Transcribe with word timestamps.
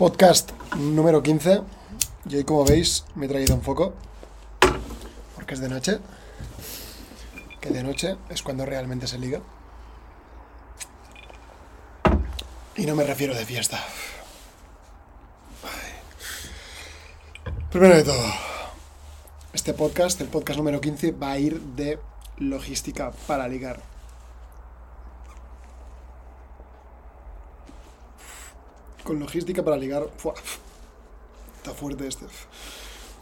Podcast 0.00 0.52
número 0.78 1.22
15. 1.22 1.60
Y 2.30 2.36
hoy, 2.36 2.44
como 2.44 2.64
veis, 2.64 3.04
me 3.16 3.26
he 3.26 3.28
traído 3.28 3.54
un 3.54 3.60
foco. 3.60 3.92
Porque 5.34 5.52
es 5.52 5.60
de 5.60 5.68
noche. 5.68 5.98
Que 7.60 7.68
de 7.68 7.82
noche 7.82 8.16
es 8.30 8.42
cuando 8.42 8.64
realmente 8.64 9.06
se 9.06 9.18
liga. 9.18 9.42
Y 12.76 12.86
no 12.86 12.96
me 12.96 13.04
refiero 13.04 13.34
de 13.34 13.44
fiesta. 13.44 13.78
Primero 17.70 17.94
de 17.94 18.04
todo, 18.04 18.24
este 19.52 19.74
podcast, 19.74 20.18
el 20.22 20.28
podcast 20.28 20.56
número 20.56 20.80
15, 20.80 21.12
va 21.12 21.32
a 21.32 21.38
ir 21.38 21.60
de 21.60 21.98
logística 22.38 23.10
para 23.26 23.46
ligar. 23.48 23.82
Con 29.04 29.18
logística 29.18 29.62
para 29.62 29.76
ligar. 29.76 30.08
Está 31.56 31.72
fuerte 31.72 32.06
este. 32.06 32.26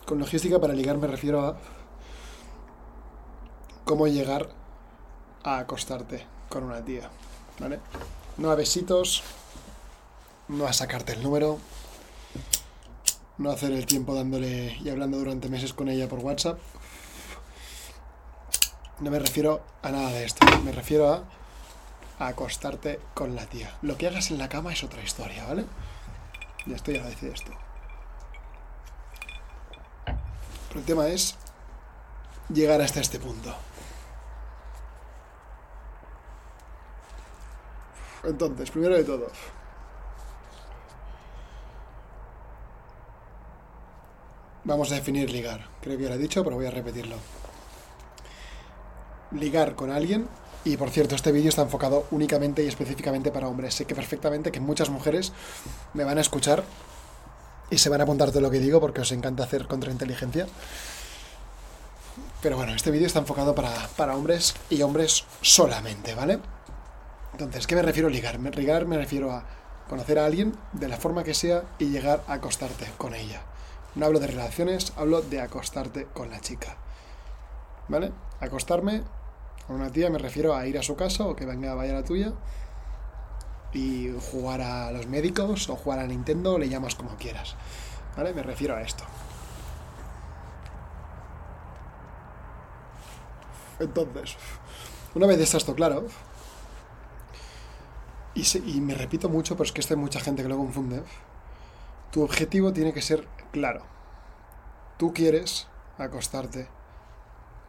Con 0.05 0.19
logística 0.19 0.61
para 0.61 0.75
ligar 0.75 0.97
me 0.99 1.07
refiero 1.07 1.41
a 1.41 1.57
cómo 3.85 4.07
llegar 4.07 4.49
a 5.43 5.59
acostarte 5.59 6.27
con 6.49 6.65
una 6.65 6.85
tía. 6.85 7.11
¿Vale? 7.59 7.81
No 8.37 8.51
a 8.51 8.55
besitos, 8.55 9.23
no 10.49 10.67
a 10.67 10.73
sacarte 10.73 11.13
el 11.13 11.23
número, 11.23 11.59
no 13.39 13.51
a 13.51 13.55
hacer 13.55 13.73
el 13.73 13.87
tiempo 13.87 14.15
dándole 14.15 14.77
y 14.83 14.89
hablando 14.89 15.19
durante 15.19 15.49
meses 15.49 15.73
con 15.73 15.89
ella 15.89 16.09
por 16.09 16.21
WhatsApp. 16.21 16.59
No 19.01 19.11
me 19.11 19.19
refiero 19.19 19.63
a 19.83 19.91
nada 19.91 20.11
de 20.11 20.25
esto. 20.25 20.47
Me 20.65 20.73
refiero 20.73 21.13
a 21.13 21.25
acostarte 22.19 23.01
con 23.15 23.37
la 23.37 23.47
tía. 23.47 23.77
Lo 23.83 23.97
que 23.97 24.09
hagas 24.09 24.31
en 24.31 24.39
la 24.39 24.49
cama 24.49 24.73
es 24.73 24.83
otra 24.83 25.03
historia, 25.03 25.45
¿vale? 25.47 25.65
Ya 26.67 26.77
estoy 26.77 26.97
a 26.97 27.05
decir 27.05 27.33
esto. 27.33 27.53
Pero 30.69 30.81
el 30.81 30.85
tema 30.85 31.09
es 31.09 31.37
llegar 32.49 32.81
hasta 32.81 33.01
este 33.01 33.19
punto. 33.19 33.55
Entonces, 38.25 38.71
primero 38.71 38.97
de 38.97 39.05
todo, 39.05 39.31
vamos 44.65 44.91
a 44.93 44.97
definir 44.97 45.31
ligar. 45.31 45.69
Creo 45.81 45.97
que 45.97 46.03
ya 46.03 46.09
lo 46.11 46.17
he 46.17 46.19
dicho, 46.19 46.43
pero 46.45 46.57
voy 46.57 46.67
a 46.67 46.71
repetirlo. 46.71 47.17
Ligar 49.31 49.75
con 49.75 49.91
alguien 49.91 50.29
y 50.65 50.77
por 50.77 50.91
cierto, 50.91 51.15
este 51.15 51.33
vídeo 51.33 51.49
está 51.49 51.63
enfocado 51.63 52.07
únicamente 52.11 52.63
y 52.63 52.69
específicamente 52.69 53.31
para 53.31 53.49
hombres. 53.49 53.75
Sé 53.75 53.85
que 53.85 53.95
perfectamente 53.95 54.53
que 54.53 54.61
muchas 54.61 54.91
mujeres 54.91 55.33
me 55.95 56.05
van 56.05 56.19
a 56.19 56.21
escuchar 56.21 56.65
y 57.71 57.79
se 57.79 57.89
van 57.89 58.01
a 58.01 58.05
apuntar 58.05 58.31
todo 58.31 58.41
lo 58.41 58.51
que 58.51 58.61
digo 58.61 58.81
porque 58.81 59.01
os 59.01 59.13
encanta 59.13 59.45
hacer 59.45 59.67
contrainteligencia. 59.67 60.47
Pero 62.43 62.57
bueno, 62.57 62.75
este 62.75 62.91
vídeo 62.91 63.07
está 63.07 63.19
enfocado 63.19 63.55
para, 63.55 64.17
hombres 64.17 64.55
y 64.71 64.83
hombres 64.83 65.25
solamente, 65.43 66.15
¿vale? 66.15 66.39
Entonces, 67.33 67.67
¿qué 67.67 67.75
me 67.75 67.83
refiero 67.83 68.09
a 68.09 68.11
ligar? 68.11 68.39
Ligar 68.39 68.87
me 68.87 68.97
refiero 68.97 69.33
a 69.33 69.45
conocer 69.89 70.19
a 70.19 70.27
alguien 70.27 70.55
de 70.73 70.89
la 70.89 70.97
forma 70.97 71.25
que 71.25 71.35
sea 71.35 71.65
y 71.79 71.87
llegar 71.87 72.23
a 72.29 72.35
acostarte 72.35 72.87
con 72.97 73.15
ella. 73.15 73.43
No 73.95 74.07
hablo 74.07 74.21
de 74.21 74.29
relaciones, 74.29 74.93
hablo 74.97 75.23
de 75.23 75.41
acostarte 75.41 76.05
con 76.07 76.31
la 76.31 76.41
chica. 76.41 76.77
¿Vale? 77.89 78.13
Acostarme 78.41 79.03
con 79.69 79.77
una 79.77 79.93
tía 79.93 80.09
me 80.09 80.19
refiero 80.19 80.57
a 80.57 80.67
ir 80.67 80.79
a 80.79 80.83
su 80.83 80.97
casa 80.97 81.27
o 81.27 81.37
que 81.37 81.45
venga 81.45 81.75
vaya 81.75 81.93
a 81.93 81.97
la 81.97 82.05
tuya 82.05 82.33
y 83.73 84.11
jugar 84.33 84.63
a 84.63 84.91
los 84.91 85.07
médicos 85.07 85.69
o 85.69 85.77
jugar 85.77 85.99
a 85.99 86.07
Nintendo, 86.07 86.59
le 86.59 86.71
llamas 86.71 86.95
como 86.95 87.17
quieras. 87.17 87.55
¿Vale? 88.17 88.33
Me 88.33 88.43
refiero 88.43 88.75
a 88.75 88.81
esto. 88.81 89.05
Entonces, 93.79 94.37
una 95.15 95.27
vez 95.27 95.39
está 95.39 95.59
esto 95.59 95.75
claro, 95.75 96.07
y, 98.35 98.77
y 98.77 98.81
me 98.81 98.95
repito 98.95 99.29
mucho, 99.29 99.55
pero 99.55 99.65
es 99.67 99.73
que 99.73 99.81
esto 99.81 99.95
hay 99.95 100.01
mucha 100.01 100.19
gente 100.19 100.43
que 100.43 100.49
lo 100.49 100.57
confunde, 100.57 101.03
tu 102.11 102.23
objetivo 102.23 102.73
tiene 102.73 102.93
que 102.93 103.03
ser 103.03 103.29
claro. 103.53 103.83
Tú 104.97 105.13
quieres 105.13 105.69
acostarte 105.99 106.69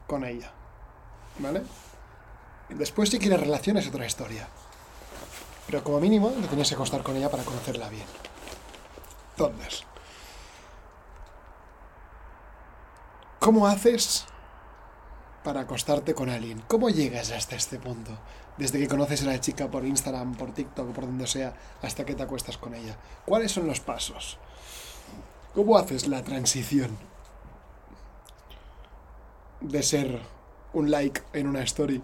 con 0.08 0.24
ella. 0.24 0.52
¿Vale? 1.40 1.64
Después, 2.70 3.10
si 3.10 3.20
quieres 3.20 3.40
relaciones, 3.40 3.86
es 3.86 3.90
otra 3.90 4.06
historia. 4.06 4.48
Pero 5.66 5.84
como 5.84 6.00
mínimo, 6.00 6.30
te 6.30 6.48
tienes 6.48 6.70
que 6.70 6.76
acostar 6.76 7.04
con 7.04 7.16
ella 7.16 7.30
para 7.30 7.44
conocerla 7.44 7.90
bien. 7.90 8.06
Entonces, 9.32 9.84
¿cómo 13.40 13.68
haces 13.68 14.26
para 15.44 15.62
acostarte 15.62 16.14
con 16.14 16.30
alguien? 16.30 16.62
¿Cómo 16.68 16.90
llegas 16.90 17.32
hasta 17.32 17.56
este 17.56 17.80
punto? 17.80 18.18
Desde 18.58 18.80
que 18.80 18.88
conoces 18.88 19.24
a 19.24 19.28
la 19.28 19.40
chica 19.40 19.72
por 19.72 19.86
Instagram, 19.86 20.36
por 20.36 20.54
TikTok, 20.54 20.92
por 20.92 21.06
donde 21.06 21.28
sea, 21.28 21.54
hasta 21.82 22.06
que 22.06 22.16
te 22.16 22.24
acuestas 22.24 22.58
con 22.58 22.76
ella. 22.76 22.98
¿Cuáles 23.26 23.52
son 23.52 23.68
los 23.68 23.80
pasos? 23.80 24.38
¿Cómo 25.56 25.78
haces 25.78 26.08
la 26.08 26.24
transición 26.24 26.98
de 29.62 29.84
ser 29.84 30.22
un 30.74 30.92
like 30.92 31.22
en 31.34 31.48
una 31.48 31.64
story 31.64 32.02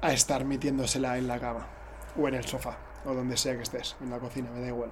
a 0.00 0.12
estar 0.12 0.44
metiéndosela 0.44 1.18
en 1.18 1.26
la 1.26 1.40
cama 1.40 1.66
o 2.16 2.28
en 2.28 2.34
el 2.34 2.44
sofá 2.44 2.78
o 3.04 3.14
donde 3.14 3.36
sea 3.36 3.56
que 3.56 3.62
estés, 3.62 3.96
en 4.00 4.10
la 4.10 4.18
cocina, 4.18 4.50
me 4.50 4.60
da 4.60 4.68
igual. 4.68 4.90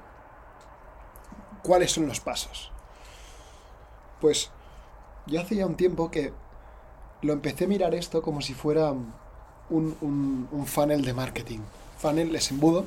¿Cuáles 1.63 1.93
son 1.93 2.07
los 2.07 2.21
pasos? 2.21 2.71
Pues 4.21 4.51
yo 5.27 5.41
hace 5.41 5.57
ya 5.57 5.67
un 5.67 5.77
tiempo 5.77 6.11
que 6.11 6.33
lo 7.23 7.33
empecé 7.33 7.65
a 7.65 7.69
mirar 7.69 7.95
esto 7.95 8.23
como 8.23 8.41
si 8.41 8.55
fuera 8.55 8.93
un, 8.93 9.13
un, 9.71 10.49
un 10.51 10.67
funnel 10.67 11.05
de 11.05 11.13
marketing. 11.13 11.61
Funnel 11.99 12.35
es 12.35 12.51
embudo. 12.51 12.85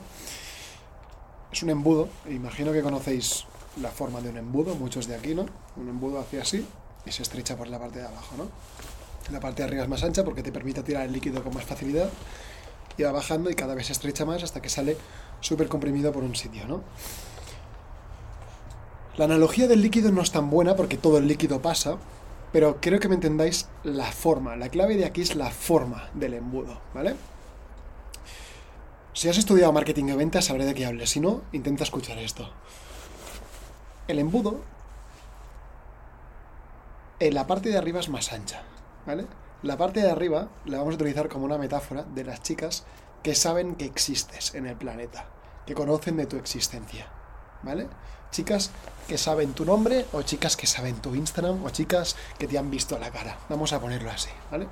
Es 1.51 1.63
un 1.63 1.69
embudo. 1.69 2.07
Imagino 2.29 2.71
que 2.71 2.81
conocéis 2.81 3.45
la 3.81 3.89
forma 3.89 4.21
de 4.21 4.29
un 4.29 4.37
embudo, 4.37 4.75
muchos 4.75 5.07
de 5.07 5.15
aquí, 5.15 5.35
¿no? 5.35 5.45
Un 5.75 5.89
embudo 5.89 6.19
hacia 6.19 6.41
así 6.41 6.65
y 7.05 7.11
se 7.11 7.23
estrecha 7.23 7.55
por 7.57 7.67
la 7.67 7.79
parte 7.79 7.99
de 7.99 8.07
abajo, 8.07 8.35
¿no? 8.37 8.49
La 9.31 9.39
parte 9.39 9.61
de 9.61 9.67
arriba 9.67 9.83
es 9.83 9.89
más 9.89 10.03
ancha 10.03 10.23
porque 10.23 10.43
te 10.43 10.51
permite 10.51 10.83
tirar 10.83 11.05
el 11.05 11.11
líquido 11.11 11.43
con 11.43 11.53
más 11.53 11.63
facilidad 11.63 12.09
y 12.97 13.03
va 13.03 13.11
bajando 13.11 13.49
y 13.49 13.55
cada 13.55 13.75
vez 13.75 13.87
se 13.87 13.93
estrecha 13.93 14.25
más 14.25 14.43
hasta 14.43 14.61
que 14.61 14.69
sale 14.69 14.97
súper 15.39 15.67
comprimido 15.67 16.11
por 16.11 16.23
un 16.23 16.35
sitio, 16.35 16.67
¿no? 16.67 16.81
La 19.17 19.25
analogía 19.25 19.67
del 19.67 19.81
líquido 19.81 20.11
no 20.11 20.21
es 20.21 20.31
tan 20.31 20.49
buena 20.49 20.75
porque 20.75 20.97
todo 20.97 21.17
el 21.17 21.27
líquido 21.27 21.61
pasa, 21.61 21.97
pero 22.51 22.79
creo 22.81 22.99
que 22.99 23.09
me 23.09 23.15
entendáis 23.15 23.67
la 23.83 24.11
forma. 24.11 24.55
La 24.55 24.69
clave 24.69 24.95
de 24.95 25.05
aquí 25.05 25.21
es 25.21 25.35
la 25.35 25.51
forma 25.51 26.09
del 26.13 26.33
embudo, 26.33 26.79
¿vale? 26.93 27.15
Si 29.13 29.27
has 29.27 29.37
estudiado 29.37 29.73
marketing 29.73 30.05
y 30.05 30.13
ventas, 30.13 30.45
sabré 30.45 30.65
de 30.65 30.73
qué 30.73 30.85
hables. 30.85 31.09
Si 31.09 31.19
no, 31.19 31.41
intenta 31.51 31.83
escuchar 31.83 32.17
esto. 32.17 32.49
El 34.07 34.19
embudo, 34.19 34.61
en 37.19 37.35
la 37.35 37.45
parte 37.45 37.69
de 37.69 37.77
arriba 37.77 37.99
es 37.99 38.07
más 38.07 38.31
ancha, 38.31 38.63
¿vale? 39.09 39.25
La 39.63 39.75
parte 39.75 40.01
de 40.01 40.11
arriba 40.11 40.49
la 40.65 40.77
vamos 40.77 40.93
a 40.93 40.95
utilizar 40.95 41.29
como 41.29 41.45
una 41.45 41.57
metáfora 41.57 42.03
de 42.03 42.23
las 42.23 42.43
chicas 42.43 42.83
que 43.23 43.33
saben 43.33 43.73
que 43.73 43.85
existes 43.85 44.53
en 44.53 44.67
el 44.67 44.75
planeta, 44.75 45.25
que 45.65 45.73
conocen 45.73 46.15
de 46.15 46.27
tu 46.27 46.37
existencia, 46.37 47.07
¿vale? 47.63 47.87
Chicas 48.29 48.69
que 49.07 49.17
saben 49.17 49.53
tu 49.53 49.65
nombre 49.65 50.05
o 50.13 50.21
chicas 50.21 50.55
que 50.55 50.67
saben 50.67 51.01
tu 51.01 51.15
Instagram 51.15 51.65
o 51.65 51.71
chicas 51.71 52.15
que 52.37 52.47
te 52.47 52.59
han 52.59 52.69
visto 52.69 52.99
la 52.99 53.09
cara. 53.09 53.35
Vamos 53.49 53.73
a 53.73 53.81
ponerlo 53.81 54.11
así, 54.11 54.29
¿vale? 54.51 54.67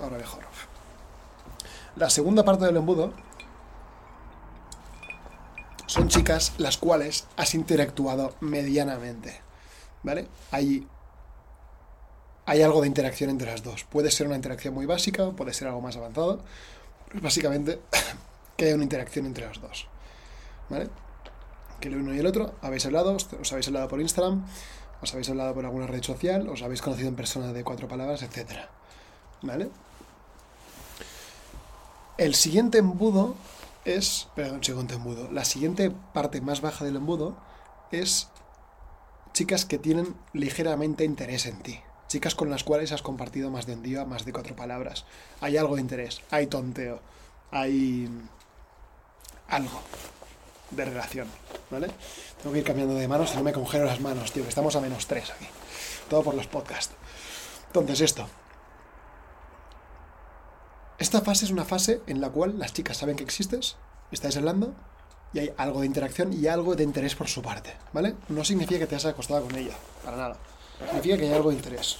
Ahora 0.00 0.16
mejor. 0.16 0.40
La 1.96 2.08
segunda 2.08 2.46
parte 2.46 2.64
del 2.64 2.78
embudo 2.78 3.12
son 5.86 6.08
chicas 6.08 6.52
las 6.58 6.76
cuales 6.76 7.26
has 7.36 7.54
interactuado 7.54 8.34
medianamente. 8.40 9.40
¿Vale? 10.02 10.28
Hay, 10.50 10.86
hay 12.44 12.62
algo 12.62 12.80
de 12.80 12.88
interacción 12.88 13.30
entre 13.30 13.50
las 13.50 13.62
dos. 13.62 13.84
Puede 13.84 14.10
ser 14.10 14.26
una 14.26 14.36
interacción 14.36 14.74
muy 14.74 14.86
básica, 14.86 15.30
puede 15.30 15.52
ser 15.52 15.68
algo 15.68 15.80
más 15.80 15.96
avanzado. 15.96 16.42
Pero 17.08 17.20
básicamente 17.20 17.80
que 18.56 18.66
hay 18.66 18.72
una 18.72 18.84
interacción 18.84 19.26
entre 19.26 19.46
los 19.46 19.60
dos. 19.60 19.86
¿Vale? 20.68 20.88
Que 21.80 21.88
el 21.88 21.96
uno 21.96 22.14
y 22.14 22.18
el 22.18 22.26
otro 22.26 22.54
habéis 22.62 22.86
hablado, 22.86 23.16
os 23.16 23.52
habéis 23.52 23.68
hablado 23.68 23.88
por 23.88 24.00
Instagram, 24.00 24.44
os 25.02 25.12
habéis 25.12 25.28
hablado 25.28 25.54
por 25.54 25.64
alguna 25.64 25.86
red 25.86 26.02
social, 26.02 26.48
os 26.48 26.62
habéis 26.62 26.82
conocido 26.82 27.08
en 27.08 27.16
persona 27.16 27.52
de 27.52 27.62
cuatro 27.64 27.86
palabras, 27.86 28.22
etc. 28.22 28.60
¿Vale? 29.42 29.68
El 32.16 32.34
siguiente 32.34 32.78
embudo 32.78 33.36
es, 33.86 34.28
perdón, 34.34 34.62
segundo 34.62 34.94
embudo, 34.94 35.30
la 35.30 35.44
siguiente 35.44 35.90
parte 36.12 36.40
más 36.40 36.60
baja 36.60 36.84
del 36.84 36.96
embudo 36.96 37.36
es 37.92 38.28
chicas 39.32 39.64
que 39.64 39.78
tienen 39.78 40.16
ligeramente 40.32 41.04
interés 41.04 41.46
en 41.46 41.62
ti. 41.62 41.80
Chicas 42.08 42.34
con 42.34 42.50
las 42.50 42.64
cuales 42.64 42.92
has 42.92 43.02
compartido 43.02 43.50
más 43.50 43.66
de 43.66 43.74
un 43.74 43.82
día, 43.82 44.04
más 44.04 44.24
de 44.24 44.32
cuatro 44.32 44.56
palabras. 44.56 45.04
Hay 45.40 45.56
algo 45.56 45.76
de 45.76 45.82
interés, 45.82 46.20
hay 46.30 46.46
tonteo, 46.46 47.00
hay 47.50 48.08
algo 49.48 49.80
de 50.70 50.84
relación, 50.84 51.28
¿vale? 51.70 51.88
Tengo 52.42 52.52
que 52.52 52.60
ir 52.60 52.64
cambiando 52.64 52.94
de 52.94 53.06
manos, 53.06 53.30
si 53.30 53.36
no 53.36 53.44
me 53.44 53.52
congelo 53.52 53.84
las 53.84 54.00
manos, 54.00 54.32
tío, 54.32 54.42
que 54.42 54.48
estamos 54.48 54.74
a 54.74 54.80
menos 54.80 55.06
3 55.06 55.30
aquí. 55.30 55.46
Todo 56.10 56.22
por 56.22 56.34
los 56.34 56.46
podcasts. 56.46 56.94
Entonces, 57.68 58.00
esto. 58.00 58.28
Esta 60.98 61.20
fase 61.20 61.44
es 61.44 61.50
una 61.50 61.64
fase 61.64 62.00
en 62.06 62.20
la 62.20 62.30
cual 62.30 62.58
las 62.58 62.72
chicas 62.72 62.96
saben 62.96 63.16
que 63.16 63.24
existes, 63.24 63.76
estáis 64.10 64.36
hablando, 64.36 64.74
y 65.32 65.40
hay 65.40 65.52
algo 65.58 65.80
de 65.80 65.86
interacción 65.86 66.32
y 66.32 66.46
algo 66.46 66.74
de 66.74 66.84
interés 66.84 67.14
por 67.14 67.28
su 67.28 67.42
parte, 67.42 67.76
¿vale? 67.92 68.14
No 68.28 68.44
significa 68.44 68.78
que 68.80 68.86
te 68.86 68.94
hayas 68.94 69.12
acostado 69.12 69.42
con 69.44 69.54
ella, 69.56 69.74
para 70.04 70.16
nada. 70.16 70.36
Significa 70.78 71.18
que 71.18 71.26
hay 71.26 71.34
algo 71.34 71.50
de 71.50 71.56
interés. 71.56 71.96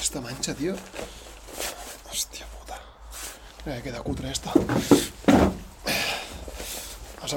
Esta 0.00 0.20
mancha, 0.20 0.54
tío. 0.54 0.74
Hostia 2.10 2.46
puta. 2.46 2.80
Me 3.64 3.82
queda 3.82 4.02
cutre 4.02 4.30
esto. 4.30 4.50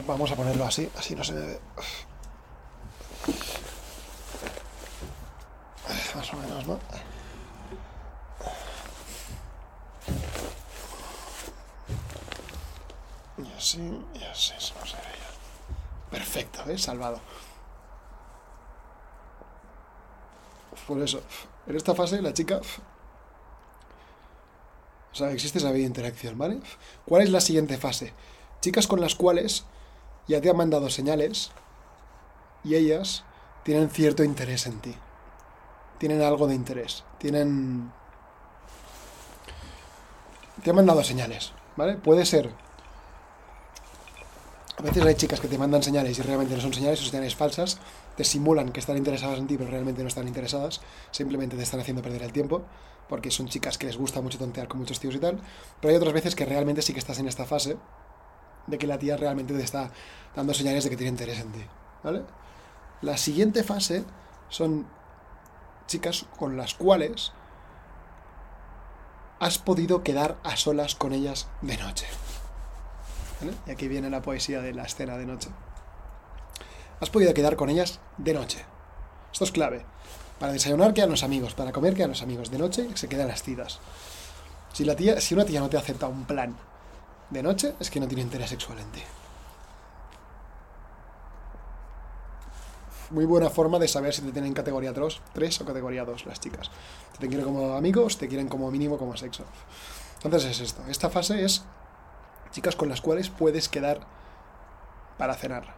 Vamos 0.08 0.32
a 0.32 0.36
ponerlo 0.36 0.66
así, 0.66 0.90
así 0.98 1.16
no 1.16 1.24
se 1.24 1.34
me 1.34 1.40
ve. 1.42 1.60
Más 6.16 6.34
o 6.34 6.38
menos, 6.38 6.68
¿no? 6.68 6.80
Y 13.38 13.52
Perfecto, 16.12 16.70
¿eh? 16.70 16.78
Salvado. 16.78 17.20
Por 20.88 21.02
eso, 21.02 21.22
en 21.68 21.76
esta 21.76 21.96
fase 21.96 22.22
la 22.22 22.34
chica... 22.34 22.62
O 25.12 25.18
sea, 25.18 25.32
existe 25.32 25.60
esa 25.60 25.72
vida 25.72 25.88
interacción, 25.88 26.38
¿vale? 26.38 26.60
¿Cuál 27.06 27.24
es 27.24 27.30
la 27.30 27.40
siguiente 27.40 27.78
fase? 27.78 28.14
Chicas 28.60 28.86
con 28.86 29.00
las 29.00 29.16
cuales 29.16 29.66
ya 30.28 30.42
te 30.42 30.50
han 30.50 30.58
mandado 30.58 30.90
señales 30.90 31.52
y 32.66 32.76
ellas 32.76 33.24
tienen 33.64 33.90
cierto 33.90 34.24
interés 34.24 34.66
en 34.66 34.82
ti. 34.82 34.96
Tienen 36.00 36.22
algo 36.22 36.48
de 36.48 36.56
interés. 36.56 37.06
Tienen... 37.18 37.92
Te 40.64 40.70
han 40.70 40.76
mandado 40.76 41.04
señales, 41.04 41.54
¿vale? 41.78 41.96
Puede 41.96 42.26
ser... 42.26 42.65
A 44.78 44.82
veces 44.82 45.06
hay 45.06 45.16
chicas 45.16 45.40
que 45.40 45.48
te 45.48 45.58
mandan 45.58 45.82
señales 45.82 46.20
y 46.20 46.22
realmente 46.22 46.54
no 46.54 46.62
son 46.62 46.74
señales, 46.74 47.00
son 47.00 47.10
señales 47.10 47.36
falsas. 47.36 47.80
Te 48.18 48.26
simulan 48.26 48.72
que 48.72 48.82
están 48.82 48.98
interesadas 48.98 49.40
en 49.40 49.48
ti, 49.48 49.58
pero 49.58 49.70
realmente 49.70 50.02
no 50.02 50.10
están 50.10 50.28
interesadas. 50.28 50.82
Simplemente 51.12 51.56
te 51.56 51.64
están 51.64 51.80
haciendo 51.80 52.02
perder 52.02 52.24
el 52.24 52.34
tiempo, 52.34 52.64
porque 53.08 53.32
son 53.32 53.48
chicas 53.48 53.78
que 53.78 53.86
les 53.86 53.98
gusta 53.98 54.20
mucho 54.20 54.38
tontear 54.38 54.68
con 54.68 54.80
muchos 54.80 55.00
tíos 55.00 55.16
y 55.16 55.20
tal. 55.20 55.40
Pero 55.80 55.92
hay 55.92 55.98
otras 55.98 56.14
veces 56.14 56.36
que 56.36 56.46
realmente 56.46 56.82
sí 56.82 56.92
que 56.92 57.00
estás 57.00 57.20
en 57.20 57.28
esta 57.28 57.46
fase 57.46 57.78
de 58.68 58.78
que 58.78 58.86
la 58.86 59.00
tía 59.00 59.16
realmente 59.16 59.54
te 59.54 59.64
está 59.64 59.92
dando 60.36 60.54
señales 60.54 60.84
de 60.84 60.90
que 60.90 60.98
tiene 60.98 61.12
interés 61.12 61.40
en 61.40 61.52
ti. 61.54 61.62
¿Vale? 62.04 62.24
La 63.02 63.16
siguiente 63.16 63.64
fase 63.64 64.04
son 64.50 64.88
chicas 65.88 66.26
con 66.38 66.58
las 66.58 66.74
cuales 66.74 67.32
has 69.40 69.58
podido 69.58 70.04
quedar 70.04 70.38
a 70.44 70.58
solas 70.58 70.96
con 70.96 71.14
ellas 71.14 71.48
de 71.62 71.78
noche. 71.78 72.08
Y 73.68 73.72
aquí 73.72 73.88
viene 73.88 74.10
la 74.10 74.22
poesía 74.22 74.62
de 74.62 74.74
la 74.74 74.84
escena 74.84 75.18
de 75.18 75.26
noche. 75.26 75.50
Has 77.02 77.10
podido 77.10 77.34
quedar 77.34 77.56
con 77.56 77.70
ellas 77.70 78.00
de 78.18 78.34
noche. 78.34 78.66
Esto 79.32 79.44
es 79.44 79.52
clave. 79.52 79.86
Para 80.40 80.54
desayunar 80.54 80.94
quedan 80.94 81.10
los 81.10 81.24
amigos, 81.24 81.54
para 81.54 81.72
comer 81.72 81.94
quedan 81.94 82.10
los 82.10 82.22
amigos. 82.22 82.52
De 82.52 82.58
noche 82.58 82.88
se 82.96 83.08
quedan 83.08 83.28
las 83.28 83.44
citas. 83.44 83.80
Si, 84.74 84.86
la 84.86 84.96
tía, 84.96 85.20
si 85.22 85.34
una 85.34 85.46
tía 85.46 85.60
no 85.60 85.70
te 85.70 85.78
acepta 85.78 86.08
un 86.08 86.26
plan 86.26 86.56
de 87.30 87.44
noche 87.44 87.76
es 87.80 87.90
que 87.90 88.00
no 88.00 88.08
tiene 88.08 88.22
interés 88.22 88.50
sexual 88.50 88.80
en 88.80 88.92
ti. 88.92 89.02
Muy 93.12 93.26
buena 93.26 93.50
forma 93.50 93.78
de 93.78 93.88
saber 93.88 94.14
si 94.14 94.22
te 94.22 94.32
tienen 94.32 94.54
categoría 94.54 94.94
3, 94.94 95.22
3 95.34 95.62
o 95.62 95.66
categoría 95.66 96.06
2 96.06 96.26
las 96.26 96.40
chicas. 96.40 96.72
Te 97.20 97.28
quieren 97.28 97.46
como 97.46 97.76
amigos, 97.76 98.18
te 98.18 98.28
quieren 98.28 98.48
como 98.48 98.72
mínimo 98.72 98.98
como 98.98 99.16
sexo. 99.16 99.44
Entonces 100.24 100.52
es 100.52 100.60
esto. 100.60 100.82
Esta 100.90 101.10
fase 101.10 101.44
es 101.44 101.64
chicas 102.56 102.78
con 102.78 102.88
las 102.88 103.02
cuales 103.02 103.30
puedes 103.30 103.68
quedar 103.68 104.00
para 105.18 105.34
cenar. 105.34 105.76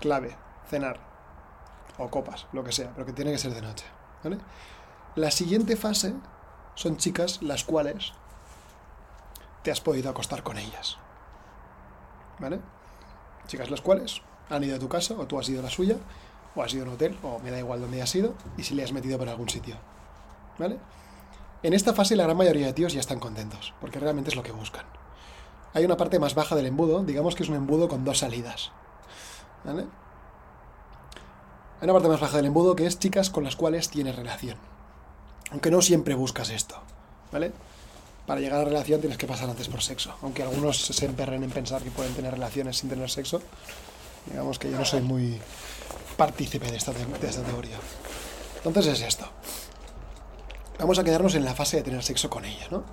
Clave, 0.00 0.36
cenar. 0.68 0.98
O 1.96 2.10
copas, 2.10 2.48
lo 2.52 2.64
que 2.64 2.72
sea, 2.72 2.90
pero 2.92 3.06
que 3.06 3.12
tiene 3.12 3.30
que 3.30 3.38
ser 3.38 3.54
de 3.54 3.62
noche. 3.62 3.86
¿vale? 4.24 4.38
La 5.14 5.30
siguiente 5.30 5.76
fase 5.76 6.14
son 6.74 6.96
chicas 6.96 7.40
las 7.40 7.62
cuales 7.62 8.14
te 9.62 9.70
has 9.70 9.80
podido 9.80 10.10
acostar 10.10 10.42
con 10.42 10.58
ellas. 10.58 10.98
¿Vale? 12.40 12.58
Chicas 13.46 13.70
las 13.70 13.80
cuales 13.80 14.22
han 14.50 14.64
ido 14.64 14.74
a 14.74 14.80
tu 14.80 14.88
casa, 14.88 15.14
o 15.14 15.28
tú 15.28 15.38
has 15.38 15.48
ido 15.48 15.60
a 15.60 15.62
la 15.62 15.70
suya, 15.70 15.98
o 16.56 16.64
has 16.64 16.74
ido 16.74 16.82
a 16.82 16.88
un 16.88 16.94
hotel, 16.94 17.16
o 17.22 17.38
me 17.38 17.52
da 17.52 17.60
igual 17.60 17.80
dónde 17.80 18.02
has 18.02 18.12
ido, 18.16 18.34
y 18.56 18.64
si 18.64 18.74
le 18.74 18.82
has 18.82 18.90
metido 18.90 19.18
por 19.18 19.28
algún 19.28 19.48
sitio. 19.48 19.76
¿Vale? 20.58 20.80
En 21.62 21.74
esta 21.74 21.94
fase 21.94 22.16
la 22.16 22.24
gran 22.24 22.36
mayoría 22.36 22.66
de 22.66 22.72
tíos 22.72 22.92
ya 22.92 22.98
están 22.98 23.20
contentos, 23.20 23.72
porque 23.80 24.00
realmente 24.00 24.30
es 24.30 24.36
lo 24.36 24.42
que 24.42 24.50
buscan. 24.50 24.84
Hay 25.74 25.84
una 25.84 25.96
parte 25.96 26.18
más 26.18 26.34
baja 26.34 26.54
del 26.54 26.66
embudo, 26.66 27.02
digamos 27.02 27.34
que 27.34 27.42
es 27.42 27.48
un 27.48 27.56
embudo 27.56 27.88
con 27.88 28.04
dos 28.04 28.18
salidas. 28.18 28.72
Hay 29.64 29.74
una 31.82 31.92
parte 31.92 32.08
más 32.08 32.20
baja 32.20 32.36
del 32.36 32.46
embudo 32.46 32.76
que 32.76 32.86
es 32.86 32.98
chicas 32.98 33.30
con 33.30 33.44
las 33.44 33.56
cuales 33.56 33.88
tienes 33.88 34.16
relación. 34.16 34.58
Aunque 35.50 35.70
no 35.70 35.82
siempre 35.82 36.14
buscas 36.14 36.50
esto. 36.50 36.76
¿Vale? 37.32 37.52
para 38.26 38.40
llegar 38.40 38.60
a 38.60 38.62
la 38.62 38.68
relación 38.68 39.00
tienes 39.00 39.18
que 39.18 39.26
pasar 39.26 39.50
antes 39.50 39.68
por 39.68 39.82
sexo. 39.82 40.14
Aunque 40.22 40.42
algunos 40.42 40.78
se 40.78 41.06
emperren 41.06 41.42
en 41.42 41.50
pensar 41.50 41.82
que 41.82 41.90
pueden 41.90 42.14
tener 42.14 42.32
relaciones 42.32 42.78
sin 42.78 42.88
tener 42.88 43.10
sexo, 43.10 43.42
digamos 44.26 44.58
que 44.58 44.70
yo 44.70 44.78
no 44.78 44.84
soy 44.84 45.00
muy 45.00 45.40
partícipe 46.16 46.70
de 46.70 46.76
esta, 46.76 46.92
de 46.92 47.28
esta 47.28 47.42
teoría. 47.42 47.76
Entonces 48.64 48.86
es 48.86 49.02
esto. 49.02 49.28
Vamos 50.78 50.98
a 50.98 51.04
quedarnos 51.04 51.34
en 51.34 51.44
la 51.44 51.54
fase 51.54 51.78
de 51.78 51.82
tener 51.82 52.02
sexo 52.02 52.30
con 52.30 52.44
ella, 52.44 52.68
¿no? 52.70 52.84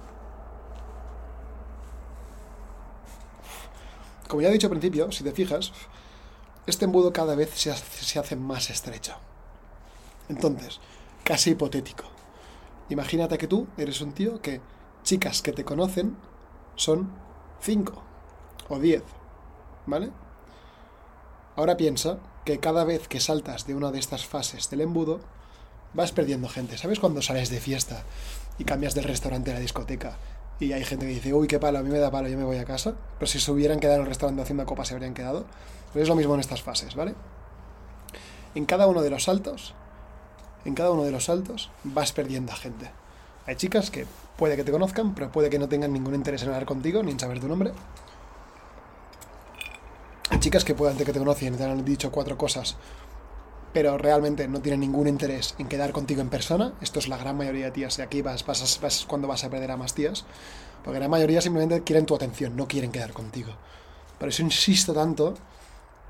Como 4.30 4.44
ya 4.44 4.50
he 4.50 4.54
dicho 4.54 4.68
al 4.68 4.72
principio, 4.72 5.12
si 5.12 5.24
te 5.24 5.32
fijas, 5.32 5.74
este 6.68 6.86
embudo 6.86 7.12
cada 7.12 7.34
vez 7.34 7.50
se 7.56 7.72
hace, 7.72 8.06
se 8.06 8.20
hace 8.20 8.36
más 8.36 8.70
estrecho. 8.70 9.16
Entonces, 10.30 10.80
casi 11.24 11.50
hipotético. 11.50 12.04
Imagínate 12.90 13.40
que 13.40 13.48
tú 13.48 13.66
eres 13.76 14.02
un 14.02 14.14
tío 14.14 14.40
que 14.40 14.62
chicas 15.02 15.42
que 15.42 15.52
te 15.52 15.66
conocen 15.66 16.16
son 16.76 17.12
5 17.62 18.04
o 18.70 18.78
10, 18.78 19.02
¿vale? 19.88 20.12
Ahora 21.56 21.76
piensa 21.76 22.20
que 22.46 22.60
cada 22.60 22.84
vez 22.84 23.08
que 23.08 23.20
saltas 23.20 23.66
de 23.66 23.74
una 23.74 23.92
de 23.92 23.98
estas 23.98 24.28
fases 24.28 24.70
del 24.70 24.82
embudo, 24.82 25.22
vas 25.96 26.12
perdiendo 26.12 26.48
gente. 26.50 26.78
¿Sabes 26.78 27.00
cuando 27.00 27.24
sales 27.24 27.50
de 27.50 27.60
fiesta 27.60 28.04
y 28.60 28.64
cambias 28.64 28.94
del 28.94 29.06
restaurante 29.06 29.50
a 29.50 29.56
la 29.56 29.60
discoteca 29.60 30.20
y 30.60 30.74
hay 30.74 30.84
gente 30.84 31.06
que 31.06 31.14
dice, 31.14 31.34
uy, 31.34 31.48
qué 31.48 31.60
palo, 31.60 31.80
a 31.80 31.84
mí 31.84 31.90
me 31.90 32.00
da 32.00 32.12
palo, 32.12 32.28
yo 32.28 32.38
me 32.38 32.44
voy 32.44 32.58
a 32.58 32.66
casa? 32.66 32.94
Pero 33.18 33.28
si 33.28 33.40
se 33.40 33.52
hubieran 33.52 33.80
quedado 33.80 33.98
en 33.98 34.04
el 34.04 34.08
restaurante 34.08 34.42
haciendo 34.42 34.66
copas, 34.66 34.90
se 34.90 34.94
habrían 34.94 35.14
quedado. 35.14 35.46
Pues 35.94 36.04
es 36.04 36.10
lo 36.10 36.16
mismo 36.16 36.34
en 36.34 36.42
estas 36.42 36.62
fases, 36.62 36.96
¿vale? 36.96 37.16
En 38.56 38.66
cada 38.66 38.88
uno 38.88 39.02
de 39.02 39.10
los 39.10 39.24
saltos, 39.24 39.74
en 40.66 40.76
cada 40.76 40.92
uno 40.92 41.04
de 41.04 41.12
los 41.12 41.26
saltos, 41.26 41.70
vas 41.84 42.12
perdiendo 42.12 42.52
a 42.52 42.56
gente. 42.56 42.92
Hay 43.46 43.56
chicas 43.56 43.90
que 43.90 44.06
puede 44.38 44.56
que 44.56 44.64
te 44.64 44.72
conozcan, 44.72 45.16
pero 45.16 45.32
puede 45.32 45.50
que 45.50 45.60
no 45.60 45.70
tengan 45.70 45.94
ningún 45.94 46.14
interés 46.14 46.44
en 46.44 46.50
hablar 46.50 46.66
contigo 46.66 47.02
ni 47.04 47.12
en 47.12 47.20
saber 47.20 47.40
tu 47.40 47.48
nombre. 47.48 47.72
Hay 50.30 50.40
chicas 50.40 50.64
que 50.64 50.76
puedan 50.76 50.98
que 50.98 51.06
te 51.06 51.18
conocen 51.20 51.58
te 51.58 51.64
han 51.64 51.84
dicho 51.84 52.12
cuatro 52.12 52.38
cosas, 52.38 52.76
pero 53.74 53.98
realmente 53.98 54.48
no 54.48 54.62
tienen 54.62 54.80
ningún 54.80 55.08
interés 55.08 55.56
en 55.60 55.68
quedar 55.68 55.92
contigo 55.92 56.22
en 56.22 56.30
persona. 56.30 56.74
Esto 56.82 57.00
es 57.00 57.08
la 57.08 57.18
gran 57.18 57.38
mayoría 57.38 57.66
de 57.66 57.72
tías 57.72 58.00
y 58.00 58.02
aquí 58.02 58.22
vas, 58.22 58.46
vas, 58.46 58.80
vas 58.82 59.06
cuando 59.08 59.28
vas 59.28 59.44
a 59.44 59.50
perder 59.50 59.72
a 59.72 59.78
más 59.78 59.94
tías. 59.94 60.26
Porque 60.84 61.00
la 61.00 61.08
mayoría 61.08 61.42
simplemente 61.42 61.84
quieren 61.84 62.06
tu 62.06 62.16
atención, 62.16 62.56
no 62.56 62.68
quieren 62.68 62.92
quedar 62.92 63.14
contigo. 63.14 63.54
Por 64.18 64.30
eso 64.30 64.42
insisto 64.42 64.94
tanto 64.94 65.36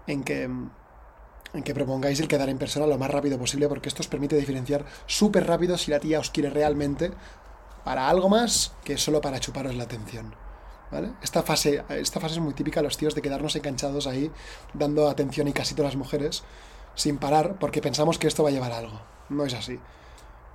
en 0.08 0.24
que, 0.24 0.44
en 0.44 1.64
que 1.64 1.74
propongáis 1.74 2.20
el 2.20 2.28
quedar 2.28 2.50
en 2.50 2.58
persona 2.58 2.88
lo 2.88 2.98
más 2.98 3.12
rápido 3.12 3.38
posible, 3.38 3.68
porque 3.68 3.90
esto 3.90 4.02
os 4.02 4.08
permite 4.08 4.36
diferenciar 4.36 4.86
súper 5.06 5.48
rápido 5.48 5.78
si 5.78 5.92
la 5.92 6.00
tía 6.00 6.20
os 6.20 6.30
quiere 6.30 6.50
realmente 6.50 7.12
para 7.84 8.10
algo 8.10 8.30
más 8.30 8.74
que 8.84 8.98
solo 8.98 9.22
para 9.22 9.40
chuparos 9.40 9.76
la 9.76 9.84
atención. 9.84 10.36
¿Vale? 10.92 11.12
Esta, 11.22 11.44
fase, 11.44 11.84
esta 11.90 12.20
fase 12.20 12.36
es 12.36 12.42
muy 12.42 12.56
típica 12.56 12.80
de 12.80 12.86
los 12.86 12.98
tíos 12.98 13.14
de 13.14 13.22
quedarnos 13.22 13.56
enganchados 13.56 14.08
ahí, 14.08 14.32
dando 14.74 15.08
atención 15.08 15.48
y 15.48 15.54
casi 15.54 15.76
todas 15.76 15.94
las 15.94 15.98
mujeres, 15.98 16.44
sin 17.00 17.18
parar 17.18 17.56
porque 17.60 17.82
pensamos 17.82 18.20
que 18.20 18.28
esto 18.28 18.44
va 18.44 18.50
a 18.50 18.52
llevar 18.52 18.74
a 18.74 18.78
algo. 18.78 19.00
No 19.30 19.46
es 19.46 19.54
así. 19.54 19.80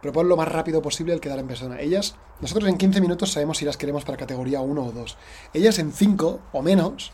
Propon 0.02 0.28
lo 0.28 0.36
más 0.36 0.46
rápido 0.46 0.82
posible 0.82 1.14
el 1.14 1.20
quedar 1.20 1.38
en 1.38 1.46
persona. 1.46 1.80
Ellas, 1.80 2.16
nosotros 2.40 2.68
en 2.68 2.76
15 2.76 3.00
minutos 3.00 3.32
sabemos 3.32 3.56
si 3.56 3.64
las 3.64 3.78
queremos 3.78 4.04
para 4.04 4.18
categoría 4.18 4.60
1 4.60 4.84
o 4.84 4.92
2. 4.92 5.16
Ellas 5.54 5.78
en 5.78 5.90
5 5.90 6.40
o 6.52 6.62
menos 6.62 7.12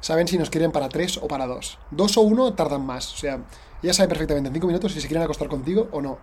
saben 0.00 0.26
si 0.26 0.38
nos 0.38 0.48
quieren 0.48 0.72
para 0.72 0.88
3 0.88 1.18
o 1.18 1.28
para 1.28 1.46
2. 1.46 1.78
2 1.90 2.16
o 2.16 2.20
1 2.22 2.54
tardan 2.54 2.86
más. 2.86 3.12
O 3.12 3.16
sea, 3.18 3.44
ellas 3.82 3.96
saben 3.96 4.08
perfectamente 4.08 4.48
en 4.48 4.54
5 4.54 4.66
minutos 4.66 4.92
si 4.92 5.02
se 5.02 5.06
quieren 5.06 5.24
acostar 5.24 5.48
contigo 5.48 5.88
o 5.92 6.00
no. 6.00 6.18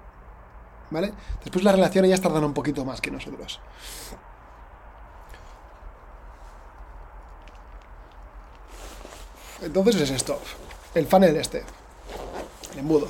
¿Vale? 0.90 1.14
Después 1.44 1.64
la 1.64 1.72
relación 1.72 2.04
ellas 2.06 2.20
tardan 2.20 2.44
un 2.44 2.56
poquito 2.56 2.84
más 2.84 3.00
que 3.00 3.12
nosotros. 3.12 3.60
Entonces 9.62 9.98
es 10.02 10.10
esto, 10.10 10.40
el 10.96 11.06
funnel 11.06 11.36
este. 11.36 11.64
El 12.74 12.80
embudo. 12.80 13.08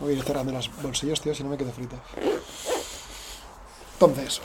Voy 0.00 0.14
a 0.14 0.16
ir 0.16 0.22
cerrando 0.22 0.52
los 0.52 0.70
bolsillos, 0.82 1.20
tío, 1.20 1.34
si 1.34 1.42
no 1.42 1.50
me 1.50 1.56
quedo 1.56 1.72
frito. 1.72 1.96
Entonces, 3.94 4.40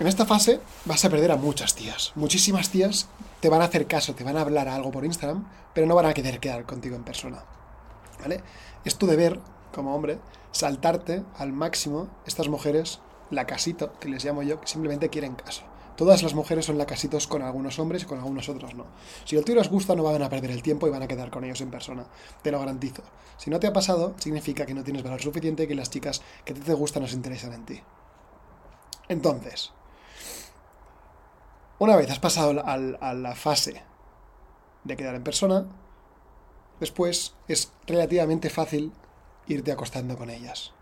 en 0.00 0.08
esta 0.08 0.26
fase 0.26 0.60
vas 0.84 1.04
a 1.04 1.10
perder 1.10 1.30
a 1.30 1.36
muchas 1.36 1.74
tías. 1.74 2.12
Muchísimas 2.16 2.70
tías 2.70 3.08
te 3.40 3.48
van 3.48 3.62
a 3.62 3.66
hacer 3.66 3.86
caso, 3.86 4.14
te 4.14 4.24
van 4.24 4.36
a 4.36 4.40
hablar 4.40 4.68
algo 4.68 4.90
por 4.90 5.04
Instagram, 5.04 5.48
pero 5.72 5.86
no 5.86 5.94
van 5.94 6.06
a 6.06 6.14
querer 6.14 6.40
quedar 6.40 6.64
contigo 6.64 6.96
en 6.96 7.04
persona. 7.04 7.44
¿Vale? 8.20 8.42
Es 8.84 8.96
tu 8.96 9.06
deber, 9.06 9.38
como 9.72 9.94
hombre, 9.94 10.18
saltarte 10.50 11.22
al 11.38 11.52
máximo 11.52 12.08
estas 12.26 12.48
mujeres, 12.48 13.00
la 13.30 13.46
casito, 13.46 13.92
que 14.00 14.08
les 14.08 14.24
llamo 14.24 14.42
yo, 14.42 14.60
que 14.60 14.66
simplemente 14.66 15.08
quieren 15.08 15.34
caso. 15.34 15.62
Todas 15.96 16.22
las 16.24 16.34
mujeres 16.34 16.64
son 16.64 16.76
lacasitos 16.76 17.28
con 17.28 17.42
algunos 17.42 17.78
hombres 17.78 18.02
y 18.02 18.06
con 18.06 18.18
algunos 18.18 18.48
otros 18.48 18.74
no. 18.74 18.86
Si 19.24 19.36
el 19.36 19.44
tío 19.44 19.54
les 19.54 19.70
gusta, 19.70 19.94
no 19.94 20.02
van 20.02 20.22
a 20.22 20.28
perder 20.28 20.50
el 20.50 20.62
tiempo 20.62 20.86
y 20.86 20.90
van 20.90 21.02
a 21.02 21.08
quedar 21.08 21.30
con 21.30 21.44
ellos 21.44 21.60
en 21.60 21.70
persona. 21.70 22.06
Te 22.42 22.50
lo 22.50 22.58
garantizo. 22.58 23.02
Si 23.36 23.48
no 23.48 23.60
te 23.60 23.68
ha 23.68 23.72
pasado, 23.72 24.14
significa 24.18 24.66
que 24.66 24.74
no 24.74 24.82
tienes 24.82 25.04
valor 25.04 25.20
suficiente 25.20 25.64
y 25.64 25.66
que 25.68 25.74
las 25.74 25.90
chicas 25.90 26.22
que 26.44 26.54
te 26.54 26.74
gustan 26.74 27.02
no 27.02 27.08
se 27.08 27.14
interesan 27.14 27.52
en 27.52 27.64
ti. 27.64 27.80
Entonces, 29.08 29.72
una 31.78 31.96
vez 31.96 32.10
has 32.10 32.18
pasado 32.18 32.62
a 32.64 33.14
la 33.14 33.34
fase 33.36 33.82
de 34.82 34.96
quedar 34.96 35.14
en 35.14 35.24
persona, 35.24 35.66
después 36.80 37.34
es 37.46 37.72
relativamente 37.86 38.50
fácil 38.50 38.92
irte 39.46 39.72
acostando 39.72 40.16
con 40.16 40.30
ellas. 40.30 40.72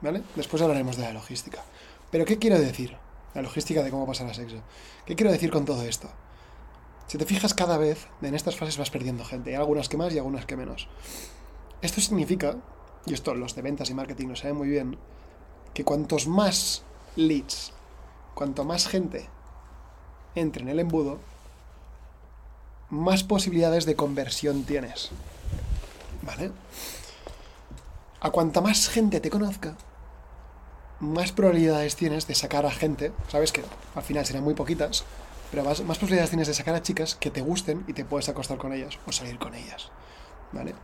¿Vale? 0.00 0.22
Después 0.34 0.60
hablaremos 0.62 0.96
de 0.96 1.04
la 1.04 1.12
logística. 1.12 1.62
Pero 2.10 2.24
¿qué 2.24 2.38
quiero 2.38 2.58
decir? 2.58 2.96
La 3.34 3.42
logística 3.42 3.82
de 3.82 3.90
cómo 3.90 4.06
pasar 4.06 4.28
a 4.28 4.34
sexo. 4.34 4.62
¿Qué 5.06 5.16
quiero 5.16 5.32
decir 5.32 5.50
con 5.50 5.64
todo 5.64 5.82
esto? 5.82 6.08
Si 7.06 7.18
te 7.18 7.26
fijas 7.26 7.54
cada 7.54 7.76
vez, 7.76 8.06
en 8.22 8.34
estas 8.34 8.56
fases 8.56 8.78
vas 8.78 8.90
perdiendo 8.90 9.24
gente, 9.24 9.50
hay 9.50 9.56
algunas 9.56 9.88
que 9.88 9.96
más 9.96 10.12
y 10.14 10.18
algunas 10.18 10.46
que 10.46 10.56
menos. 10.56 10.88
Esto 11.82 12.00
significa, 12.00 12.56
y 13.06 13.14
esto 13.14 13.34
los 13.34 13.54
de 13.54 13.62
ventas 13.62 13.90
y 13.90 13.94
marketing 13.94 14.28
lo 14.28 14.36
saben 14.36 14.56
muy 14.56 14.68
bien, 14.68 14.98
que 15.74 15.84
cuantos 15.84 16.26
más 16.26 16.82
leads, 17.16 17.72
cuanto 18.34 18.64
más 18.64 18.88
gente 18.88 19.28
entre 20.34 20.62
en 20.62 20.68
el 20.70 20.80
embudo, 20.80 21.18
más 22.88 23.24
posibilidades 23.24 23.84
de 23.86 23.96
conversión 23.96 24.64
tienes. 24.64 25.10
¿Vale? 26.22 26.52
A 28.20 28.30
cuanta 28.30 28.60
más 28.60 28.88
gente 28.88 29.20
te 29.20 29.30
conozca, 29.30 29.76
más 31.02 31.32
probabilidades 31.32 31.96
tienes 31.96 32.28
de 32.28 32.34
sacar 32.34 32.64
a 32.64 32.70
gente, 32.70 33.12
sabes 33.28 33.50
que 33.50 33.62
al 33.94 34.02
final 34.02 34.24
serán 34.24 34.44
muy 34.44 34.54
poquitas, 34.54 35.04
pero 35.50 35.64
más, 35.64 35.82
más, 35.82 35.98
posibilidades 35.98 36.30
tienes 36.30 36.46
de 36.46 36.54
sacar 36.54 36.74
a 36.76 36.82
chicas 36.82 37.16
que 37.16 37.30
te 37.30 37.42
gusten 37.42 37.84
y 37.88 37.92
te 37.92 38.04
puedes 38.04 38.28
acostar 38.28 38.56
con 38.56 38.72
ellas 38.72 38.98
o 39.06 39.12
salir 39.12 39.36
con 39.38 39.54
ellas, 39.54 39.90
¿vale? 40.52 40.74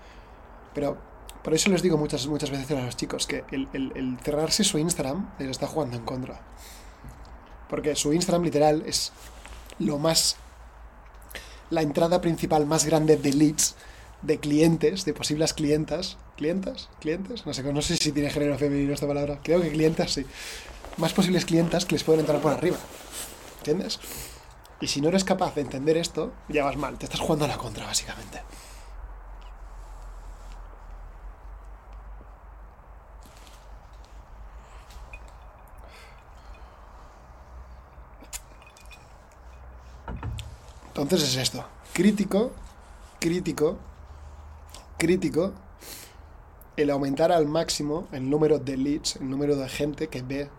Pero 0.74 0.98
por 1.42 1.54
eso 1.54 1.70
les 1.70 1.82
digo 1.82 1.96
muchas, 1.96 2.26
muchas 2.26 2.50
veces 2.50 2.70
a 2.72 2.82
los 2.84 2.96
chicos 2.96 3.28
que 3.28 3.44
el, 3.52 3.68
el 3.72 4.18
cerrarse 4.22 4.64
su 4.64 4.76
Instagram 4.78 5.30
les 5.38 5.50
está 5.50 5.68
jugando 5.68 5.96
en 5.96 6.04
contra. 6.04 6.40
Porque 7.68 7.94
su 7.94 8.12
Instagram 8.12 8.42
literal 8.42 8.82
es 8.86 9.12
lo 9.78 9.98
más... 9.98 10.36
la 11.70 11.82
entrada 11.82 12.20
principal 12.20 12.66
más 12.66 12.84
grande 12.84 13.16
de 13.16 13.32
leads 13.32 13.76
de 14.22 14.38
clientes, 14.38 15.04
de 15.04 15.14
posibles 15.14 15.54
clientas, 15.54 16.18
clientas, 16.36 16.88
clientes, 17.00 17.46
no 17.46 17.54
sé, 17.54 17.62
no 17.62 17.82
sé 17.82 17.96
si 17.96 18.12
tiene 18.12 18.30
género 18.30 18.58
femenino 18.58 18.92
esta 18.92 19.06
palabra, 19.06 19.38
creo 19.42 19.60
que 19.60 19.70
clientas 19.70 20.12
sí, 20.12 20.26
más 20.96 21.12
posibles 21.12 21.44
clientas 21.44 21.84
que 21.84 21.94
les 21.94 22.04
pueden 22.04 22.20
entrar 22.20 22.40
por 22.40 22.52
arriba, 22.52 22.78
¿entiendes? 23.58 24.00
Y 24.80 24.88
si 24.88 25.00
no 25.00 25.08
eres 25.08 25.24
capaz 25.24 25.54
de 25.54 25.62
entender 25.62 25.96
esto, 25.96 26.32
ya 26.48 26.64
vas 26.64 26.76
mal, 26.76 26.98
te 26.98 27.06
estás 27.06 27.20
jugando 27.20 27.44
a 27.44 27.48
la 27.48 27.58
contra, 27.58 27.86
básicamente. 27.86 28.42
Entonces 40.88 41.22
es 41.22 41.36
esto, 41.36 41.64
crítico, 41.92 42.50
crítico 43.20 43.78
crítico 44.98 45.54
el 46.76 46.90
aumentar 46.90 47.32
al 47.32 47.46
máximo 47.46 48.06
el 48.12 48.28
número 48.28 48.58
de 48.58 48.76
leads, 48.76 49.16
el 49.16 49.30
número 49.30 49.56
de 49.56 49.68
gente 49.68 50.08
que 50.08 50.22
ve 50.22 50.50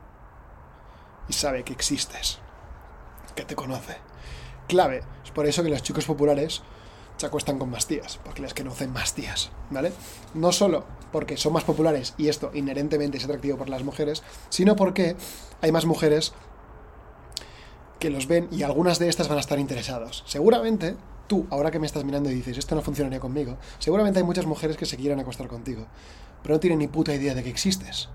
y 1.28 1.34
sabe 1.34 1.64
que 1.64 1.74
existes, 1.74 2.40
que 3.36 3.46
te 3.46 3.56
conoce. 3.56 3.98
Clave, 4.68 5.04
es 5.24 5.32
por 5.32 5.46
eso 5.46 5.64
que 5.64 5.70
los 5.70 5.84
chicos 5.84 6.06
populares 6.06 6.62
se 7.18 7.26
acuestan 7.26 7.60
con 7.60 7.70
más 7.70 7.86
tías, 7.86 8.20
porque 8.24 8.42
les 8.42 8.54
conocen 8.54 8.94
más 8.94 9.14
tías, 9.14 9.52
¿vale? 9.70 9.92
No 10.34 10.52
solo 10.52 10.86
porque 11.12 11.38
son 11.38 11.54
más 11.54 11.64
populares 11.64 12.14
y 12.18 12.30
esto 12.30 12.52
inherentemente 12.54 13.18
es 13.18 13.26
atractivo 13.26 13.58
para 13.58 13.72
las 13.72 13.84
mujeres, 13.84 14.24
sino 14.50 14.76
porque 14.76 15.16
hay 15.62 15.72
más 15.72 15.86
mujeres 15.86 16.34
que 18.00 18.10
los 18.10 18.28
ven 18.28 18.48
y 18.52 18.64
algunas 18.64 19.00
de 19.00 19.10
estas 19.10 19.28
van 19.28 19.38
a 19.38 19.42
estar 19.42 19.60
interesados. 19.60 20.24
Seguramente 20.28 20.96
tú, 21.30 21.48
ahora 21.50 21.72
que 21.72 21.80
me 21.80 21.86
estás 21.86 22.04
mirando 22.04 22.30
y 22.30 22.34
dices, 22.34 22.58
esto 22.58 22.76
no 22.76 22.82
funcionaría 22.82 23.22
conmigo, 23.22 23.58
seguramente 23.78 24.20
hay 24.20 24.26
muchas 24.26 24.46
mujeres 24.46 24.76
que 24.76 24.86
se 24.86 24.98
quieran 24.98 25.22
acostar 25.22 25.48
contigo, 25.48 25.86
pero 26.44 26.56
no 26.56 26.60
tienen 26.60 26.80
ni 26.80 26.90
puta 26.90 27.14
idea 27.14 27.34
de 27.34 27.44
que 27.44 27.50
existes. 27.50 28.10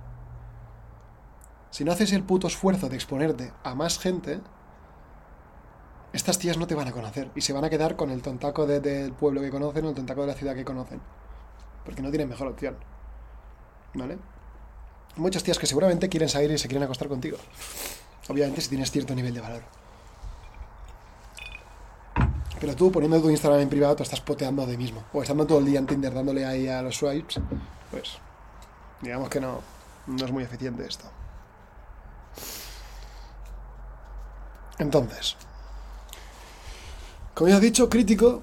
Si 1.70 1.84
no 1.84 1.92
haces 1.92 2.12
el 2.12 2.22
puto 2.22 2.46
esfuerzo 2.46 2.88
de 2.90 2.96
exponerte 2.96 3.52
a 3.62 3.74
más 3.74 3.98
gente, 3.98 4.40
estas 6.12 6.38
tías 6.38 6.58
no 6.58 6.66
te 6.66 6.74
van 6.74 6.88
a 6.88 6.92
conocer 6.92 7.30
y 7.34 7.40
se 7.40 7.52
van 7.52 7.64
a 7.64 7.70
quedar 7.70 7.96
con 7.96 8.10
el 8.10 8.22
tontaco 8.22 8.66
del 8.66 9.12
pueblo 9.12 9.40
que 9.40 9.50
conocen 9.50 9.84
o 9.86 9.88
el 9.88 9.94
tontaco 9.94 10.20
de 10.20 10.26
la 10.28 10.34
ciudad 10.34 10.54
que 10.54 10.64
conocen. 10.64 11.00
Porque 11.84 12.02
no 12.02 12.10
tienen 12.10 12.28
mejor 12.28 12.48
opción. 12.48 12.76
¿Vale? 13.94 14.18
Muchas 15.16 15.42
tías 15.42 15.58
que 15.58 15.66
seguramente 15.66 16.08
quieren 16.08 16.28
salir 16.28 16.50
y 16.50 16.58
se 16.58 16.68
quieren 16.68 16.84
acostar 16.84 17.08
contigo. 17.08 17.38
Obviamente 18.28 18.60
si 18.60 18.68
tienes 18.68 18.90
cierto 18.90 19.14
nivel 19.14 19.34
de 19.34 19.40
valor. 19.40 19.83
Pero 22.60 22.76
tú 22.76 22.90
poniendo 22.90 23.20
tu 23.20 23.30
Instagram 23.30 23.60
en 23.60 23.68
privado 23.68 23.96
te 23.96 24.02
estás 24.02 24.20
poteando 24.20 24.62
a 24.62 24.66
ti 24.66 24.76
mismo. 24.76 25.04
O 25.12 25.22
estando 25.22 25.46
todo 25.46 25.58
el 25.58 25.66
día 25.66 25.78
en 25.78 25.86
Tinder 25.86 26.14
dándole 26.14 26.46
ahí 26.46 26.68
a 26.68 26.82
los 26.82 26.96
swipes, 26.96 27.40
pues 27.90 28.18
digamos 29.00 29.28
que 29.28 29.40
no, 29.40 29.60
no 30.06 30.24
es 30.24 30.32
muy 30.32 30.44
eficiente 30.44 30.86
esto. 30.86 31.04
Entonces, 34.78 35.36
como 37.34 37.48
ya 37.48 37.56
he 37.56 37.60
dicho, 37.60 37.88
crítico. 37.88 38.42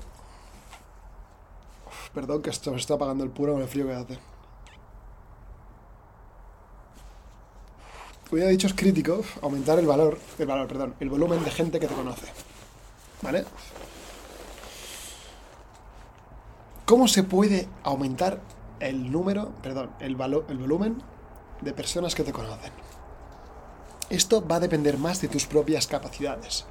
perdón 2.14 2.42
que 2.42 2.50
esto 2.50 2.72
me 2.72 2.78
está 2.78 2.96
apagando 2.96 3.24
el 3.24 3.30
puro 3.30 3.54
con 3.54 3.62
el 3.62 3.68
frío 3.68 3.88
que 3.88 3.94
hace. 3.94 4.20
Como 8.30 8.42
ya 8.42 8.48
he 8.48 8.52
dicho, 8.52 8.68
es 8.68 8.74
crítico 8.74 9.22
aumentar 9.42 9.80
el 9.80 9.86
valor, 9.86 10.18
el 10.40 10.46
valor, 10.46 10.68
perdón, 10.68 10.96
el 11.00 11.10
volumen 11.10 11.44
de 11.44 11.52
gente 11.52 11.80
que 11.80 11.88
te 11.88 11.94
conoce. 11.94 12.28
¿Vale? 13.22 13.46
¿Cómo 16.86 17.08
se 17.08 17.24
puede 17.24 17.68
aumentar 17.84 18.42
el 18.80 19.12
número, 19.12 19.54
perdón, 19.62 19.92
el, 20.00 20.20
el 20.50 20.58
volumen 20.58 21.02
de 21.62 21.74
personas 21.74 22.16
que 22.16 22.24
te 22.24 22.34
conocen? 22.34 22.72
Esto 24.10 24.46
va 24.46 24.58
a 24.58 24.60
depender 24.60 24.98
más 24.98 25.22
de 25.22 25.30
tus 25.30 25.46
propias 25.46 25.88
capacidades, 25.88 26.66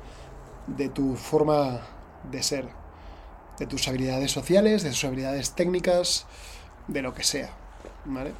de 0.67 0.88
tu 0.88 1.17
forma 1.17 1.81
de 2.31 2.43
ser, 2.43 2.69
de 3.59 3.67
tus 3.67 3.88
habilidades 3.88 4.31
sociales, 4.31 4.83
de 4.83 4.90
tus 4.90 5.05
habilidades 5.05 5.52
técnicas, 5.52 6.26
de 6.87 7.02
lo 7.02 7.14
que 7.14 7.25
sea. 7.25 7.50
¿vale? 8.05 8.35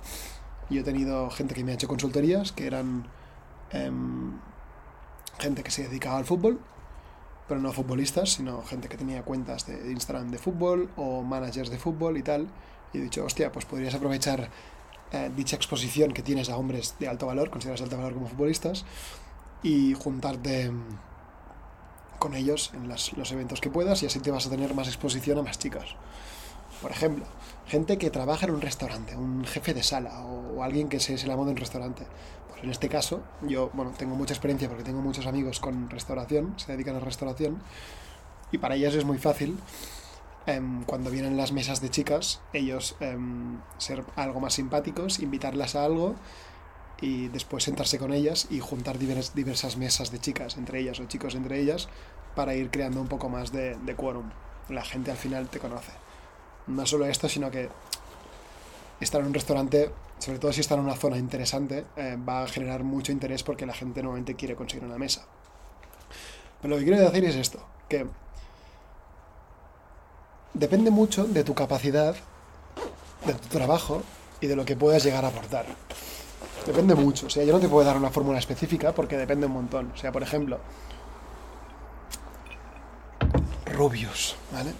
Yo 0.69 0.81
he 0.81 0.85
tenido 0.85 1.31
gente 1.31 1.55
que 1.55 1.65
me 1.65 1.73
ha 1.73 1.75
hecho 1.75 1.89
consultorías 1.89 2.53
que 2.53 2.67
eran 2.67 3.07
em, 3.71 4.39
gente 5.39 5.63
que 5.63 5.71
se 5.71 5.85
dedicaba 5.85 6.19
al 6.19 6.25
fútbol 6.25 6.61
pero 7.51 7.61
no 7.61 7.73
futbolistas, 7.73 8.35
sino 8.35 8.63
gente 8.63 8.89
que 8.89 8.97
tenía 8.97 9.25
cuentas 9.25 9.67
de 9.67 9.91
Instagram 9.91 10.31
de 10.31 10.39
fútbol 10.39 10.89
o 10.95 11.23
managers 11.23 11.69
de 11.69 11.79
fútbol 11.79 12.17
y 12.17 12.23
tal. 12.23 12.47
Y 12.93 12.99
he 12.99 13.01
dicho, 13.01 13.25
hostia, 13.25 13.51
pues 13.51 13.65
podrías 13.65 13.93
aprovechar 13.93 14.49
eh, 15.11 15.33
dicha 15.35 15.57
exposición 15.57 16.13
que 16.13 16.23
tienes 16.23 16.49
a 16.49 16.57
hombres 16.57 16.95
de 17.01 17.09
alto 17.09 17.27
valor, 17.27 17.51
consideras 17.51 17.83
alto 17.83 17.97
valor 17.97 18.15
como 18.15 18.29
futbolistas, 18.29 18.85
y 19.65 19.95
juntarte 19.95 20.71
mm, 20.71 20.99
con 22.21 22.35
ellos 22.35 22.71
en 22.73 22.89
los 22.89 23.33
eventos 23.33 23.61
que 23.61 23.69
puedas 23.69 24.01
y 24.05 24.07
así 24.07 24.21
te 24.21 24.31
vas 24.31 24.47
a 24.47 24.51
tener 24.51 24.73
más 24.73 24.87
exposición 24.87 25.37
a 25.39 25.43
más 25.43 25.59
chicas. 25.59 25.97
Por 26.81 26.93
ejemplo, 26.93 27.25
gente 27.67 27.99
que 27.99 28.11
trabaja 28.11 28.47
en 28.47 28.53
un 28.53 28.61
restaurante, 28.61 29.17
un 29.17 29.45
jefe 29.45 29.75
de 29.75 29.83
sala 29.83 30.21
o, 30.21 30.63
alguien 30.63 30.89
que 30.89 31.01
se, 31.01 31.19
se 31.19 31.27
la 31.27 31.35
moda 31.35 31.51
en 31.51 31.57
un 31.57 31.61
restaurante. 31.61 32.07
En 32.63 32.71
este 32.71 32.89
caso, 32.89 33.23
yo 33.43 33.71
bueno, 33.73 33.93
tengo 33.97 34.15
mucha 34.15 34.35
experiencia 34.35 34.69
porque 34.69 34.85
tengo 34.85 35.01
muchos 35.01 35.27
amigos 35.27 35.61
con 35.61 35.89
restauración, 35.89 36.55
se 36.59 36.73
dedican 36.73 36.97
a 36.97 37.01
restauración, 37.01 37.63
y 38.53 38.59
para 38.59 38.75
ellas 38.75 38.95
es 38.95 39.05
muy 39.05 39.19
fácil, 39.19 39.59
em, 40.47 40.85
cuando 40.85 41.11
vienen 41.11 41.37
las 41.37 41.53
mesas 41.53 41.81
de 41.81 41.91
chicas, 41.91 42.41
ellos 42.53 42.97
em, 43.01 43.59
ser 43.79 44.05
algo 44.17 44.41
más 44.41 44.55
simpáticos, 44.55 45.21
invitarlas 45.21 45.75
a 45.75 45.85
algo 45.85 46.17
y 47.01 47.29
después 47.29 47.65
sentarse 47.65 47.99
con 47.99 48.13
ellas 48.13 48.47
y 48.51 48.61
juntar 48.61 48.99
diversas 48.99 49.77
mesas 49.77 50.11
de 50.11 50.19
chicas 50.19 50.59
entre 50.59 50.81
ellas 50.81 51.01
o 51.01 51.07
chicos 51.07 51.35
entre 51.35 51.59
ellas 51.59 51.89
para 52.35 52.55
ir 52.55 52.71
creando 52.71 53.01
un 53.01 53.09
poco 53.09 53.29
más 53.29 53.53
de, 53.53 53.77
de 53.77 53.95
quórum. 53.97 54.31
la 54.69 54.85
gente 54.85 55.11
al 55.11 55.17
final 55.17 55.49
te 55.49 55.59
conoce. 55.59 55.93
No 56.67 56.87
solo 56.87 57.07
esto, 57.07 57.29
sino 57.29 57.51
que 57.51 57.69
estar 59.01 59.21
en 59.21 59.29
un 59.29 59.35
restaurante, 59.35 59.91
sobre 60.21 60.39
todo 60.39 60.53
si 60.53 60.61
está 60.61 60.75
en 60.75 60.81
una 60.81 60.95
zona 60.95 61.17
interesante, 61.17 61.87
eh, 61.97 62.17
va 62.17 62.45
a 62.45 62.47
generar 62.47 62.85
mucho 62.85 63.11
interés 63.11 63.43
porque 63.43 63.67
la 63.67 63.73
gente 63.73 64.03
normalmente 64.03 64.37
quiere 64.37 64.55
conseguir 64.55 64.85
una 64.85 64.99
mesa. 64.99 65.25
Pero 66.61 66.75
lo 66.75 66.79
que 66.79 66.85
quiero 66.85 67.01
decir 67.01 67.25
es 67.25 67.37
esto, 67.37 67.59
que 67.89 68.07
depende 70.53 70.91
mucho 70.91 71.25
de 71.25 71.43
tu 71.43 71.55
capacidad, 71.55 72.15
de 73.25 73.33
tu 73.35 73.49
trabajo 73.49 74.03
y 74.43 74.47
de 74.47 74.57
lo 74.57 74.65
que 74.67 74.77
puedas 74.77 75.03
llegar 75.03 75.25
a 75.25 75.29
aportar. 75.29 75.65
Depende 76.67 76.95
mucho. 76.95 77.27
O 77.27 77.31
sea, 77.31 77.43
yo 77.45 77.55
no 77.55 77.61
te 77.61 77.69
puedo 77.69 77.87
dar 77.87 77.97
una 77.97 78.11
fórmula 78.11 78.39
específica 78.39 78.93
porque 78.93 79.17
depende 79.17 79.47
un 79.47 79.53
montón. 79.53 79.93
O 79.95 79.97
sea, 79.97 80.13
por 80.13 80.23
ejemplo, 80.23 80.59
Rubius, 83.65 84.37
¿vale? 84.53 84.73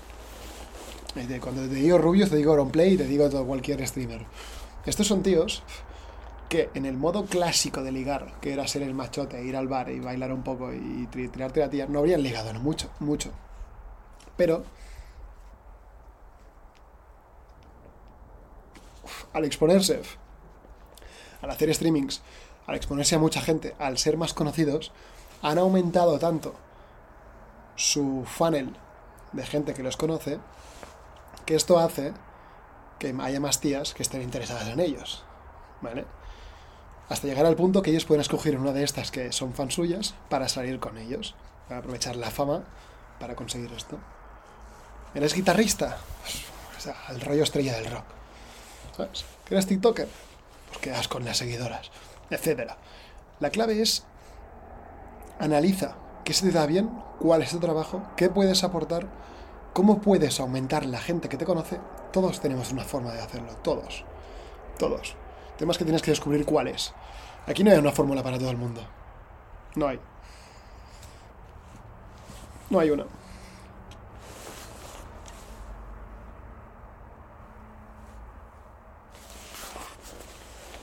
Cuando 1.41 1.63
te 1.63 1.75
digo 1.75 1.97
Rubius, 1.99 2.29
te 2.29 2.37
digo 2.37 2.53
Auronplay 2.53 2.95
y 2.95 2.97
te 2.99 3.07
digo 3.07 3.29
cualquier 3.47 3.87
streamer. 3.89 4.27
Estos 4.91 5.07
son 5.07 5.23
tíos 5.23 5.63
que 6.49 6.69
en 6.75 6.85
el 6.85 6.97
modo 6.97 7.25
clásico 7.25 7.85
de 7.85 7.93
ligar, 7.93 8.41
que 8.41 8.53
era 8.53 8.67
ser 8.67 8.83
el 8.83 8.93
machote, 8.93 9.41
ir 9.41 9.57
al 9.57 9.69
bar 9.69 9.89
y 9.89 10.01
bailar 10.01 10.33
un 10.33 10.43
poco 10.43 10.73
y 10.73 11.07
tirarte 11.07 11.61
la 11.61 11.71
tía, 11.71 11.87
no 11.87 12.01
habrían 12.01 12.25
ligado, 12.25 12.53
no 12.53 12.59
mucho, 12.59 12.91
mucho. 12.99 13.31
Pero 14.37 14.65
al 19.33 19.45
exponerse, 19.45 20.03
al 21.41 21.51
hacer 21.51 21.73
streamings, 21.73 22.21
al 22.67 22.75
exponerse 22.75 23.15
a 23.15 23.21
mucha 23.21 23.41
gente, 23.41 23.77
al 23.79 23.97
ser 23.97 24.17
más 24.17 24.35
conocidos, 24.35 24.91
han 25.41 25.59
aumentado 25.59 26.19
tanto 26.19 26.57
su 27.77 28.25
funnel 28.27 28.75
de 29.31 29.47
gente 29.47 29.73
que 29.73 29.85
los 29.85 29.97
conoce, 29.97 30.41
que 31.47 31.55
esto 31.55 31.79
hace 31.79 32.13
que 33.01 33.13
haya 33.19 33.41
más 33.41 33.61
tías 33.61 33.95
que 33.95 34.05
estén 34.05 34.23
interesadas 34.23 34.69
en 34.69 34.79
ellos. 34.79 35.25
¿Vale? 35.81 36.05
Hasta 37.09 37.27
llegar 37.27 37.47
al 37.47 37.57
punto 37.57 37.83
que 37.83 37.91
ellos 37.91 38.05
pueden 38.05 38.21
escoger 38.21 38.57
una 38.57 38.73
de 38.73 38.85
estas 38.85 39.11
que 39.11 39.33
son 39.33 39.55
fans 39.55 39.75
suyas 39.75 40.15
para 40.29 40.49
salir 40.49 40.79
con 40.79 40.97
ellos, 40.97 41.35
para 41.67 41.81
aprovechar 41.81 42.15
la 42.15 42.31
fama 42.31 42.63
para 43.19 43.35
conseguir 43.35 43.73
esto. 43.73 43.99
¿Eres 45.15 45.35
guitarrista? 45.35 45.99
o 46.79 46.81
sea, 46.81 46.95
el 47.09 47.21
rollo 47.21 47.43
estrella 47.43 47.75
del 47.77 47.91
rock. 47.91 48.05
¿Sabes? 48.97 49.25
¿Eres 49.51 49.67
TikToker? 49.67 50.09
Pues 50.69 50.79
quedas 50.79 51.09
con 51.09 51.25
las 51.25 51.39
seguidoras, 51.39 51.91
etc. 52.31 52.73
La 53.41 53.51
clave 53.51 53.83
es 53.83 54.05
analiza 55.41 55.97
qué 56.25 56.33
se 56.33 56.47
te 56.47 56.53
da 56.53 56.67
bien, 56.67 56.91
cuál 57.19 57.43
es 57.43 57.51
tu 57.51 57.59
trabajo, 57.59 58.03
qué 58.17 58.29
puedes 58.29 58.63
aportar, 58.63 59.09
cómo 59.73 60.01
puedes 60.01 60.41
aumentar 60.41 60.87
la 60.87 60.99
gente 60.99 61.29
que 61.29 61.37
te 61.37 61.45
conoce. 61.45 61.81
Todos 62.13 62.41
tenemos 62.41 62.73
una 62.73 62.85
forma 62.85 63.13
de 63.13 63.21
hacerlo, 63.21 63.55
todos. 63.63 64.05
Todos. 64.79 65.15
Temas 65.59 65.79
que 65.79 65.85
tienes 65.85 66.03
que 66.03 66.11
descubrir 66.11 66.45
cuál 66.45 66.69
es. 66.69 66.95
Aquí 67.47 67.65
no 67.65 67.71
hay 67.71 67.79
una 67.79 67.93
fórmula 67.93 68.23
para 68.23 68.39
todo 68.39 68.51
el 68.51 68.57
mundo. 68.57 68.83
No 69.77 69.89
hay. 69.89 70.01
No 72.71 72.81
hay 72.81 72.91
una. 72.91 73.05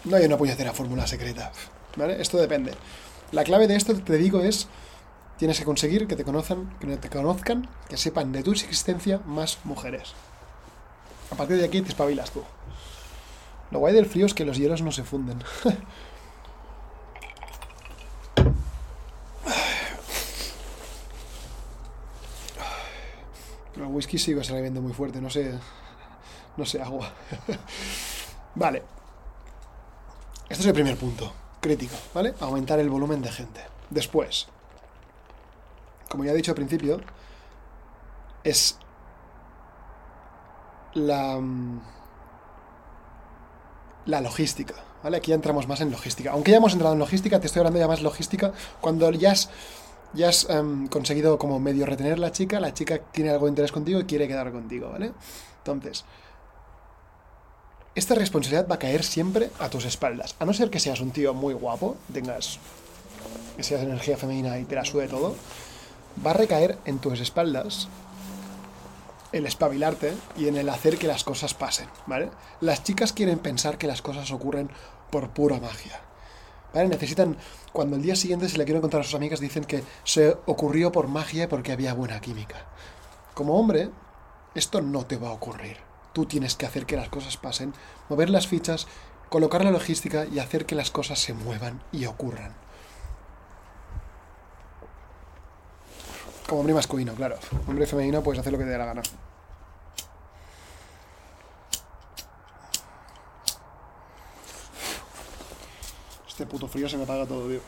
No 0.05 0.15
hay 0.15 0.25
una 0.25 0.37
puñetera 0.37 0.73
fórmula 0.73 1.05
secreta. 1.05 1.51
¿Vale? 1.97 2.21
Esto 2.21 2.37
depende. 2.37 2.73
La 3.31 3.43
clave 3.43 3.67
de 3.67 3.75
esto, 3.75 3.93
te 3.95 4.17
digo, 4.17 4.41
es 4.41 4.67
tienes 5.37 5.59
que 5.59 5.65
conseguir 5.65 6.07
que 6.07 6.15
te 6.15 6.23
conozcan, 6.23 6.77
que 6.79 6.97
te 6.97 7.09
conozcan, 7.09 7.69
que 7.89 7.97
sepan 7.97 8.31
de 8.31 8.43
tu 8.43 8.51
existencia 8.51 9.19
más 9.25 9.59
mujeres. 9.63 10.13
A 11.31 11.35
partir 11.35 11.57
de 11.57 11.65
aquí 11.65 11.81
te 11.81 11.89
espabilas 11.89 12.31
tú. 12.31 12.43
Lo 13.71 13.79
guay 13.79 13.93
del 13.93 14.05
frío 14.05 14.25
es 14.25 14.33
que 14.33 14.45
los 14.45 14.57
hielos 14.57 14.81
no 14.81 14.91
se 14.91 15.03
funden. 15.03 15.43
El 23.75 23.83
whisky 23.83 24.17
sigue 24.17 24.43
saliendo 24.43 24.81
muy 24.81 24.91
fuerte, 24.91 25.21
no 25.21 25.29
sé. 25.29 25.53
No 26.55 26.65
sé, 26.65 26.81
agua. 26.81 27.13
vale. 28.55 28.81
Este 30.49 30.63
es 30.63 30.65
el 30.65 30.73
primer 30.73 30.97
punto, 30.97 31.31
crítico, 31.61 31.95
¿vale? 32.13 32.33
Aumentar 32.39 32.79
el 32.79 32.89
volumen 32.89 33.21
de 33.21 33.31
gente. 33.31 33.61
Después, 33.91 34.47
como 36.09 36.23
ya 36.23 36.31
he 36.31 36.35
dicho 36.35 36.51
al 36.51 36.55
principio, 36.55 37.01
es 38.43 38.77
la, 40.93 41.37
mm, 41.39 41.81
la 44.05 44.21
logística, 44.21 44.75
¿vale? 45.03 45.17
Aquí 45.17 45.29
ya 45.29 45.35
entramos 45.35 45.67
más 45.67 45.81
en 45.81 45.91
logística. 45.91 46.31
Aunque 46.31 46.51
ya 46.51 46.57
hemos 46.57 46.73
entrado 46.73 46.93
en 46.93 46.99
logística, 46.99 47.39
te 47.39 47.47
estoy 47.47 47.59
hablando 47.59 47.79
ya 47.79 47.87
más 47.87 48.01
logística 48.01 48.53
cuando 48.81 49.09
ya 49.11 49.31
has, 49.31 49.49
ya 50.13 50.29
has 50.29 50.49
em, 50.49 50.87
conseguido 50.87 51.37
como 51.37 51.59
medio 51.59 51.85
retener 51.85 52.13
a 52.13 52.17
la 52.17 52.31
chica, 52.31 52.59
la 52.59 52.73
chica 52.73 52.99
tiene 53.11 53.31
algo 53.31 53.45
de 53.45 53.51
interés 53.51 53.71
contigo 53.71 53.99
y 53.99 54.05
quiere 54.05 54.27
quedar 54.27 54.51
contigo, 54.51 54.89
¿vale? 54.89 55.11
Entonces, 55.59 56.05
esta 57.95 58.15
responsabilidad 58.15 58.67
va 58.69 58.75
a 58.75 58.79
caer 58.79 59.03
siempre 59.03 59.49
a 59.59 59.69
tus 59.69 59.85
espaldas. 59.85 60.35
A 60.39 60.45
no 60.45 60.53
ser 60.53 60.69
que 60.69 60.79
seas 60.79 61.01
un 61.01 61.11
tío 61.11 61.33
muy 61.33 61.53
guapo, 61.53 61.97
tengas 62.13 62.59
que 63.57 63.63
seas 63.63 63.81
energía 63.81 64.17
femenina 64.17 64.59
y 64.59 64.65
te 64.65 64.75
la 64.75 64.85
sube 64.85 65.07
todo, 65.07 65.35
va 66.25 66.31
a 66.31 66.35
recaer 66.35 66.77
en 66.85 66.99
tus 66.99 67.19
espaldas 67.19 67.87
el 69.31 69.45
espabilarte 69.45 70.13
y 70.37 70.47
en 70.47 70.57
el 70.57 70.69
hacer 70.69 70.97
que 70.97 71.07
las 71.07 71.23
cosas 71.23 71.53
pasen, 71.53 71.87
¿vale? 72.05 72.29
Las 72.61 72.83
chicas 72.83 73.13
quieren 73.13 73.39
pensar 73.39 73.77
que 73.77 73.87
las 73.87 74.01
cosas 74.01 74.31
ocurren 74.31 74.69
por 75.11 75.29
pura 75.29 75.59
magia. 75.59 75.99
¿Vale? 76.73 76.89
Necesitan, 76.89 77.37
cuando 77.71 77.95
el 77.95 78.01
día 78.01 78.15
siguiente 78.15 78.49
se 78.49 78.57
le 78.57 78.65
quieren 78.65 78.81
contar 78.81 79.01
a 79.01 79.03
sus 79.03 79.15
amigas, 79.15 79.39
dicen 79.39 79.63
que 79.63 79.83
se 80.03 80.37
ocurrió 80.45 80.91
por 80.91 81.07
magia 81.07 81.49
porque 81.49 81.71
había 81.71 81.93
buena 81.93 82.19
química. 82.19 82.65
Como 83.33 83.59
hombre, 83.59 83.89
esto 84.55 84.81
no 84.81 85.05
te 85.05 85.17
va 85.17 85.29
a 85.29 85.33
ocurrir. 85.33 85.77
Tú 86.13 86.25
tienes 86.25 86.55
que 86.55 86.65
hacer 86.65 86.85
que 86.85 86.95
las 86.95 87.09
cosas 87.09 87.37
pasen, 87.37 87.73
mover 88.09 88.29
las 88.29 88.47
fichas, 88.47 88.87
colocar 89.29 89.63
la 89.63 89.71
logística 89.71 90.25
y 90.25 90.39
hacer 90.39 90.65
que 90.65 90.75
las 90.75 90.91
cosas 90.91 91.19
se 91.19 91.33
muevan 91.33 91.83
y 91.91 92.05
ocurran. 92.05 92.55
Como 96.47 96.61
hombre 96.61 96.73
masculino, 96.73 97.13
claro. 97.13 97.37
Hombre 97.67 97.85
femenino 97.85 98.23
puedes 98.23 98.39
hacer 98.39 98.53
lo 98.53 98.57
que 98.57 98.63
te 98.63 98.69
dé 98.69 98.77
la 98.77 98.85
gana. 98.85 99.01
Este 106.27 106.45
puto 106.45 106.67
frío 106.67 106.87
se 106.87 106.97
me 106.97 107.03
apaga 107.03 107.25
todo, 107.25 107.49
tío. 107.49 107.59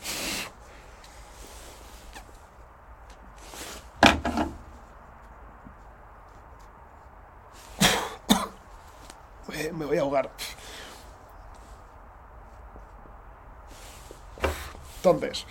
me 9.72 9.84
voy 9.84 9.98
a 9.98 10.00
ahogar. 10.00 10.30
Entonces. 14.96 15.46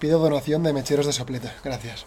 Pido 0.00 0.18
donación 0.18 0.62
de 0.62 0.72
mecheros 0.72 1.04
de 1.04 1.12
soplete. 1.12 1.52
Gracias. 1.62 2.06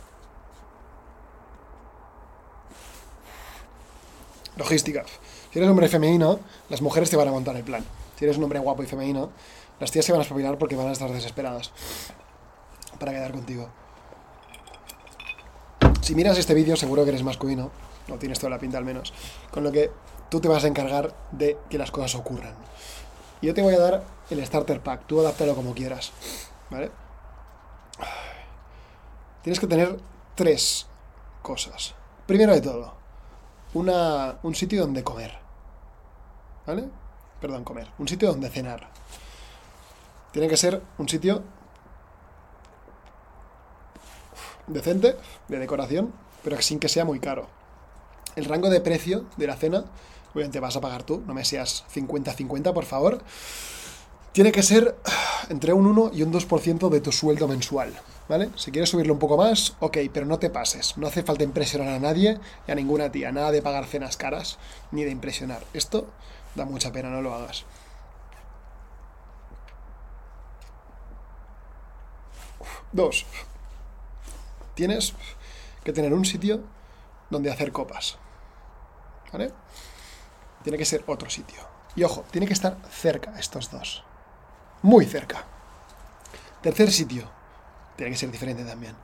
Logística. 4.58 5.06
Si 5.52 5.60
eres 5.60 5.70
hombre 5.70 5.88
femenino, 5.88 6.40
las 6.70 6.82
mujeres 6.82 7.12
te 7.12 7.18
van 7.18 7.28
a 7.28 7.32
montar 7.32 7.56
el 7.56 7.64
plan. 7.64 7.86
Si 8.18 8.26
eres 8.26 8.38
un 8.38 8.44
hombre 8.46 8.58
guapo 8.58 8.82
y 8.82 8.88
femenino, 8.88 9.30
las 9.80 9.92
tías 9.92 10.06
se 10.06 10.12
van 10.12 10.22
a 10.22 10.24
espabilar 10.24 10.58
porque 10.58 10.76
van 10.76 10.88
a 10.88 10.92
estar 10.92 11.12
desesperadas 11.12 11.72
para 13.00 13.12
quedar 13.12 13.32
contigo. 13.32 13.70
Si 16.02 16.16
miras 16.16 16.40
este 16.40 16.56
vídeo, 16.56 16.76
seguro 16.76 17.04
que 17.04 17.10
eres 17.10 17.24
masculino, 17.24 17.70
no 18.08 18.18
tienes 18.18 18.40
toda 18.40 18.50
la 18.50 18.60
pinta 18.60 18.80
al 18.80 18.86
menos, 18.86 19.14
con 19.52 19.64
lo 19.64 19.72
que 19.72 19.92
tú 20.30 20.42
te 20.42 20.48
vas 20.48 20.64
a 20.64 20.68
encargar 20.68 21.16
de 21.32 21.60
que 21.70 21.78
las 21.78 21.92
cosas 21.92 22.16
ocurran. 22.16 22.56
Yo 23.44 23.54
te 23.54 23.62
voy 23.62 23.76
a 23.76 23.80
dar 23.80 24.04
el 24.32 24.44
starter 24.44 24.82
pack, 24.82 25.06
tú 25.06 25.20
adáptalo 25.20 25.56
como 25.56 25.76
quieras, 25.76 26.12
¿vale? 26.72 27.03
Tienes 29.42 29.60
que 29.60 29.68
tener 29.68 30.00
tres 30.36 30.88
cosas. 31.42 31.96
Primero 32.26 32.54
de 32.54 32.62
todo, 32.62 32.94
una, 33.74 34.40
un 34.44 34.56
sitio 34.56 34.82
donde 34.82 35.04
comer, 35.04 35.38
¿vale? 36.66 36.88
Perdón, 37.42 37.64
comer, 37.64 37.90
un 37.98 38.08
sitio 38.08 38.30
donde 38.30 38.50
cenar. 38.50 38.90
Tiene 40.32 40.48
que 40.48 40.58
ser 40.58 40.82
un 40.98 41.10
sitio 41.10 41.44
decente, 44.68 45.18
de 45.48 45.60
decoración, 45.60 46.14
pero 46.44 46.62
sin 46.62 46.80
que 46.80 46.90
sea 46.90 47.06
muy 47.06 47.20
caro. 47.20 47.48
El 48.36 48.46
rango 48.46 48.70
de 48.70 48.82
precio 48.82 49.26
de 49.38 49.48
la 49.48 49.56
cena, 49.56 49.86
obviamente 50.34 50.60
vas 50.60 50.76
a 50.76 50.82
pagar 50.82 51.04
tú, 51.04 51.22
no 51.28 51.34
me 51.34 51.46
seas 51.46 51.86
50-50, 51.94 52.74
por 52.74 52.86
favor. 52.86 53.22
Tiene 54.34 54.52
que 54.52 54.64
ser 54.64 54.98
entre 55.50 55.74
un 55.74 55.86
1 55.86 56.10
y 56.12 56.24
un 56.24 56.34
2% 56.34 56.90
de 56.90 57.02
tu 57.02 57.12
sueldo 57.12 57.48
mensual. 57.48 57.94
¿Vale? 58.28 58.50
Si 58.56 58.72
quieres 58.72 58.90
subirlo 58.90 59.14
un 59.14 59.20
poco 59.20 59.38
más, 59.38 59.76
ok, 59.80 59.98
pero 60.12 60.26
no 60.26 60.40
te 60.40 60.50
pases. 60.50 60.98
No 60.98 61.08
hace 61.08 61.24
falta 61.24 61.44
impresionar 61.44 61.90
a 61.90 62.00
nadie 62.00 62.40
y 62.68 62.72
a 62.72 62.76
ninguna 62.76 63.12
tía. 63.12 63.32
Nada 63.32 63.52
de 63.52 63.62
pagar 63.62 63.86
cenas 63.86 64.18
caras 64.18 64.58
ni 64.92 65.04
de 65.04 65.12
impresionar. 65.12 65.64
Esto 65.74 66.10
da 66.56 66.66
mucha 66.66 66.92
pena, 66.92 67.10
no 67.10 67.22
lo 67.22 67.34
hagas. 67.36 67.66
Dos. 72.92 73.28
Tienes 74.74 75.14
que 75.84 75.94
tener 75.94 76.12
un 76.12 76.26
sitio 76.26 76.64
donde 77.30 77.52
hacer 77.52 77.72
copas. 77.72 78.18
¿Vale? 79.32 79.52
Tiene 80.64 80.78
que 80.80 80.86
ser 80.86 81.04
otro 81.06 81.30
sitio. 81.30 81.60
Y 81.96 82.04
ojo, 82.04 82.24
tiene 82.32 82.48
que 82.48 82.54
estar 82.54 82.78
cerca 82.90 83.38
estos 83.38 83.70
dos. 83.70 84.04
Muy 84.84 85.06
cerca. 85.06 85.46
Tercer 86.62 86.92
sitio. 86.92 87.30
Tiene 87.96 88.12
que 88.12 88.18
ser 88.18 88.32
diferente 88.32 88.66
también. 88.66 88.96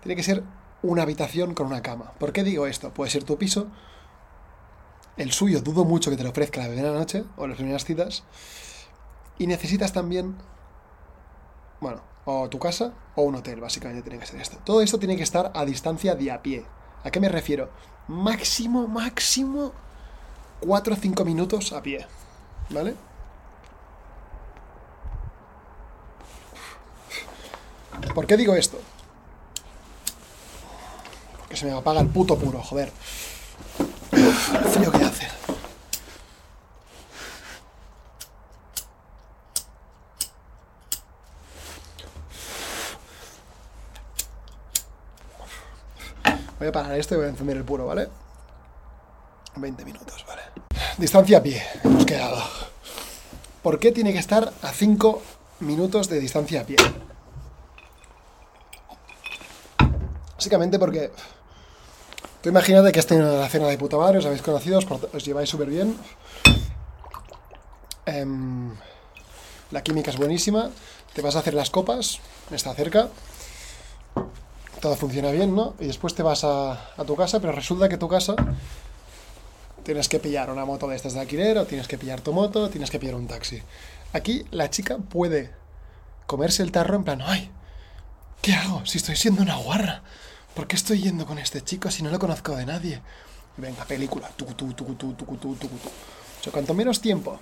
Tiene 0.00 0.14
que 0.14 0.22
ser 0.22 0.44
una 0.82 1.02
habitación 1.02 1.54
con 1.54 1.66
una 1.66 1.82
cama. 1.82 2.12
¿Por 2.18 2.32
qué 2.32 2.44
digo 2.44 2.66
esto? 2.66 2.94
Puede 2.94 3.10
ser 3.10 3.24
tu 3.24 3.36
piso. 3.36 3.66
El 5.16 5.32
suyo 5.32 5.60
dudo 5.60 5.84
mucho 5.84 6.10
que 6.10 6.16
te 6.16 6.22
lo 6.22 6.30
ofrezca 6.30 6.60
la 6.60 6.68
primera 6.68 6.92
noche 6.92 7.24
o 7.36 7.48
las 7.48 7.56
primeras 7.56 7.84
citas. 7.84 8.22
Y 9.38 9.48
necesitas 9.48 9.92
también, 9.92 10.36
bueno, 11.80 12.00
o 12.24 12.48
tu 12.48 12.60
casa 12.60 12.92
o 13.16 13.22
un 13.22 13.34
hotel, 13.34 13.60
básicamente 13.60 14.02
tiene 14.02 14.20
que 14.20 14.26
ser 14.26 14.40
esto. 14.40 14.58
Todo 14.64 14.82
esto 14.82 15.00
tiene 15.00 15.16
que 15.16 15.24
estar 15.24 15.50
a 15.52 15.64
distancia 15.64 16.14
de 16.14 16.30
a 16.30 16.42
pie. 16.42 16.64
¿A 17.02 17.10
qué 17.10 17.18
me 17.18 17.28
refiero? 17.28 17.70
Máximo, 18.06 18.86
máximo 18.86 19.72
4 20.60 20.94
o 20.94 20.96
5 20.96 21.24
minutos 21.24 21.72
a 21.72 21.82
pie. 21.82 22.06
¿Vale? 22.70 22.94
¿Por 28.14 28.26
qué 28.26 28.36
digo 28.36 28.54
esto? 28.54 28.78
Porque 31.38 31.56
se 31.56 31.66
me 31.66 31.72
apaga 31.72 32.00
el 32.00 32.08
puto 32.08 32.38
puro, 32.38 32.62
joder. 32.62 32.92
El 34.12 34.64
frío. 34.64 34.92
Voy 46.58 46.66
a 46.66 46.72
parar 46.72 46.98
esto 46.98 47.14
y 47.14 47.18
voy 47.18 47.26
a 47.26 47.30
encender 47.30 47.56
el 47.56 47.64
puro, 47.64 47.86
¿vale? 47.86 48.08
20 49.56 49.84
minutos, 49.84 50.24
¿vale? 50.26 50.42
Distancia 50.96 51.38
a 51.38 51.42
pie, 51.42 51.62
hemos 51.84 52.04
quedado. 52.04 52.42
¿Por 53.62 53.78
qué 53.78 53.92
tiene 53.92 54.12
que 54.12 54.18
estar 54.18 54.52
a 54.62 54.72
5 54.72 55.22
minutos 55.60 56.08
de 56.08 56.18
distancia 56.18 56.62
a 56.62 56.64
pie? 56.64 56.76
Básicamente 60.38 60.78
porque... 60.78 61.10
Tú 62.40 62.48
imagínate 62.48 62.92
que 62.92 63.00
estáis 63.00 63.20
en 63.20 63.38
la 63.38 63.48
cena 63.48 63.66
de 63.66 63.76
puta 63.76 63.96
madre, 63.96 64.18
os 64.18 64.26
habéis 64.26 64.42
conocido, 64.42 64.78
os, 65.12 65.24
lleváis 65.24 65.50
súper 65.50 65.68
bien. 65.68 65.98
Em, 68.06 68.72
la 69.72 69.82
química 69.82 70.10
es 70.10 70.16
buenísima. 70.16 70.70
Te 71.12 71.20
vas 71.20 71.34
a 71.36 71.40
hacer 71.40 71.54
las 71.54 71.68
copas, 71.70 72.20
está 72.50 72.72
cerca 72.74 73.10
todo 74.78 74.96
funciona 74.96 75.30
bien, 75.30 75.54
¿no? 75.54 75.74
Y 75.78 75.86
después 75.86 76.14
te 76.14 76.22
vas 76.22 76.44
a, 76.44 76.78
tu 77.06 77.16
casa, 77.16 77.40
pero 77.40 77.52
resulta 77.52 77.88
que 77.88 77.98
tu 77.98 78.08
casa 78.08 78.34
tienes 79.82 80.08
que 80.08 80.18
pillar 80.18 80.50
una 80.50 80.64
moto 80.64 80.86
de 80.88 80.96
estas 80.96 81.14
de 81.14 81.20
alquiler, 81.20 81.58
o 81.58 81.66
tienes 81.66 81.88
que 81.88 81.98
pillar 81.98 82.20
tu 82.20 82.32
moto, 82.32 82.68
tienes 82.68 82.90
que 82.90 82.98
pillar 82.98 83.14
un 83.14 83.26
taxi. 83.26 83.62
Aquí 84.12 84.44
la 84.50 84.70
chica 84.70 84.98
puede 84.98 85.50
comerse 86.26 86.62
el 86.62 86.72
tarro 86.72 86.96
en 86.96 87.04
plan, 87.04 87.22
¡ay! 87.22 87.50
¿Qué 88.42 88.54
hago? 88.54 88.84
Si 88.86 88.98
estoy 88.98 89.16
siendo 89.16 89.42
una 89.42 89.56
guarra. 89.56 90.02
¿Por 90.54 90.66
qué 90.66 90.76
estoy 90.76 91.02
yendo 91.02 91.26
con 91.26 91.38
este 91.38 91.62
chico 91.62 91.90
si 91.90 92.02
no 92.02 92.10
lo 92.10 92.18
conozco 92.18 92.56
de 92.56 92.66
nadie? 92.66 93.02
venga, 93.58 93.84
película. 93.84 94.28
tu 94.36 94.44
tu 94.46 94.72
tu 94.72 94.84
tu 94.94 95.14
tu 95.14 95.54
tu 95.54 95.66
O 95.66 96.42
sea, 96.42 96.52
cuanto 96.52 96.74
menos 96.74 97.00
tiempo 97.00 97.38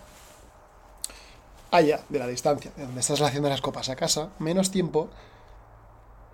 haya 1.70 2.00
de 2.08 2.18
la 2.18 2.26
distancia 2.26 2.70
de 2.76 2.84
donde 2.84 3.00
estás 3.00 3.20
haciendo 3.20 3.48
las 3.48 3.60
copas 3.60 3.88
a 3.88 3.96
casa, 3.96 4.30
menos 4.38 4.70
tiempo 4.70 5.10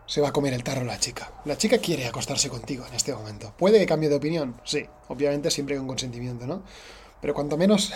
se 0.06 0.20
va 0.20 0.28
a 0.28 0.32
comer 0.32 0.52
el 0.52 0.62
tarro 0.62 0.84
la 0.84 0.98
chica. 0.98 1.32
La 1.44 1.56
chica 1.56 1.78
quiere 1.78 2.06
acostarse 2.06 2.48
contigo 2.48 2.86
en 2.86 2.94
este 2.94 3.14
momento. 3.14 3.52
¿Puede 3.56 3.78
que 3.78 3.86
cambie 3.86 4.08
de 4.08 4.16
opinión? 4.16 4.60
Sí, 4.64 4.86
obviamente 5.08 5.50
siempre 5.50 5.76
con 5.76 5.86
consentimiento, 5.86 6.46
¿no? 6.46 6.62
Pero 7.20 7.34
cuanto 7.34 7.56
menos 7.56 7.92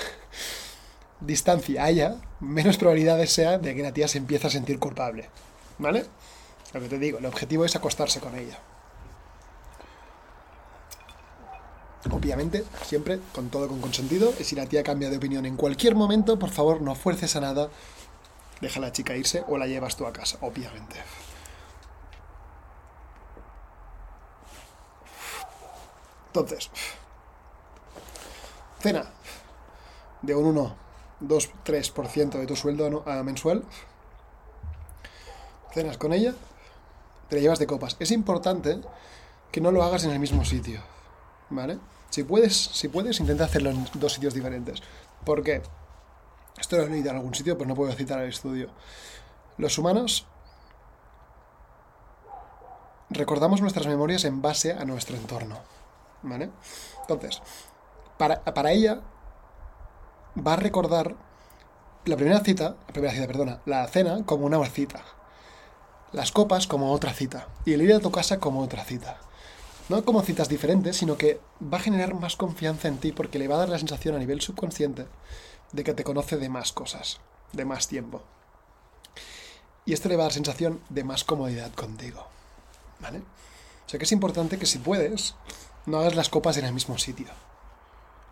distancia 1.21 1.85
haya, 1.85 2.17
menos 2.41 2.79
probabilidades 2.79 3.33
sea 3.33 3.59
de 3.59 3.75
que 3.75 3.83
la 3.83 3.93
tía 3.93 4.09
se 4.09 4.19
empiece 4.19 4.47
a 4.47 4.51
sentir 4.51 4.79
culpable. 4.79 5.29
¿Vale? 5.79 6.07
Lo 6.77 6.83
que 6.83 6.89
te 6.91 6.99
digo, 6.99 7.17
el 7.17 7.25
objetivo 7.25 7.65
es 7.65 7.75
acostarse 7.75 8.21
con 8.21 8.35
ella. 8.37 8.59
Obviamente, 12.11 12.67
siempre 12.85 13.19
con 13.33 13.49
todo 13.49 13.67
con 13.67 13.81
consentido. 13.81 14.35
Y 14.39 14.45
si 14.45 14.55
la 14.57 14.67
tía 14.67 14.83
cambia 14.83 15.09
de 15.09 15.17
opinión 15.17 15.47
en 15.47 15.57
cualquier 15.57 15.95
momento, 15.95 16.39
por 16.39 16.51
favor, 16.51 16.83
no 16.83 16.95
fuerces 16.95 17.35
a 17.35 17.41
nada. 17.41 17.71
Deja 18.61 18.79
a 18.79 18.83
la 18.83 18.93
chica 18.93 19.17
irse 19.17 19.43
o 19.49 19.57
la 19.57 19.67
llevas 19.67 19.97
tú 19.97 20.05
a 20.05 20.13
casa, 20.13 20.37
obviamente. 20.43 20.97
Entonces, 26.27 26.71
cena 28.81 29.07
de 30.21 30.35
un 30.35 30.45
1, 30.45 30.77
2, 31.21 31.51
3% 31.65 32.31
de 32.33 32.47
tu 32.47 32.55
sueldo 32.55 33.03
mensual. 33.25 33.65
Cenas 35.73 35.97
con 35.97 36.13
ella, 36.13 36.35
te 37.29 37.37
la 37.37 37.43
llevas 37.43 37.59
de 37.59 37.67
copas. 37.67 37.97
Es 37.99 38.11
importante 38.11 38.81
que 39.51 39.61
no 39.61 39.71
lo 39.71 39.83
hagas 39.83 40.05
en 40.05 40.11
el 40.11 40.19
mismo 40.19 40.45
sitio, 40.45 40.81
¿vale? 41.51 41.79
Si 42.11 42.25
puedes, 42.25 42.57
si 42.57 42.89
puedes, 42.89 43.21
intenta 43.21 43.45
hacerlo 43.45 43.71
en 43.71 43.87
dos 43.95 44.13
sitios 44.13 44.35
diferentes. 44.35 44.83
¿Por 45.25 45.43
qué? 45.43 45.63
Esto 46.59 46.77
lo 46.77 46.85
he 46.85 46.89
leído 46.89 47.11
en 47.11 47.17
algún 47.17 47.35
sitio, 47.35 47.59
pero 47.59 47.69
no 47.69 47.75
puedo 47.75 47.93
citar 47.93 48.21
el 48.21 48.29
estudio. 48.29 48.71
Los 49.59 49.77
humanos 49.79 50.27
recordamos 53.11 53.61
nuestras 53.61 53.87
memorias 53.87 54.25
en 54.25 54.43
base 54.43 54.73
a 54.73 54.85
nuestro 54.85 55.17
entorno. 55.17 55.59
¿Vale? 56.23 56.51
Entonces, 57.03 57.43
para, 58.19 58.43
para 58.43 58.73
ella 58.73 59.01
va 60.45 60.55
a 60.55 60.57
recordar 60.57 61.15
la 62.05 62.17
primera 62.17 62.41
cita, 62.41 62.77
la 62.87 62.93
primera 62.93 63.13
cita, 63.13 63.27
perdona, 63.27 63.61
la 63.67 63.87
cena 63.89 64.25
como 64.25 64.47
una 64.47 64.65
cita. 64.67 65.03
Las 66.13 66.31
copas 66.31 66.67
como 66.67 66.93
otra 66.93 67.13
cita. 67.13 67.49
Y 67.65 67.73
el 67.73 67.83
ir 67.83 67.93
a 67.93 68.01
tu 68.01 68.11
casa 68.11 68.39
como 68.39 68.61
otra 68.61 68.85
cita. 68.85 69.19
No 69.89 70.05
como 70.05 70.23
citas 70.23 70.49
diferentes, 70.49 70.97
sino 70.97 71.17
que 71.17 71.41
va 71.63 71.79
a 71.79 71.81
generar 71.81 72.15
más 72.15 72.37
confianza 72.37 72.89
en 72.89 72.99
ti 72.99 73.13
porque 73.13 73.39
le 73.39 73.49
va 73.49 73.57
a 73.57 73.59
dar 73.59 73.69
la 73.69 73.79
sensación 73.79 74.15
a 74.15 74.19
nivel 74.19 74.41
subconsciente 74.41 75.07
de 75.73 75.85
que 75.85 75.95
te 75.95 76.05
conoce 76.05 76.37
de 76.37 76.49
más 76.49 76.73
cosas, 76.73 77.21
de 77.53 77.65
más 77.65 77.89
tiempo. 77.89 78.23
Y 79.85 79.93
esto 79.93 80.09
le 80.09 80.17
va 80.17 80.25
a 80.25 80.27
dar 80.27 80.33
sensación 80.33 80.81
de 80.89 81.05
más 81.05 81.25
comodidad 81.25 81.73
contigo. 81.73 82.27
¿Vale? 83.01 83.19
O 83.19 83.89
sea 83.89 83.99
que 83.99 84.05
es 84.05 84.13
importante 84.13 84.59
que 84.59 84.67
si 84.67 84.79
puedes, 84.79 85.35
no 85.87 85.99
hagas 85.99 86.17
las 86.17 86.29
copas 86.29 86.57
en 86.57 86.65
el 86.65 86.73
mismo 86.73 86.99
sitio. 86.99 87.29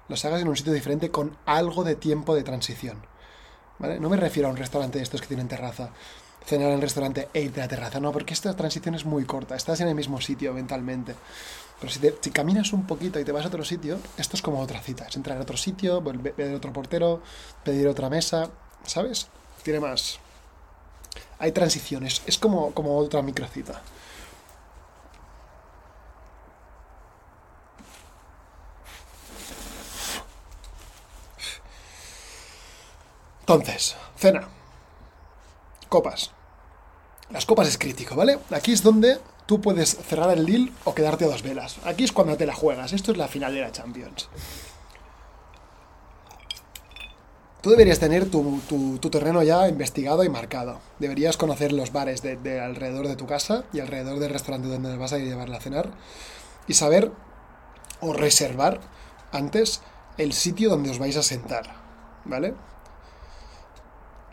Las 0.08 0.24
hagas 0.24 0.42
en 0.42 0.48
un 0.48 0.56
sitio 0.56 0.72
diferente 0.72 1.10
con 1.10 1.36
algo 1.44 1.84
de 1.84 1.96
tiempo 1.96 2.34
de 2.34 2.42
transición. 2.42 3.04
¿Vale? 3.78 4.00
No 4.00 4.08
me 4.08 4.16
refiero 4.16 4.48
a 4.48 4.52
un 4.52 4.56
restaurante 4.56 4.98
de 4.98 5.04
estos 5.04 5.20
que 5.20 5.28
tienen 5.28 5.48
terraza, 5.48 5.90
cenar 6.46 6.68
en 6.68 6.74
el 6.74 6.82
restaurante 6.82 7.28
e 7.32 7.42
irte 7.42 7.60
a 7.60 7.64
la 7.64 7.68
terraza, 7.68 8.00
no, 8.00 8.12
porque 8.12 8.34
esta 8.34 8.54
transición 8.54 8.94
es 8.94 9.04
muy 9.04 9.24
corta, 9.24 9.56
estás 9.56 9.80
en 9.80 9.88
el 9.88 9.94
mismo 9.94 10.20
sitio 10.20 10.52
mentalmente. 10.52 11.14
Pero 11.80 11.92
si, 12.20 12.30
caminas 12.30 12.72
un 12.72 12.86
poquito 12.86 13.18
y 13.18 13.24
te 13.24 13.32
vas 13.32 13.44
a 13.44 13.48
otro 13.48 13.64
sitio, 13.64 13.98
esto 14.16 14.36
es 14.36 14.42
como 14.42 14.60
otra 14.60 14.80
cita, 14.80 15.06
es 15.06 15.16
entrar 15.16 15.38
a 15.38 15.42
otro 15.42 15.56
sitio, 15.56 16.00
ver 16.02 16.54
otro 16.54 16.72
portero, 16.72 17.22
pedir 17.64 17.88
otra 17.88 18.08
mesa, 18.08 18.50
¿sabes? 18.86 19.28
Tiene 19.62 19.80
más... 19.80 20.18
Hay 21.38 21.52
transiciones, 21.52 22.22
es 22.26 22.38
como, 22.38 22.72
como 22.72 22.96
otra 22.96 23.22
microcita. 23.22 23.82
Entonces, 33.40 33.94
cena. 34.16 34.48
Copas. 35.94 36.32
Las 37.30 37.46
copas 37.46 37.68
es 37.68 37.78
crítico, 37.78 38.16
¿vale? 38.16 38.40
Aquí 38.50 38.72
es 38.72 38.82
donde 38.82 39.20
tú 39.46 39.60
puedes 39.60 39.90
cerrar 39.90 40.36
el 40.36 40.44
deal 40.44 40.72
o 40.82 40.92
quedarte 40.92 41.24
a 41.24 41.28
dos 41.28 41.44
velas. 41.44 41.76
Aquí 41.84 42.02
es 42.02 42.10
cuando 42.10 42.36
te 42.36 42.46
la 42.46 42.52
juegas. 42.52 42.92
Esto 42.92 43.12
es 43.12 43.16
la 43.16 43.28
final 43.28 43.54
de 43.54 43.60
la 43.60 43.70
Champions. 43.70 44.28
Tú 47.62 47.70
deberías 47.70 48.00
tener 48.00 48.28
tu, 48.28 48.98
terreno 49.08 49.44
ya 49.44 49.68
investigado 49.68 50.24
y 50.24 50.28
marcado. 50.28 50.80
Deberías 50.98 51.36
conocer 51.36 51.72
los 51.72 51.92
bares 51.92 52.22
de, 52.22 52.60
alrededor 52.60 53.06
de 53.06 53.14
tu 53.14 53.28
casa 53.28 53.62
y 53.72 53.78
alrededor 53.78 54.18
del 54.18 54.32
restaurante 54.32 54.66
donde 54.66 54.96
vas 54.96 55.12
a 55.12 55.18
llevarla 55.18 55.58
a 55.58 55.60
cenar. 55.60 55.90
Y 56.66 56.74
saber 56.74 57.12
o 58.00 58.14
reservar 58.14 58.80
antes 59.30 59.80
el 60.18 60.32
sitio 60.32 60.70
donde 60.70 60.90
os 60.90 60.98
vais 60.98 61.16
a 61.16 61.22
sentar. 61.22 61.70
¿Vale? 62.24 62.54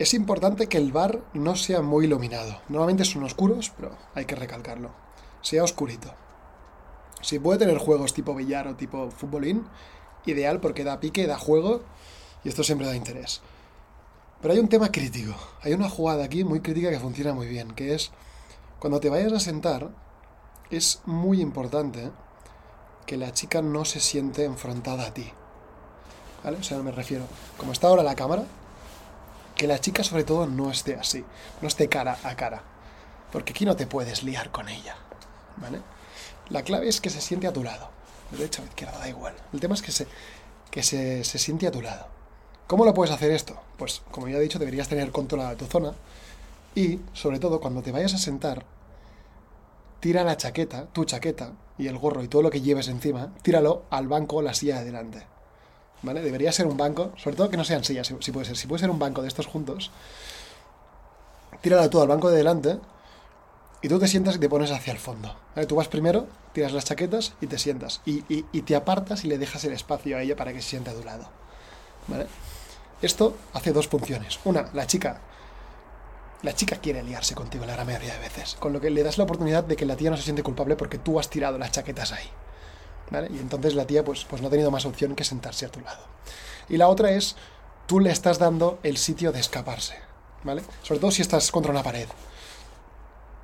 Es 0.02 0.16
importante 0.16 0.66
que 0.66 0.80
el 0.80 0.92
bar 0.92 1.22
no 1.36 1.56
sea 1.56 1.84
muy 1.84 2.06
iluminado. 2.06 2.60
Normalmente 2.70 3.06
son 3.06 3.24
oscuros, 3.24 3.72
pero 3.78 3.96
hay 4.16 4.26
que 4.26 4.34
recalcarlo. 4.34 4.90
Sea 5.44 5.64
oscurito. 5.64 6.12
Si 7.22 7.38
puede 7.38 7.60
tener 7.60 7.78
juegos 7.78 8.16
tipo 8.16 8.34
billar 8.34 8.68
o 8.68 8.76
tipo 8.76 9.12
futbolín, 9.12 9.68
ideal 10.26 10.60
porque 10.60 10.84
da 10.84 11.00
pique, 11.00 11.28
da 11.28 11.38
juego 11.38 11.84
y 12.44 12.50
esto 12.50 12.64
siempre 12.64 12.88
da 12.88 12.96
interés. 12.96 13.42
Pero 14.42 14.56
hay 14.56 14.60
un 14.60 14.70
tema 14.70 14.92
crítico. 14.92 15.36
Hay 15.62 15.74
una 15.74 15.88
jugada 15.88 16.24
aquí 16.24 16.44
muy 16.44 16.62
crítica 16.62 16.90
que 16.90 17.00
funciona 17.00 17.36
muy 17.36 17.46
bien, 17.46 17.70
que 17.70 17.94
es 17.94 18.10
cuando 18.80 19.00
te 19.00 19.12
vayas 19.12 19.34
a 19.34 19.40
sentar, 19.40 19.92
es 20.72 21.04
muy 21.06 21.42
importante 21.42 22.10
que 23.06 23.18
la 23.18 23.34
chica 23.34 23.62
no 23.62 23.86
se 23.86 24.00
siente 24.00 24.46
enfrentada 24.46 25.06
a 25.06 25.14
ti. 25.14 25.32
¿Vale? 26.44 26.58
O 26.58 26.64
sea, 26.64 26.80
me 26.80 26.92
refiero, 26.92 27.26
como 27.56 27.72
está 27.72 27.88
ahora 27.88 28.02
la 28.02 28.16
cámara, 28.16 28.46
que 29.62 29.68
la 29.68 29.80
chica 29.80 30.04
sobre 30.04 30.24
todo 30.24 30.48
no 30.48 30.72
esté 30.72 30.96
así, 30.96 31.24
no 31.62 31.68
esté 31.68 31.88
cara 31.88 32.18
a 32.24 32.36
cara. 32.36 32.64
Porque 33.32 33.52
aquí 33.52 33.64
no 33.64 33.76
te 33.76 33.86
puedes 33.86 34.24
liar 34.24 34.50
con 34.50 34.68
ella. 34.68 34.96
¿Vale? 35.58 35.82
La 36.50 36.64
clave 36.64 36.90
es 36.90 37.00
que 37.00 37.12
se 37.12 37.22
siente 37.22 37.46
a 37.46 37.54
tu 37.54 37.64
lado. 37.64 37.92
Derecha 38.32 38.64
o 38.64 38.66
izquierda, 38.66 38.98
da 38.98 39.08
igual. 39.08 39.36
El 39.54 39.60
tema 39.60 39.76
es 39.76 39.84
que 39.84 39.92
se, 39.92 40.08
que 40.72 40.82
se, 40.82 41.24
se 41.24 41.38
siente 41.38 41.68
a 41.68 41.72
tu 41.72 41.80
lado. 41.80 42.08
¿Cómo 42.66 42.86
lo 42.86 42.96
puedes 42.96 43.14
hacer 43.14 43.30
esto? 43.30 43.62
Pues, 43.78 44.02
como 44.10 44.28
ya 44.28 44.38
he 44.38 44.42
dicho, 44.42 44.58
deberías 44.58 44.88
tener 44.88 45.12
controlada 45.12 45.56
tu 45.56 45.68
zona. 45.68 45.94
Y, 46.74 47.00
sobre 47.14 47.38
todo, 47.38 47.62
cuando 47.62 47.84
te 47.84 47.92
vayas 47.92 48.16
a 48.16 48.18
sentar, 48.18 48.66
tira 50.00 50.24
la 50.24 50.38
chaqueta, 50.38 50.88
tu 50.88 51.06
chaqueta, 51.06 51.52
y 51.78 51.86
el 51.86 52.00
gorro 52.00 52.24
y 52.24 52.28
todo 52.28 52.42
lo 52.42 52.50
que 52.50 52.62
lleves 52.62 52.88
encima, 52.88 53.32
tíralo 53.44 53.84
al 53.92 54.08
banco 54.08 54.38
o 54.38 54.42
la 54.42 54.56
silla 54.56 54.80
de 54.80 54.86
delante. 54.86 55.28
¿Vale? 56.02 56.22
Debería 56.22 56.52
ser 56.52 56.68
un 56.68 56.78
banco, 56.78 57.12
sobre 57.18 57.36
todo 57.36 57.50
que 57.50 57.58
no 57.58 57.64
sean 57.64 57.84
sillas, 57.84 58.14
si, 58.20 58.32
puede 58.32 58.46
ser. 58.46 58.58
Si 58.58 58.68
puede 58.68 58.80
ser 58.80 58.90
un 58.90 59.00
banco 59.00 59.22
de 59.22 59.28
estos 59.28 59.48
juntos, 59.48 59.92
tírala 61.62 61.90
todo 61.90 62.02
al 62.02 62.08
banco 62.08 62.30
de 62.30 62.38
delante 62.38 62.78
y 63.82 63.88
tú 63.88 64.00
te 64.00 64.08
sientas 64.08 64.36
y 64.36 64.40
te 64.40 64.50
pones 64.50 64.72
hacia 64.72 64.94
el 64.94 65.00
fondo. 65.00 65.36
Tú 65.68 65.76
vas 65.76 65.88
primero, 65.88 66.28
tiras 66.54 66.72
las 66.72 66.86
chaquetas 66.86 67.34
y 67.42 67.48
te 67.48 67.58
sientas. 67.58 68.02
Y, 68.06 68.44
te 68.62 68.76
apartas 68.76 69.26
y 69.26 69.28
le 69.28 69.38
dejas 69.38 69.64
el 69.64 69.74
espacio 69.74 70.18
a 70.18 70.22
ella 70.22 70.36
para 70.36 70.54
que 70.54 70.62
se 70.62 70.70
siente 70.70 70.92
a 70.92 70.94
tu 70.94 71.04
lado. 71.04 71.28
¿Vale? 72.08 72.28
Esto 73.02 73.36
hace 73.54 73.74
dos 73.74 73.88
funciones. 73.88 74.40
Una, 74.46 74.70
la 74.74 74.86
chica. 74.86 75.22
La 76.44 76.54
chica 76.54 76.78
quiere 76.78 77.04
liarse 77.04 77.36
contigo 77.36 77.66
la 77.66 77.74
gran 77.74 77.86
mayoría 77.86 78.14
de 78.14 78.20
veces. 78.20 78.56
Con 78.60 78.74
lo 78.74 78.82
que 78.82 78.90
le 78.90 79.04
das 79.04 79.20
la 79.20 79.26
oportunidad 79.26 79.64
de 79.64 79.76
que 79.76 79.86
la 79.86 79.96
tía 79.96 80.10
no 80.10 80.18
se 80.18 80.24
siente 80.24 80.42
culpable 80.42 80.76
porque 80.76 80.98
tú 80.98 81.20
has 81.20 81.30
tirado 81.30 81.58
las 81.60 81.72
chaquetas 81.72 82.12
ahí. 82.12 82.28
Y 83.12 83.40
entonces 83.40 83.76
la 83.76 83.86
tía 83.86 84.04
pues, 84.06 84.26
pues 84.26 84.42
no 84.42 84.48
ha 84.48 84.52
tenido 84.52 84.72
más 84.72 84.86
opción 84.86 85.16
que 85.16 85.24
sentarse 85.24 85.66
a 85.66 85.70
tu 85.70 85.82
lado. 85.82 86.04
Y 86.70 86.78
la 86.78 86.88
otra 86.88 87.12
es, 87.12 87.36
tú 87.86 88.00
le 88.00 88.12
estás 88.12 88.40
dando 88.40 88.80
el 88.84 88.98
sitio 88.98 89.32
de 89.32 89.40
escaparse, 89.40 89.96
¿vale? 90.44 90.64
Sobre 90.82 91.00
todo 91.00 91.12
si 91.12 91.22
estás 91.22 91.52
contra 91.52 91.72
una 91.72 91.84
pared. 91.84 92.08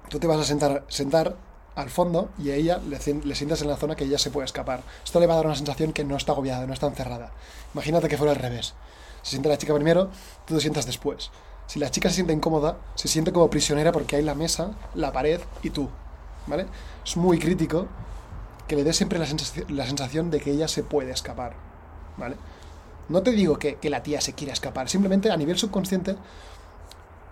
Tú 0.09 0.19
te 0.19 0.27
vas 0.27 0.39
a 0.39 0.45
sentar, 0.45 0.85
sentar 0.87 1.35
al 1.75 1.89
fondo 1.89 2.29
y 2.39 2.49
a 2.49 2.55
ella 2.55 2.79
le, 2.79 2.99
sientas 2.99 3.61
en 3.61 3.67
la 3.67 3.77
zona 3.77 3.95
que 3.95 4.05
ella 4.05 4.17
se 4.17 4.31
puede 4.31 4.45
escapar. 4.45 4.81
Esto 5.03 5.19
le 5.19 5.27
va 5.27 5.33
a 5.33 5.37
dar 5.37 5.45
una 5.45 5.55
sensación 5.55 5.91
que 5.91 6.05
no 6.05 6.15
está 6.15 6.31
agobiada, 6.31 6.65
no 6.65 6.73
está 6.73 6.87
encerrada. 6.87 7.31
Imagínate 7.73 8.07
que 8.07 8.17
fuera 8.17 8.31
al 8.31 8.39
revés. 8.39 8.73
Se 9.21 9.31
siente 9.31 9.49
la 9.49 9.57
chica 9.57 9.75
primero, 9.75 10.09
tú 10.45 10.55
te 10.55 10.61
sientas 10.61 10.85
después. 10.85 11.29
Si 11.67 11.79
la 11.79 11.91
chica 11.91 12.07
se 12.07 12.15
siente 12.15 12.31
incómoda, 12.31 12.77
se 12.95 13.09
siente 13.09 13.33
como 13.33 13.49
prisionera 13.49 13.91
porque 13.91 14.15
hay 14.15 14.23
la 14.23 14.33
mesa, 14.33 14.71
la 14.95 15.11
pared 15.11 15.41
y 15.61 15.69
tú. 15.69 15.89
¿Vale? 16.47 16.65
Es 17.05 17.17
muy 17.17 17.37
crítico 17.37 17.87
que 18.67 18.75
le 18.75 18.83
dé 18.83 18.93
siempre 18.93 19.19
la 19.19 19.85
sensación, 19.85 20.29
de 20.29 20.39
que 20.39 20.51
ella 20.51 20.67
se 20.67 20.83
puede 20.83 21.11
escapar, 21.11 21.55
¿vale? 22.17 22.35
No 23.09 23.23
te 23.23 23.31
digo 23.31 23.57
que, 23.57 23.77
la 23.83 24.03
tía 24.03 24.19
se 24.19 24.33
quiera 24.33 24.53
escapar, 24.53 24.89
simplemente 24.89 25.31
a 25.31 25.37
nivel 25.37 25.57
subconsciente, 25.57 26.15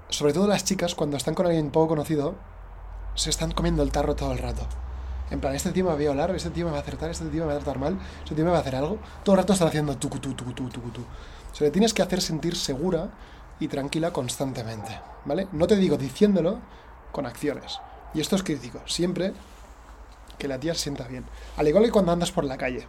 sobre 0.10 0.34
todo 0.34 0.48
las 0.48 0.64
chicas, 0.64 0.96
cuando 0.96 1.18
están 1.18 1.36
con 1.36 1.46
alguien 1.46 1.72
poco 1.72 1.90
conocido, 1.90 2.36
se 3.16 3.30
están 3.30 3.52
comiendo 3.52 3.84
el 3.84 3.92
tarro 3.92 4.16
todo 4.16 4.32
el 4.32 4.38
rato. 4.38 4.66
En 5.32 5.42
plan, 5.42 5.56
este 5.56 5.72
tío 5.72 5.84
me 5.84 5.90
va 5.90 5.96
a 5.96 5.98
violar, 5.98 6.32
este 6.36 6.52
tío 6.52 6.66
me 6.66 6.72
va 6.72 6.78
a 6.78 6.82
acertar, 6.82 7.10
este 7.10 7.26
tío 7.26 7.42
me 7.42 7.48
va 7.48 7.54
a 7.54 7.58
tratar 7.58 7.80
mal, 7.80 7.98
este 8.24 8.36
tío 8.36 8.46
me 8.46 8.52
va 8.52 8.58
a 8.58 8.62
hacer 8.62 8.76
algo. 8.76 9.00
Todo 9.24 9.36
el 9.36 9.42
rato 9.42 9.54
están 9.54 9.68
haciendo 9.68 9.98
tu 9.98 10.08
tu 10.08 10.20
tu 10.20 10.34
tu 10.34 10.70
tu 10.70 10.80
tu. 10.80 11.02
O 11.02 11.56
sea, 11.56 11.66
le 11.66 11.72
tienes 11.72 11.94
que 11.94 12.04
hacer 12.04 12.22
sentir 12.22 12.56
segura 12.56 13.10
y 13.60 13.68
tranquila 13.68 14.12
constantemente, 14.12 15.00
¿vale? 15.26 15.48
No 15.52 15.66
te 15.66 15.78
digo 15.78 15.98
diciéndolo 15.98 16.60
con 17.12 17.26
acciones. 17.26 17.80
Y 18.14 18.22
esto 18.22 18.36
es 18.36 18.44
crítico. 18.44 18.82
Siempre 18.86 19.34
que 20.38 20.48
la 20.48 20.60
tía 20.60 20.74
se 20.74 20.82
sienta 20.82 21.08
bien. 21.08 21.26
Al 21.58 21.68
igual 21.68 21.86
que 21.86 21.92
cuando 21.92 22.12
andas 22.12 22.32
por 22.32 22.44
la 22.44 22.58
calle. 22.58 22.88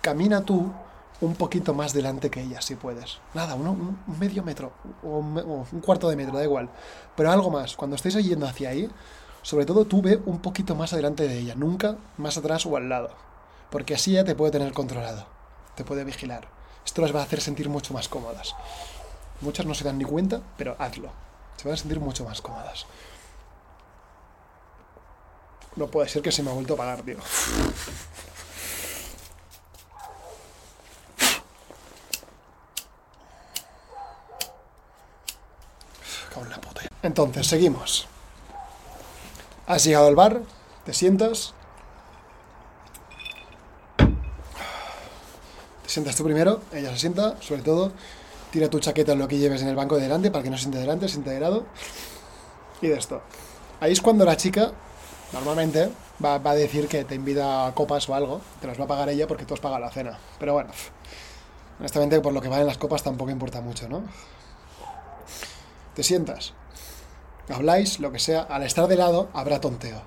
Camina 0.00 0.42
tú 0.42 0.72
un 1.20 1.34
poquito 1.34 1.74
más 1.74 1.92
delante 1.92 2.30
que 2.30 2.42
ella, 2.42 2.60
si 2.60 2.76
puedes. 2.76 3.18
Nada, 3.34 3.54
un, 3.54 3.98
medio 4.18 4.42
metro 4.42 4.72
o 5.02 5.18
un, 5.18 5.80
cuarto 5.80 6.08
de 6.08 6.16
metro, 6.16 6.36
da 6.36 6.44
igual. 6.44 6.68
Pero 7.16 7.30
algo 7.30 7.50
más. 7.50 7.76
Cuando 7.76 7.96
estéis 7.96 8.14
yendo 8.16 8.46
hacia 8.46 8.70
ahí, 8.70 8.88
sobre 9.42 9.66
todo 9.66 9.84
tú 9.84 10.02
ve 10.02 10.20
un 10.26 10.38
poquito 10.38 10.74
más 10.74 10.92
adelante 10.92 11.26
de 11.26 11.38
ella, 11.38 11.54
nunca 11.54 11.96
más 12.16 12.36
atrás 12.36 12.66
o 12.66 12.76
al 12.76 12.88
lado. 12.88 13.10
Porque 13.70 13.94
así 13.94 14.12
ella 14.12 14.24
te 14.24 14.34
puede 14.34 14.52
tener 14.52 14.72
controlado, 14.72 15.26
te 15.74 15.84
puede 15.84 16.04
vigilar. 16.04 16.48
Esto 16.84 17.02
las 17.02 17.14
va 17.14 17.20
a 17.20 17.24
hacer 17.24 17.40
sentir 17.40 17.68
mucho 17.68 17.92
más 17.92 18.08
cómodas. 18.08 18.54
Muchas 19.40 19.66
no 19.66 19.74
se 19.74 19.84
dan 19.84 19.98
ni 19.98 20.04
cuenta, 20.04 20.40
pero 20.56 20.76
hazlo. 20.78 21.10
Se 21.56 21.64
van 21.64 21.74
a 21.74 21.76
sentir 21.76 22.00
mucho 22.00 22.24
más 22.24 22.40
cómodas. 22.40 22.86
No 25.78 25.86
puede 25.86 26.08
ser 26.08 26.22
que 26.22 26.32
se 26.32 26.42
me 26.42 26.50
ha 26.50 26.54
vuelto 26.54 26.74
a 26.74 26.76
pagar, 26.76 27.02
tío. 27.02 27.16
la 36.50 36.60
puta. 36.60 36.82
Entonces, 37.02 37.46
seguimos. 37.46 38.08
Has 39.68 39.84
llegado 39.84 40.08
al 40.08 40.16
bar, 40.16 40.42
te 40.84 40.92
sientas. 40.92 41.54
Te 43.98 45.88
sientas 45.88 46.16
tú 46.16 46.24
primero, 46.24 46.60
ella 46.72 46.90
se 46.90 46.98
sienta, 46.98 47.40
sobre 47.40 47.62
todo. 47.62 47.92
Tira 48.50 48.68
tu 48.68 48.80
chaqueta 48.80 49.12
en 49.12 49.20
lo 49.20 49.28
que 49.28 49.38
lleves 49.38 49.62
en 49.62 49.68
el 49.68 49.76
banco 49.76 49.94
de 49.94 50.02
delante 50.02 50.32
para 50.32 50.42
que 50.42 50.50
no 50.50 50.56
se 50.56 50.62
siente 50.62 50.78
delante, 50.78 51.06
se 51.06 51.14
siente 51.14 51.30
de 51.30 51.38
lado. 51.38 51.66
Y 52.82 52.88
de 52.88 52.98
esto. 52.98 53.22
Ahí 53.78 53.92
es 53.92 54.00
cuando 54.00 54.24
la 54.24 54.36
chica 54.36 54.72
Normalmente 55.32 55.90
va, 56.24 56.36
a 56.36 56.54
decir 56.54 56.88
que 56.88 57.04
te 57.04 57.14
invita 57.14 57.66
a 57.66 57.74
copas 57.74 58.08
o 58.08 58.14
algo, 58.14 58.40
te 58.60 58.66
las 58.66 58.80
va 58.80 58.84
a 58.84 58.88
pagar 58.88 59.10
ella 59.10 59.26
porque 59.26 59.44
tú 59.44 59.54
has 59.54 59.60
pagado 59.60 59.80
la 59.80 59.90
cena. 59.90 60.18
Pero 60.38 60.54
bueno, 60.54 60.70
honestamente 61.78 62.20
por 62.20 62.32
lo 62.32 62.40
que 62.40 62.48
valen 62.48 62.66
las 62.66 62.78
copas 62.78 63.02
tampoco 63.02 63.30
importa 63.30 63.60
mucho, 63.60 63.88
¿no? 63.88 64.02
Te 65.94 66.02
sientas, 66.02 66.54
habláis, 67.48 68.00
lo 68.00 68.10
que 68.12 68.18
sea, 68.18 68.42
al 68.42 68.62
estar 68.62 68.86
de 68.88 68.96
lado 68.96 69.28
habrá 69.34 69.60
tonteo. 69.60 70.00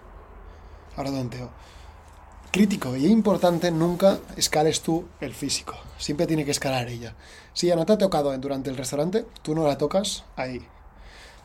Habrá 0.96 1.12
tonteo. 1.12 1.50
Crítico 2.52 2.98
y 2.98 3.06
importante, 3.06 3.72
nunca 3.72 4.18
escales 4.36 4.82
tú 4.82 5.08
el 5.22 5.34
físico. 5.34 5.76
Siempre 5.98 6.28
tiene 6.28 6.46
que 6.46 6.52
escalar 6.52 6.88
ella. 6.88 7.16
Si 7.54 7.68
ya 7.68 7.76
no 7.76 7.86
te 7.86 7.94
ha 7.94 7.98
tocado 7.98 8.36
durante 8.38 8.70
el 8.70 8.78
restaurante, 8.78 9.26
tú 9.42 9.54
no 9.56 9.68
la 9.68 9.78
tocas 9.78 10.26
ahí. 10.36 10.66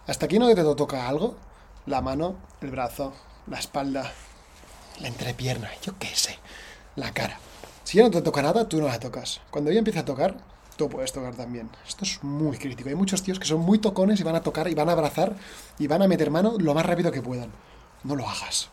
Hasta 0.07 0.27
aquí 0.27 0.39
no 0.39 0.53
te 0.53 0.63
toca 0.63 1.09
algo, 1.09 1.37
la 1.85 2.01
mano, 2.01 2.37
el 2.61 2.71
brazo, 2.71 3.13
la 3.47 3.59
espalda, 3.59 4.13
la 5.01 5.09
entrepierna, 5.09 5.71
yo 5.83 5.99
qué 5.99 6.09
sé, 6.15 6.39
la 6.97 7.13
cara. 7.13 7.39
Si 7.85 7.99
ya 7.99 8.05
no 8.05 8.11
te 8.11 8.23
toca 8.23 8.43
nada, 8.43 8.69
tú 8.69 8.81
no 8.81 8.89
la 8.89 8.99
tocas. 8.99 9.41
Cuando 9.51 9.71
ella 9.71 9.79
empieza 9.79 10.01
a 10.01 10.05
tocar, 10.05 10.37
tú 10.77 10.89
puedes 10.89 11.13
tocar 11.13 11.35
también. 11.35 11.71
Esto 11.87 12.05
es 12.05 12.23
muy 12.25 12.59
crítico. 12.59 12.89
Hay 12.89 12.97
muchos 12.97 13.23
tíos 13.23 13.39
que 13.39 13.47
son 13.47 13.61
muy 13.61 13.79
tocones 13.79 14.19
y 14.21 14.25
van 14.25 14.35
a 14.35 14.43
tocar 14.43 14.69
y 14.69 14.75
van 14.75 14.89
a 14.89 14.93
abrazar 14.93 15.37
y 15.79 15.87
van 15.87 16.03
a 16.03 16.09
meter 16.09 16.31
mano 16.31 16.57
lo 16.59 16.75
más 16.75 16.85
rápido 16.85 17.13
que 17.13 17.23
puedan. 17.23 17.51
No 18.03 18.17
lo 18.17 18.29
hagas. 18.29 18.71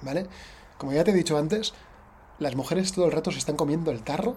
¿Vale? 0.00 0.26
Como 0.78 0.92
ya 0.92 1.04
te 1.04 1.10
he 1.10 1.14
dicho 1.14 1.36
antes, 1.36 1.74
las 2.38 2.56
mujeres 2.56 2.92
todo 2.92 3.04
el 3.04 3.12
rato 3.12 3.30
se 3.30 3.38
están 3.38 3.56
comiendo 3.56 3.90
el 3.90 4.02
tarro 4.02 4.36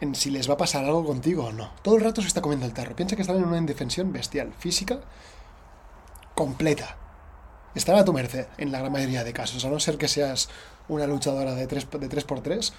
en 0.00 0.14
si 0.14 0.30
les 0.30 0.48
va 0.48 0.54
a 0.54 0.58
pasar 0.58 0.84
algo 0.84 1.04
contigo 1.04 1.44
o 1.44 1.52
no. 1.52 1.70
Todo 1.82 1.96
el 1.96 2.04
rato 2.04 2.22
se 2.22 2.28
está 2.28 2.40
comiendo 2.40 2.64
el 2.64 2.72
tarro. 2.72 2.96
Piensa 2.96 3.16
que 3.16 3.22
están 3.22 3.36
en 3.36 3.44
una 3.44 3.58
indefensión 3.58 4.12
bestial, 4.12 4.54
física, 4.58 5.00
completa 6.34 6.96
estará 7.76 8.00
a 8.00 8.04
tu 8.04 8.12
merced 8.12 8.46
en 8.58 8.72
la 8.72 8.80
gran 8.80 8.90
mayoría 8.90 9.22
de 9.22 9.32
casos, 9.32 9.64
a 9.64 9.68
no 9.68 9.78
ser 9.78 9.98
que 9.98 10.08
seas 10.08 10.48
una 10.88 11.06
luchadora 11.06 11.54
de 11.54 11.66
3 11.66 11.90
de 11.90 12.08
3x3, 12.08 12.72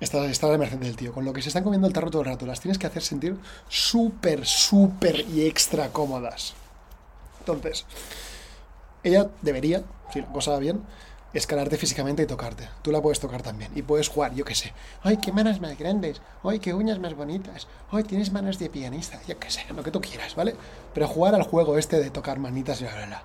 estará, 0.00 0.24
a 0.24 0.52
la 0.52 0.58
merced 0.58 0.78
del 0.78 0.96
tío. 0.96 1.12
Con 1.12 1.24
lo 1.24 1.32
que 1.32 1.42
se 1.42 1.48
están 1.48 1.64
comiendo 1.64 1.86
el 1.86 1.92
tarro 1.92 2.10
todo 2.10 2.22
el 2.22 2.28
rato, 2.28 2.46
las 2.46 2.60
tienes 2.60 2.78
que 2.78 2.86
hacer 2.86 3.02
sentir 3.02 3.36
súper, 3.68 4.44
súper 4.46 5.20
y 5.28 5.46
extra 5.46 5.88
cómodas. 5.88 6.54
Entonces, 7.40 7.86
ella 9.02 9.30
debería, 9.40 9.82
si 10.12 10.20
la 10.20 10.26
cosa 10.26 10.52
va 10.52 10.58
bien, 10.58 10.82
escalarte 11.32 11.78
físicamente 11.78 12.22
y 12.22 12.26
tocarte. 12.26 12.68
Tú 12.82 12.92
la 12.92 13.00
puedes 13.00 13.18
tocar 13.18 13.42
también. 13.42 13.72
Y 13.74 13.82
puedes 13.82 14.08
jugar, 14.08 14.34
yo 14.34 14.44
qué 14.44 14.54
sé. 14.54 14.72
¡Ay, 15.02 15.16
qué 15.16 15.32
manos 15.32 15.60
más 15.60 15.78
grandes! 15.78 16.20
¡Ay, 16.44 16.58
qué 16.58 16.74
uñas 16.74 16.98
más 16.98 17.14
bonitas! 17.14 17.66
¡Ay, 17.90 18.04
tienes 18.04 18.32
manos 18.32 18.58
de 18.58 18.68
pianista! 18.68 19.20
Yo 19.26 19.38
qué 19.38 19.50
sé, 19.50 19.64
lo 19.74 19.82
que 19.82 19.90
tú 19.90 20.00
quieras, 20.00 20.34
¿vale? 20.34 20.54
Pero 20.92 21.08
jugar 21.08 21.34
al 21.34 21.42
juego 21.42 21.78
este 21.78 21.98
de 22.00 22.10
tocar 22.10 22.38
manitas 22.38 22.80
y 22.80 22.84
bla, 22.84 22.94
bla, 22.94 23.06
bla. 23.06 23.22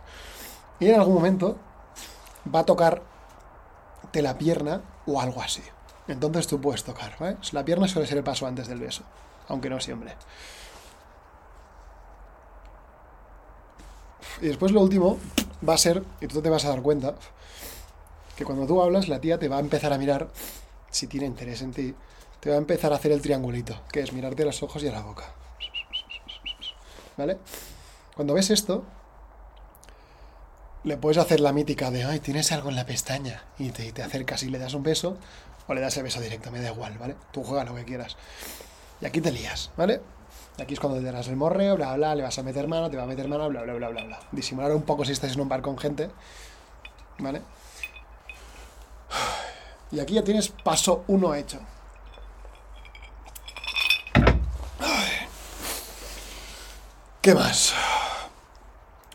Y 0.80 0.90
en 0.90 1.00
algún 1.00 1.16
momento 1.16 1.58
va 2.54 2.60
a 2.60 2.66
tocar 2.66 3.02
de 4.13 4.22
la 4.22 4.38
pierna 4.38 4.82
o 5.06 5.20
algo 5.20 5.42
así. 5.42 5.63
Entonces 6.08 6.48
tú 6.48 6.62
puedes 6.62 6.84
tocar, 6.84 7.16
¿vale? 7.20 7.38
La 7.52 7.66
pierna 7.66 7.88
suele 7.88 8.08
ser 8.08 8.18
el 8.18 8.24
paso 8.24 8.48
antes 8.48 8.68
del 8.68 8.80
beso, 8.80 9.04
aunque 9.48 9.70
no 9.70 9.80
siempre. 9.80 10.16
Y 14.42 14.48
después 14.48 14.72
lo 14.72 14.82
último 14.82 15.18
va 15.68 15.74
a 15.74 15.78
ser, 15.78 16.04
y 16.22 16.28
tú 16.28 16.42
te 16.42 16.50
vas 16.50 16.63
a 16.66 16.70
dar 16.70 16.82
cuenta, 16.82 17.16
que 18.36 18.46
cuando 18.46 18.68
tú 18.68 18.82
hablas, 18.82 19.08
la 19.08 19.20
tía 19.20 19.40
te 19.40 19.48
va 19.48 19.58
a 19.58 19.60
empezar 19.60 19.92
a 19.92 19.98
mirar, 19.98 20.30
si 20.92 21.08
tiene 21.08 21.26
interés 21.26 21.62
en 21.62 21.74
ti, 21.74 21.96
te 22.40 22.50
va 22.50 22.56
a 22.56 22.60
empezar 22.60 22.94
a 22.94 22.98
hacer 22.98 23.12
el 23.12 23.22
triangulito, 23.22 23.82
que 23.92 24.02
es 24.02 24.13
mirarte 24.13 24.44
a 24.44 24.46
los 24.46 24.62
ojos 24.62 24.84
y 24.84 24.88
a 24.88 24.92
la 24.92 25.02
boca. 25.02 25.26
¿Vale? 27.18 27.40
Cuando 28.16 28.36
ves 28.36 28.52
esto, 28.52 28.84
le 30.84 30.98
puedes 30.98 31.18
hacer 31.18 31.40
la 31.40 31.54
mítica 31.54 31.92
de, 31.92 32.04
ay, 32.04 32.20
tienes 32.20 32.52
algo 32.52 32.70
en 32.70 32.76
la 32.76 32.86
pestaña, 32.86 33.44
y 33.58 33.72
te, 33.72 33.92
te 33.92 34.04
acercas 34.04 34.44
y 34.44 34.50
le 34.50 34.60
das 34.60 34.74
un 34.74 34.84
beso, 34.84 35.18
o 35.68 35.74
le 35.74 35.82
das 35.82 35.98
el 35.98 36.04
beso 36.04 36.22
directo, 36.22 36.52
me 36.52 36.62
da 36.62 36.70
igual, 36.70 36.98
¿vale? 36.98 37.16
Tú 37.32 37.44
juega 37.44 37.63
lo 37.63 37.76
que 37.76 37.84
quieras. 37.84 38.16
Y 39.02 39.06
aquí 39.06 39.22
te 39.22 39.32
lías, 39.32 39.72
¿vale? 39.78 40.02
Y 40.58 40.62
aquí 40.62 40.74
es 40.74 40.80
cuando 40.80 41.00
te 41.00 41.06
darás 41.06 41.28
el 41.28 41.36
morreo, 41.36 41.76
bla, 41.76 41.96
bla, 41.96 42.16
le 42.16 42.24
vas 42.24 42.38
a 42.40 42.44
meter 42.44 42.68
mano, 42.68 42.90
te 42.90 42.98
va 42.98 43.04
a 43.04 43.08
meter 43.08 43.28
mano, 43.28 43.50
bla, 43.50 43.62
bla, 43.62 43.74
bla, 43.74 43.90
bla, 43.90 44.04
bla. 44.04 44.20
Disimular 44.32 44.72
un 44.72 44.84
poco 44.84 45.06
si 45.06 45.12
estás 45.12 45.34
en 45.34 45.42
un 45.42 45.50
bar 45.50 45.62
con 45.62 45.78
gente, 45.78 46.10
¿vale? 47.20 47.42
Y 49.92 50.00
aquí 50.00 50.16
ya 50.16 50.24
tienes 50.24 50.50
paso 50.50 51.04
uno 51.08 51.36
hecho. 51.36 51.60
¿Qué 57.22 57.36
más? 57.36 57.74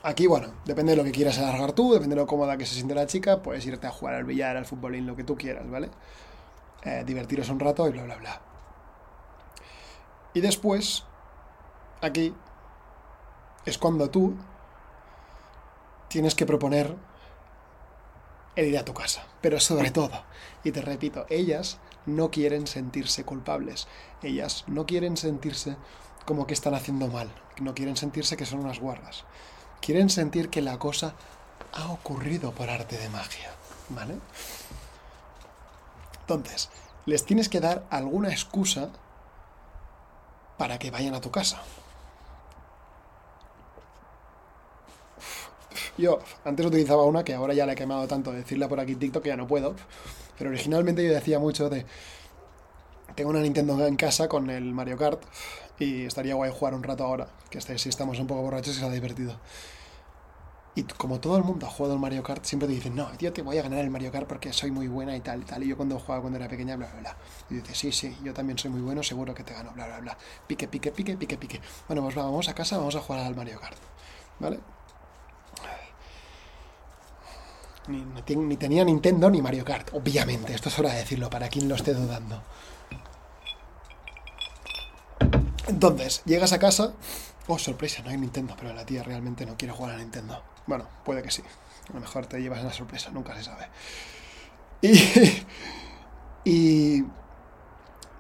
Aquí, 0.05 0.27
bueno, 0.27 0.49
depende 0.65 0.93
de 0.93 0.97
lo 0.97 1.05
que 1.05 1.13
quieras 1.13 1.39
alargar 1.39 1.73
tú, 1.73 1.93
depende 1.93 2.17
de 2.17 2.23
lo 2.23 2.27
cómoda 2.27 2.57
que 2.57 2.67
se 2.67 2.75
siente 2.75 2.95
la 2.95 3.07
chica, 3.07 3.41
puedes 3.41 3.65
irte 3.67 3.87
a 3.87 3.91
jugar 3.91 4.15
al 4.15 4.25
billar, 4.25 4.57
al 4.57 4.67
futbolín, 4.67 5.07
lo 5.07 5.15
que 5.15 5.23
tú 5.23 5.37
quieras, 5.37 5.71
¿vale? 5.71 5.91
Eh, 6.83 7.05
divertiros 7.07 7.49
un 7.51 7.61
rato 7.61 7.87
y 7.87 7.93
bla, 7.93 8.03
bla, 8.05 8.17
bla. 8.17 8.41
Y 10.35 10.41
después, 10.41 11.05
aquí, 12.01 12.35
es 13.65 13.79
cuando 13.79 14.11
tú 14.11 14.35
tienes 16.09 16.35
que 16.35 16.47
proponer 16.47 16.97
el 18.57 18.67
ir 18.67 18.79
a 18.79 18.85
tu 18.85 18.95
casa. 18.95 19.27
Pero 19.41 19.61
sobre 19.61 19.91
todo, 19.91 20.25
y 20.65 20.73
te 20.73 20.83
repito, 20.83 21.27
ellas 21.29 21.79
no 22.07 22.31
quieren 22.31 22.67
sentirse 22.67 23.25
culpables. 23.25 23.87
Ellas 24.23 24.65
no 24.67 24.87
quieren 24.87 25.17
sentirse 25.17 25.77
como 26.27 26.47
que 26.47 26.55
están 26.55 26.75
haciendo 26.75 27.09
mal. 27.09 27.33
No 27.61 27.75
quieren 27.75 27.97
sentirse 27.97 28.37
que 28.37 28.47
son 28.47 28.61
unas 28.61 28.81
guardas. 28.81 29.25
Quieren 29.83 30.11
sentir 30.11 30.49
que 30.49 30.63
la 30.63 30.79
cosa 30.79 31.15
ha 31.73 31.91
ocurrido 31.91 32.53
por 32.53 32.71
arte 32.71 32.97
de 32.97 33.09
magia. 33.09 33.51
¿Vale? 33.89 34.15
Entonces, 36.21 36.71
les 37.05 37.25
tienes 37.25 37.49
que 37.49 37.61
dar 37.61 37.85
alguna 37.91 38.31
excusa 38.31 38.91
para 40.57 40.79
que 40.79 40.93
vayan 40.93 41.15
a 41.15 41.21
tu 41.21 41.33
casa. 41.33 41.61
Yo 45.99 46.21
antes 46.45 46.65
utilizaba 46.65 47.05
una 47.05 47.25
que 47.25 47.35
ahora 47.35 47.53
ya 47.53 47.67
la 47.67 47.73
he 47.73 47.77
quemado 47.77 48.07
tanto 48.07 48.33
decirla 48.33 48.69
por 48.69 48.81
aquí 48.81 48.93
en 48.93 49.01
TikTok 49.01 49.23
que 49.25 49.29
ya 49.31 49.37
no 49.37 49.49
puedo. 49.49 49.75
Pero 50.39 50.51
originalmente 50.51 51.05
yo 51.05 51.13
decía 51.13 51.39
mucho 51.39 51.69
de. 51.69 51.85
Tengo 53.17 53.31
una 53.31 53.41
Nintendo 53.41 53.85
en 53.87 53.97
casa 53.97 54.29
con 54.29 54.49
el 54.49 54.73
Mario 54.73 54.97
Kart 54.97 55.23
y 55.79 56.05
estaría 56.05 56.35
guay 56.35 56.51
jugar 56.53 56.75
un 56.75 56.83
rato 56.83 57.05
ahora, 57.05 57.29
que 57.51 57.59
este, 57.59 57.79
si 57.79 57.89
estamos 57.89 58.19
un 58.19 58.27
poco 58.27 58.43
borrachos 58.43 58.75
será 58.75 58.91
divertido. 58.91 59.37
Y 60.75 60.85
como 60.85 61.21
todo 61.21 61.37
el 61.37 61.45
mundo 61.45 61.67
ha 61.67 61.71
jugado 61.71 61.95
el 61.95 62.01
Mario 62.01 62.23
Kart, 62.23 62.45
siempre 62.47 62.67
te 62.67 62.75
dicen, 62.75 62.97
no, 62.97 63.07
tío, 63.19 63.31
te 63.31 63.43
voy 63.43 63.59
a 63.59 63.63
ganar 63.63 63.81
el 63.81 63.91
Mario 63.91 64.11
Kart 64.11 64.27
porque 64.27 64.55
soy 64.55 64.71
muy 64.71 64.89
buena 64.89 65.15
y 65.15 65.21
tal 65.21 65.43
y 65.43 65.45
tal. 65.45 65.63
Y 65.63 65.69
yo 65.69 65.77
cuando 65.77 65.99
jugaba 65.99 66.23
cuando 66.23 66.39
era 66.39 66.49
pequeña, 66.49 66.77
bla, 66.77 66.87
bla, 66.93 67.01
bla. 67.01 67.17
Y 67.51 67.57
dices, 67.57 67.77
sí, 67.77 67.93
sí, 67.93 68.17
yo 68.25 68.33
también 68.33 68.57
soy 68.57 68.71
muy 68.71 68.81
bueno, 68.81 69.03
seguro 69.03 69.35
que 69.35 69.45
te 69.45 69.53
gano, 69.53 69.73
bla, 69.75 69.87
bla, 69.87 70.01
bla. 70.01 70.19
Pique, 70.47 70.69
pique, 70.69 70.91
pique, 70.91 71.15
pique, 71.17 71.37
pique. 71.37 71.61
Bueno, 71.89 72.03
pues 72.03 72.15
vamos 72.15 72.49
a 72.49 72.55
casa, 72.55 72.79
vamos 72.79 72.97
a 72.97 73.01
jugar 73.01 73.21
al 73.27 73.37
Mario 73.37 73.61
Kart. 73.61 73.77
¿Vale? 74.39 74.61
Ni, 77.89 78.37
ni, 78.37 78.57
tenía 78.57 78.85
Nintendo 78.85 79.29
ni 79.29 79.43
Mario 79.43 79.67
Kart, 79.67 79.91
obviamente. 79.93 80.55
Esto 80.55 80.71
es 80.71 80.79
hora 80.79 80.91
de 80.93 81.01
decirlo 81.01 81.29
para 81.29 81.49
quien 81.49 81.69
lo 81.69 81.75
esté 81.75 81.93
dudando. 81.93 82.43
Entonces, 85.73 86.23
llegas 86.27 86.53
a 86.53 86.59
casa. 86.59 86.93
Oh, 87.47 87.59
sorpresa, 87.59 88.03
no 88.03 88.11
hay 88.11 88.19
Nintendo, 88.19 88.55
pero 88.59 88.73
la 88.75 88.85
tía 88.85 89.03
realmente 89.03 89.47
no 89.47 89.57
quiere 89.57 89.73
jugar 89.73 89.95
a 89.95 89.99
Nintendo. 89.99 90.43
Bueno, 90.67 90.87
puede 91.05 91.23
que 91.23 91.31
sí. 91.31 91.43
A 91.91 91.95
lo 91.95 92.01
mejor 92.01 92.27
te 92.27 92.41
llevas 92.41 92.63
la 92.63 92.73
sorpresa, 92.73 93.11
nunca 93.11 93.35
se 93.35 93.45
sabe. 93.45 93.69
Y, 94.83 94.93
y 96.45 97.05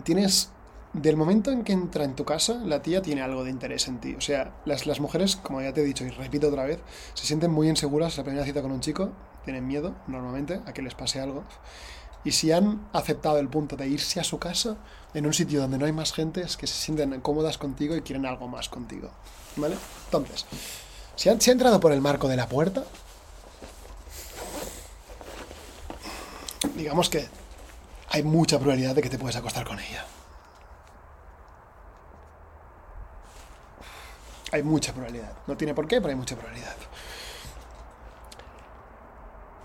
tienes 0.02 0.50
del 0.94 1.16
momento 1.16 1.50
en 1.50 1.62
que 1.62 1.72
entra 1.72 2.04
en 2.04 2.14
tu 2.14 2.24
casa, 2.24 2.54
la 2.64 2.82
tía 2.82 3.02
tiene 3.02 3.22
algo 3.22 3.44
de 3.44 3.50
interés 3.50 3.86
en 3.86 3.98
ti. 3.98 4.14
O 4.14 4.20
sea, 4.20 4.54
las, 4.64 4.86
las 4.86 5.00
mujeres, 5.00 5.36
como 5.36 5.60
ya 5.60 5.72
te 5.72 5.82
he 5.82 5.84
dicho 5.84 6.04
y 6.04 6.10
repito 6.10 6.48
otra 6.48 6.64
vez, 6.64 6.80
se 7.14 7.26
sienten 7.26 7.50
muy 7.50 7.68
inseguras 7.68 8.16
la 8.16 8.24
primera 8.24 8.44
cita 8.44 8.62
con 8.62 8.72
un 8.72 8.80
chico, 8.80 9.10
tienen 9.44 9.66
miedo 9.66 9.94
normalmente 10.06 10.60
a 10.66 10.72
que 10.72 10.82
les 10.82 10.94
pase 10.94 11.20
algo. 11.20 11.44
Y 12.24 12.32
si 12.32 12.52
han 12.52 12.88
aceptado 12.92 13.38
el 13.38 13.48
punto 13.48 13.76
de 13.76 13.88
irse 13.88 14.20
a 14.20 14.24
su 14.24 14.38
casa, 14.38 14.76
en 15.14 15.26
un 15.26 15.32
sitio 15.32 15.60
donde 15.60 15.78
no 15.78 15.84
hay 15.84 15.92
más 15.92 16.12
gente, 16.12 16.40
es 16.40 16.56
que 16.56 16.66
se 16.66 16.74
sienten 16.74 17.20
cómodas 17.20 17.58
contigo 17.58 17.96
y 17.96 18.02
quieren 18.02 18.26
algo 18.26 18.48
más 18.48 18.68
contigo. 18.68 19.10
¿Vale? 19.56 19.76
Entonces, 20.06 20.46
si, 21.16 21.28
ha 21.28 21.32
entrado 21.32 21.78
por 21.80 21.92
el 21.92 22.00
marco 22.00 22.28
de 22.28 22.36
la 22.36 22.48
puerta, 22.48 22.84
digamos 26.74 27.10
que 27.10 27.28
hay 28.10 28.22
mucha 28.22 28.58
probabilidad 28.58 28.94
de 28.94 29.02
que 29.02 29.10
te 29.10 29.18
puedes 29.18 29.36
acostar 29.36 29.66
con 29.66 29.78
ella. 29.78 30.06
Hay 34.52 34.62
mucha 34.62 34.92
probabilidad. 34.92 35.32
No 35.46 35.56
tiene 35.56 35.74
por 35.74 35.86
qué, 35.88 36.00
pero 36.00 36.10
hay 36.10 36.16
mucha 36.16 36.36
probabilidad. 36.36 36.76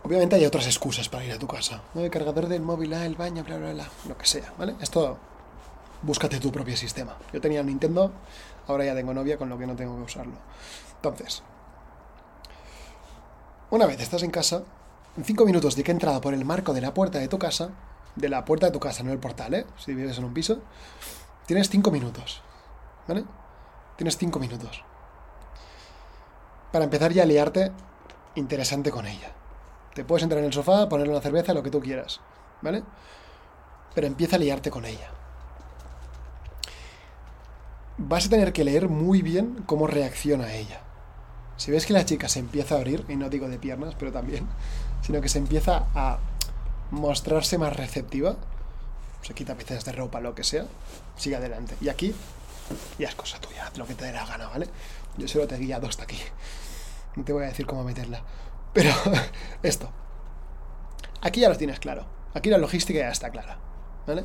Obviamente 0.04 0.38
hay 0.38 0.46
otras 0.46 0.66
excusas 0.66 1.10
para 1.10 1.26
ir 1.26 1.34
a 1.34 1.40
tu 1.40 1.48
casa. 1.48 1.82
El 1.94 2.10
cargador 2.10 2.48
del 2.48 2.62
móvil, 2.62 2.94
ah, 2.94 3.06
el 3.06 3.16
baño, 3.16 3.44
bla, 3.44 3.58
bla, 3.58 3.74
bla. 3.74 3.90
Lo 4.08 4.18
que 4.18 4.26
sea, 4.26 4.54
¿vale? 4.58 4.76
Esto, 4.80 5.18
búscate 6.02 6.40
tu 6.40 6.52
propio 6.52 6.78
sistema. 6.78 7.18
Yo 7.34 7.42
tenía 7.42 7.62
un 7.62 7.68
Nintendo, 7.68 8.12
ahora 8.68 8.86
ya 8.86 8.96
tengo 8.96 9.14
novia, 9.14 9.38
con 9.38 9.50
lo 9.50 9.58
que 9.58 9.68
no 9.68 9.76
tengo 9.76 9.96
que 9.98 10.04
usarlo. 10.04 10.38
Entonces, 10.96 11.44
una 13.70 13.86
vez 13.86 14.00
estás 14.00 14.24
en 14.24 14.32
casa, 14.32 14.64
en 15.18 15.24
cinco 15.24 15.46
minutos 15.46 15.76
de 15.76 15.84
que 15.84 15.92
he 15.92 15.94
entrado 15.94 16.22
por 16.22 16.34
el 16.34 16.46
marco 16.46 16.74
de 16.74 16.82
la 16.82 16.94
puerta 16.94 17.20
de 17.20 17.28
tu 17.28 17.40
casa, 17.40 17.72
de 18.16 18.30
la 18.30 18.46
puerta 18.46 18.68
de 18.68 18.72
tu 18.72 18.80
casa, 18.80 19.04
no 19.04 19.12
el 19.12 19.20
portal, 19.20 19.54
¿eh? 19.54 19.66
Si 19.78 19.94
vives 19.94 20.18
en 20.18 20.24
un 20.24 20.34
piso, 20.34 20.60
tienes 21.46 21.70
cinco 21.70 21.92
minutos, 21.92 22.42
¿vale? 23.08 23.26
Tienes 23.96 24.18
cinco 24.18 24.40
minutos. 24.40 24.84
Para 26.72 26.86
empezar 26.86 27.12
ya 27.12 27.24
a 27.24 27.26
liarte 27.26 27.72
interesante 28.36 28.92
con 28.92 29.06
ella. 29.06 29.32
Te 29.94 30.04
puedes 30.04 30.24
entrar 30.24 30.40
en 30.40 30.46
el 30.46 30.54
sofá, 30.54 30.88
ponerle 30.88 31.14
una 31.14 31.22
cerveza, 31.22 31.54
lo 31.54 31.64
que 31.64 31.72
tú 31.72 31.82
quieras. 31.82 32.22
¿Vale? 32.62 32.84
Pero 33.96 34.08
empieza 34.08 34.36
a 34.36 34.40
liarte 34.40 34.70
con 34.70 34.86
ella. 34.86 35.10
Vas 37.98 38.28
a 38.28 38.30
tener 38.30 38.54
que 38.54 38.64
leer 38.64 38.90
muy 38.90 39.22
bien 39.22 39.64
cómo 39.66 39.88
reacciona 39.88 40.54
ella. 40.54 40.82
Si 41.58 41.72
ves 41.72 41.88
que 41.88 41.94
la 41.94 42.06
chica 42.06 42.30
se 42.30 42.40
empieza 42.40 42.76
a 42.76 42.78
abrir, 42.78 43.04
y 43.10 43.16
no 43.16 43.30
digo 43.30 43.50
de 43.50 43.58
piernas, 43.58 43.96
pero 43.98 44.12
también, 44.12 44.48
sino 45.02 45.20
que 45.22 45.30
se 45.30 45.40
empieza 45.40 45.88
a 45.96 46.20
mostrarse 46.92 47.58
más 47.58 47.76
receptiva, 47.76 48.36
se 49.24 49.34
quita 49.34 49.56
piezas 49.56 49.84
de 49.84 49.92
ropa, 49.94 50.22
lo 50.22 50.36
que 50.36 50.44
sea, 50.44 50.66
sigue 51.16 51.36
adelante. 51.36 51.76
Y 51.82 51.90
aquí 51.90 52.14
ya 53.00 53.10
es 53.10 53.16
cosa 53.16 53.40
tuya, 53.40 53.66
haz 53.66 53.78
lo 53.78 53.88
que 53.88 53.96
te 53.96 54.06
dé 54.06 54.14
la 54.14 54.26
gana, 54.26 54.48
¿vale? 54.48 54.68
Yo 55.18 55.28
solo 55.28 55.48
te 55.48 55.56
he 55.56 55.60
guiado 55.60 55.88
hasta 55.88 56.04
aquí. 56.04 56.20
No 57.16 57.24
te 57.24 57.34
voy 57.34 57.46
a 57.46 57.48
decir 57.48 57.66
cómo 57.66 57.84
meterla. 57.84 58.22
Pero 58.74 58.92
esto. 59.64 59.90
Aquí 61.22 61.40
ya 61.40 61.50
lo 61.50 61.58
tienes 61.58 61.80
claro. 61.80 62.06
Aquí 62.36 62.52
la 62.52 62.60
logística 62.60 63.00
ya 63.00 63.10
está 63.10 63.32
clara. 63.32 63.58
¿Vale? 64.06 64.24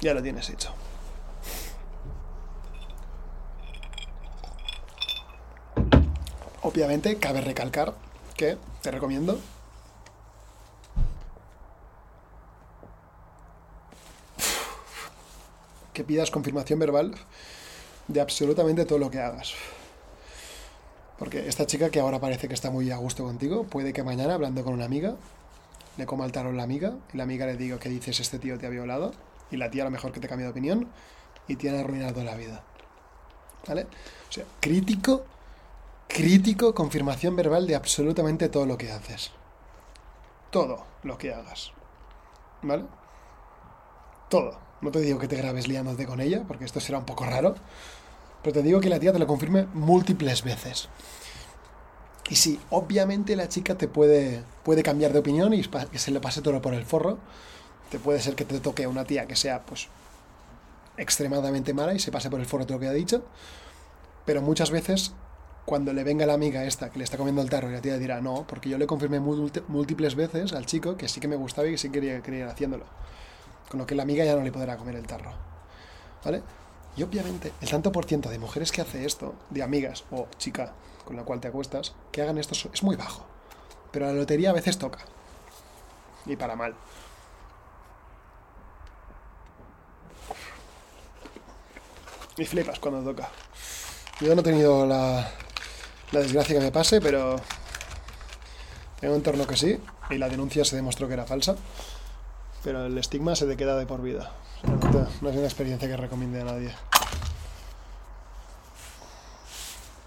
Ya 0.00 0.12
lo 0.12 0.22
tienes 0.22 0.50
hecho. 0.50 0.74
Obviamente, 6.62 7.16
cabe 7.18 7.40
recalcar 7.40 7.94
que 8.36 8.56
te 8.82 8.90
recomiendo 8.90 9.38
que 15.92 16.04
pidas 16.04 16.30
confirmación 16.30 16.78
verbal 16.78 17.14
de 18.06 18.20
absolutamente 18.20 18.84
todo 18.84 18.98
lo 18.98 19.10
que 19.10 19.18
hagas. 19.18 19.54
Porque 21.18 21.48
esta 21.48 21.66
chica 21.66 21.90
que 21.90 21.98
ahora 22.00 22.20
parece 22.20 22.46
que 22.46 22.54
está 22.54 22.70
muy 22.70 22.90
a 22.90 22.96
gusto 22.96 23.24
contigo, 23.24 23.64
puede 23.64 23.92
que 23.92 24.04
mañana, 24.04 24.34
hablando 24.34 24.62
con 24.62 24.74
una 24.74 24.84
amiga, 24.84 25.16
le 25.96 26.06
coma 26.06 26.24
el 26.24 26.32
tarot 26.32 26.54
la 26.54 26.62
amiga, 26.62 26.94
y 27.12 27.16
la 27.16 27.24
amiga 27.24 27.46
le 27.46 27.56
diga 27.56 27.78
que 27.78 27.88
dices 27.88 28.20
este 28.20 28.38
tío 28.38 28.58
te 28.58 28.66
ha 28.66 28.70
violado, 28.70 29.12
y 29.50 29.56
la 29.56 29.70
tía 29.70 29.82
a 29.82 29.86
lo 29.86 29.90
mejor 29.90 30.12
que 30.12 30.20
te 30.20 30.28
cambia 30.28 30.46
de 30.46 30.52
opinión, 30.52 30.88
y 31.48 31.56
tiene 31.56 31.80
arruinado 31.80 32.22
la 32.22 32.36
vida. 32.36 32.62
¿Vale? 33.66 33.88
O 34.28 34.32
sea, 34.32 34.44
crítico, 34.60 35.24
crítico, 36.08 36.74
confirmación 36.74 37.36
verbal 37.36 37.66
de 37.66 37.76
absolutamente 37.76 38.48
todo 38.48 38.66
lo 38.66 38.76
que 38.76 38.90
haces. 38.90 39.30
Todo 40.50 40.84
lo 41.02 41.18
que 41.18 41.32
hagas. 41.32 41.72
¿Vale? 42.62 42.84
Todo. 44.28 44.58
No 44.80 44.90
te 44.90 45.00
digo 45.00 45.18
que 45.18 45.28
te 45.28 45.36
grabes 45.36 45.68
liándote 45.68 46.06
con 46.06 46.20
ella, 46.20 46.44
porque 46.46 46.64
esto 46.64 46.80
será 46.80 46.98
un 46.98 47.04
poco 47.04 47.24
raro. 47.24 47.54
Pero 48.42 48.54
te 48.54 48.62
digo 48.62 48.80
que 48.80 48.88
la 48.88 48.98
tía 48.98 49.12
te 49.12 49.18
lo 49.18 49.26
confirme 49.26 49.66
múltiples 49.74 50.42
veces. 50.42 50.88
Y 52.30 52.36
sí, 52.36 52.60
obviamente 52.70 53.36
la 53.36 53.48
chica 53.48 53.76
te 53.76 53.88
puede, 53.88 54.42
puede 54.62 54.82
cambiar 54.82 55.12
de 55.12 55.18
opinión 55.18 55.54
y 55.54 55.62
que 55.62 55.98
se 55.98 56.10
le 56.10 56.20
pase 56.20 56.42
todo 56.42 56.60
por 56.60 56.74
el 56.74 56.84
forro. 56.84 57.18
Te 57.90 57.98
puede 57.98 58.20
ser 58.20 58.34
que 58.34 58.44
te 58.44 58.60
toque 58.60 58.84
a 58.84 58.88
una 58.88 59.04
tía 59.04 59.26
que 59.26 59.34
sea, 59.34 59.64
pues, 59.64 59.88
extremadamente 60.98 61.72
mala 61.72 61.94
y 61.94 61.98
se 61.98 62.12
pase 62.12 62.28
por 62.28 62.40
el 62.40 62.46
forro 62.46 62.66
todo 62.66 62.74
lo 62.74 62.80
que 62.80 62.88
ha 62.88 62.92
dicho. 62.92 63.24
Pero 64.26 64.42
muchas 64.42 64.70
veces, 64.70 65.14
cuando 65.68 65.92
le 65.92 66.02
venga 66.02 66.24
la 66.24 66.32
amiga 66.32 66.64
esta 66.64 66.88
que 66.88 66.96
le 66.96 67.04
está 67.04 67.18
comiendo 67.18 67.42
el 67.42 67.50
tarro 67.50 67.68
y 67.68 67.74
la 67.74 67.82
tía 67.82 67.98
dirá 67.98 68.22
no, 68.22 68.46
porque 68.48 68.70
yo 68.70 68.78
le 68.78 68.86
confirmé 68.86 69.20
múltiples 69.20 70.14
veces 70.14 70.54
al 70.54 70.64
chico 70.64 70.96
que 70.96 71.08
sí 71.08 71.20
que 71.20 71.28
me 71.28 71.36
gustaba 71.36 71.68
y 71.68 71.72
que 71.72 71.76
sí 71.76 71.90
quería, 71.90 72.22
quería 72.22 72.40
ir 72.40 72.46
haciéndolo. 72.46 72.86
Con 73.68 73.78
lo 73.78 73.86
que 73.86 73.94
la 73.94 74.04
amiga 74.04 74.24
ya 74.24 74.34
no 74.34 74.40
le 74.40 74.50
podrá 74.50 74.78
comer 74.78 74.96
el 74.96 75.06
tarro. 75.06 75.30
¿Vale? 76.24 76.42
Y 76.96 77.02
obviamente, 77.02 77.52
el 77.60 77.68
tanto 77.68 77.92
por 77.92 78.06
ciento 78.06 78.30
de 78.30 78.38
mujeres 78.38 78.72
que 78.72 78.80
hace 78.80 79.04
esto, 79.04 79.34
de 79.50 79.62
amigas 79.62 80.04
o 80.10 80.26
chica 80.38 80.72
con 81.04 81.16
la 81.16 81.24
cual 81.24 81.38
te 81.38 81.48
acuestas, 81.48 81.92
que 82.12 82.22
hagan 82.22 82.38
esto 82.38 82.54
es 82.72 82.82
muy 82.82 82.96
bajo. 82.96 83.26
Pero 83.92 84.06
la 84.06 84.14
lotería 84.14 84.48
a 84.48 84.54
veces 84.54 84.78
toca. 84.78 85.00
Y 86.24 86.34
para 86.36 86.56
mal. 86.56 86.74
Y 92.38 92.46
flipas 92.46 92.78
cuando 92.78 93.02
toca. 93.02 93.28
Yo 94.22 94.34
no 94.34 94.40
he 94.40 94.44
tenido 94.44 94.86
la, 94.86 95.30
la 96.12 96.20
desgracia 96.20 96.58
que 96.58 96.64
me 96.64 96.72
pase, 96.72 97.00
pero 97.00 97.36
en 99.00 99.10
un 99.10 99.16
entorno 99.16 99.46
que 99.46 99.56
sí, 99.56 99.80
y 100.10 100.18
la 100.18 100.28
denuncia 100.28 100.64
se 100.64 100.76
demostró 100.76 101.06
que 101.06 101.14
era 101.14 101.26
falsa, 101.26 101.56
pero 102.64 102.86
el 102.86 102.96
estigma 102.98 103.36
se 103.36 103.46
te 103.46 103.56
queda 103.56 103.76
de 103.76 103.86
por 103.86 104.02
vida. 104.02 104.32
no, 105.22 105.30
es 105.30 105.36
una 105.36 105.44
experiencia 105.44 105.88
que 105.88 105.96
recomiende 105.96 106.40
a 106.40 106.44
nadie. 106.44 106.74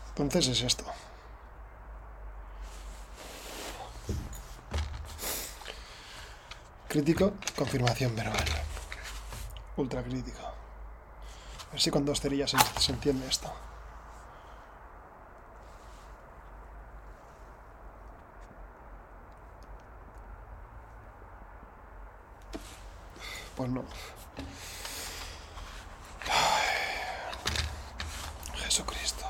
Entonces 0.10 0.48
es 0.50 0.62
esto. 0.62 0.84
Crítico, 6.88 7.32
confirmación 7.56 8.14
verbal. 8.16 8.44
Ultra 9.78 10.04
crítico. 10.04 10.42
A 10.42 11.72
ver 11.72 11.82
si 11.82 11.90
con 11.90 12.04
dos 12.04 12.20
cerillas 12.20 12.54
se 12.78 12.92
entiende 12.92 13.26
esto. 13.28 13.50
Pues 23.56 23.70
no. 23.70 23.84
Jesucristo. 28.56 29.26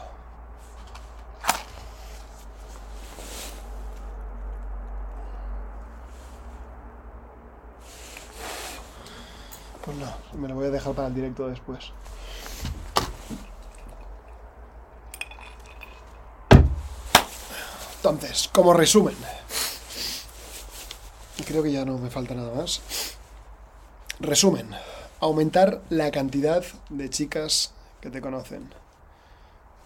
Pues 9.83 9.97
no, 9.97 10.13
me 10.33 10.47
lo 10.47 10.55
voy 10.55 10.67
a 10.67 10.69
dejar 10.69 10.93
para 10.93 11.07
el 11.07 11.15
directo 11.15 11.47
después. 11.47 11.91
Entonces, 17.95 18.49
como 18.51 18.73
resumen, 18.73 19.15
creo 21.45 21.61
que 21.61 21.71
ya 21.71 21.85
no 21.85 21.97
me 21.97 22.09
falta 22.09 22.33
nada 22.33 22.53
más. 22.53 22.81
Resumen, 24.21 24.69
aumentar 25.19 25.81
la 25.89 26.11
cantidad 26.11 26.63
de 26.89 27.09
chicas 27.09 27.73
que 28.01 28.11
te 28.11 28.21
conocen. 28.21 28.71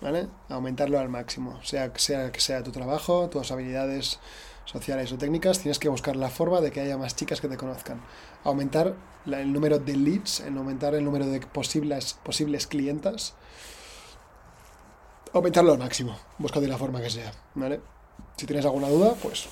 ¿Vale? 0.01 0.27
Aumentarlo 0.49 0.99
al 0.99 1.07
máximo. 1.07 1.57
Sea, 1.63 1.93
que 1.93 2.41
sea 2.41 2.61
tu 2.61 2.71
trabajo, 2.73 3.29
tus 3.29 3.49
habilidades 3.51 4.19
sociales 4.65 5.13
o 5.13 5.17
técnicas, 5.17 5.59
tienes 5.59 5.79
que 5.79 5.87
buscar 5.87 6.17
la 6.17 6.29
forma 6.29 6.59
de 6.59 6.71
que 6.71 6.81
haya 6.81 6.97
más 6.97 7.15
chicas 7.15 7.39
que 7.39 7.47
te 7.47 7.55
conozcan. 7.55 8.01
Aumentar 8.43 8.93
el 9.25 9.53
número 9.53 9.79
de 9.79 9.95
leads, 9.95 10.41
en 10.41 10.57
aumentar 10.57 10.95
el 10.95 11.05
número 11.05 11.27
de 11.27 11.39
posibles, 11.39 12.19
posibles 12.21 12.67
clientas. 12.67 13.35
Aumentarlo 15.31 15.71
al 15.71 15.79
máximo. 15.79 16.19
Busca 16.39 16.59
de 16.59 16.67
la 16.67 16.77
forma 16.77 17.01
que 17.01 17.09
sea. 17.09 17.31
¿Vale? 17.53 17.79
Si 18.35 18.45
tienes 18.45 18.65
alguna 18.65 18.89
duda, 18.89 19.13
pues 19.13 19.47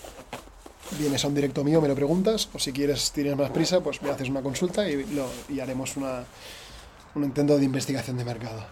vienes 0.91 1.23
a 1.23 1.27
un 1.27 1.35
directo 1.35 1.63
mío, 1.63 1.81
me 1.81 1.87
lo 1.87 1.95
preguntas, 1.95 2.49
o 2.53 2.59
si 2.59 2.71
quieres, 2.71 3.11
tienes 3.11 3.35
más 3.35 3.51
prisa, 3.51 3.81
pues 3.81 4.01
me 4.01 4.09
haces 4.09 4.29
una 4.29 4.41
consulta 4.41 4.87
y, 4.87 5.03
lo, 5.13 5.27
y 5.49 5.59
haremos 5.59 5.97
una, 5.97 6.23
un 7.15 7.23
intento 7.23 7.57
de 7.57 7.65
investigación 7.65 8.17
de 8.17 8.25
mercado. 8.25 8.65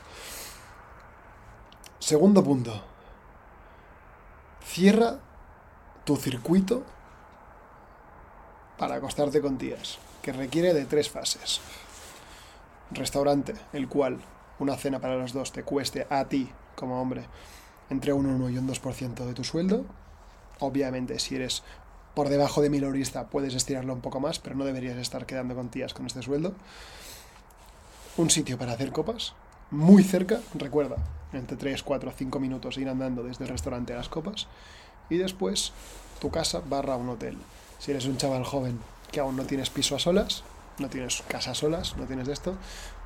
Segundo 1.99 2.43
punto. 2.43 2.83
Cierra 4.65 5.19
tu 6.03 6.15
circuito 6.15 6.83
para 8.77 8.95
acostarte 8.95 9.41
con 9.41 9.57
tías, 9.57 9.99
que 10.21 10.31
requiere 10.31 10.73
de 10.73 10.85
tres 10.85 11.09
fases. 11.09 11.61
Restaurante, 12.91 13.53
el 13.73 13.87
cual 13.87 14.19
una 14.59 14.75
cena 14.75 14.99
para 14.99 15.17
los 15.17 15.33
dos 15.33 15.51
te 15.51 15.63
cueste 15.63 16.07
a 16.09 16.25
ti, 16.25 16.49
como 16.75 17.01
hombre, 17.01 17.25
entre 17.89 18.13
un 18.13 18.25
1 18.25 18.49
y 18.49 18.57
un 18.57 18.67
2% 18.67 19.25
de 19.25 19.33
tu 19.33 19.43
sueldo. 19.43 19.85
Obviamente, 20.59 21.19
si 21.19 21.35
eres 21.35 21.63
por 22.13 22.29
debajo 22.29 22.61
de 22.61 22.69
milorista 22.69 23.27
puedes 23.27 23.53
estirarlo 23.53 23.93
un 23.93 24.01
poco 24.01 24.19
más, 24.19 24.39
pero 24.39 24.55
no 24.55 24.65
deberías 24.65 24.97
estar 24.97 25.25
quedando 25.25 25.55
con 25.55 25.69
tías 25.69 25.93
con 25.93 26.05
este 26.05 26.21
sueldo. 26.21 26.53
Un 28.17 28.29
sitio 28.29 28.57
para 28.57 28.73
hacer 28.73 28.91
copas, 28.91 29.33
muy 29.71 30.03
cerca, 30.03 30.41
recuerda, 30.53 30.97
entre 31.31 31.55
3, 31.55 31.81
4, 31.81 32.13
5 32.17 32.39
minutos 32.39 32.77
ir 32.77 32.89
andando 32.89 33.23
desde 33.23 33.45
el 33.45 33.49
restaurante 33.49 33.93
a 33.93 33.97
las 33.97 34.09
copas. 34.09 34.47
Y 35.09 35.17
después 35.17 35.71
tu 36.19 36.29
casa 36.29 36.61
barra 36.67 36.95
un 36.95 37.09
hotel. 37.09 37.37
Si 37.79 37.91
eres 37.91 38.05
un 38.05 38.17
chaval 38.17 38.43
joven 38.43 38.79
que 39.11 39.19
aún 39.19 39.35
no 39.35 39.45
tienes 39.45 39.69
piso 39.69 39.95
a 39.95 39.99
solas, 39.99 40.43
no 40.77 40.89
tienes 40.89 41.23
casa 41.27 41.51
a 41.51 41.55
solas, 41.55 41.95
no 41.97 42.05
tienes 42.05 42.27
esto, 42.27 42.55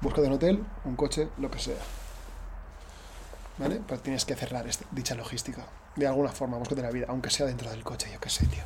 busca 0.02 0.22
un 0.22 0.34
hotel, 0.34 0.64
un 0.86 0.96
coche, 0.96 1.30
lo 1.38 1.52
que 1.52 1.60
sea. 1.60 1.78
¿Vale? 3.58 3.82
Pues 3.88 4.02
tienes 4.02 4.26
que 4.26 4.36
cerrar 4.36 4.68
este, 4.68 4.86
dicha 4.92 5.16
logística. 5.16 5.66
De 5.96 6.08
alguna 6.08 6.30
forma, 6.30 6.58
búscate 6.58 6.82
la 6.82 6.92
vida, 6.92 7.06
aunque 7.10 7.30
sea 7.30 7.46
dentro 7.46 7.70
del 7.70 7.84
coche, 7.84 8.10
yo 8.12 8.20
qué 8.20 8.30
sé, 8.30 8.46
tío. 8.48 8.64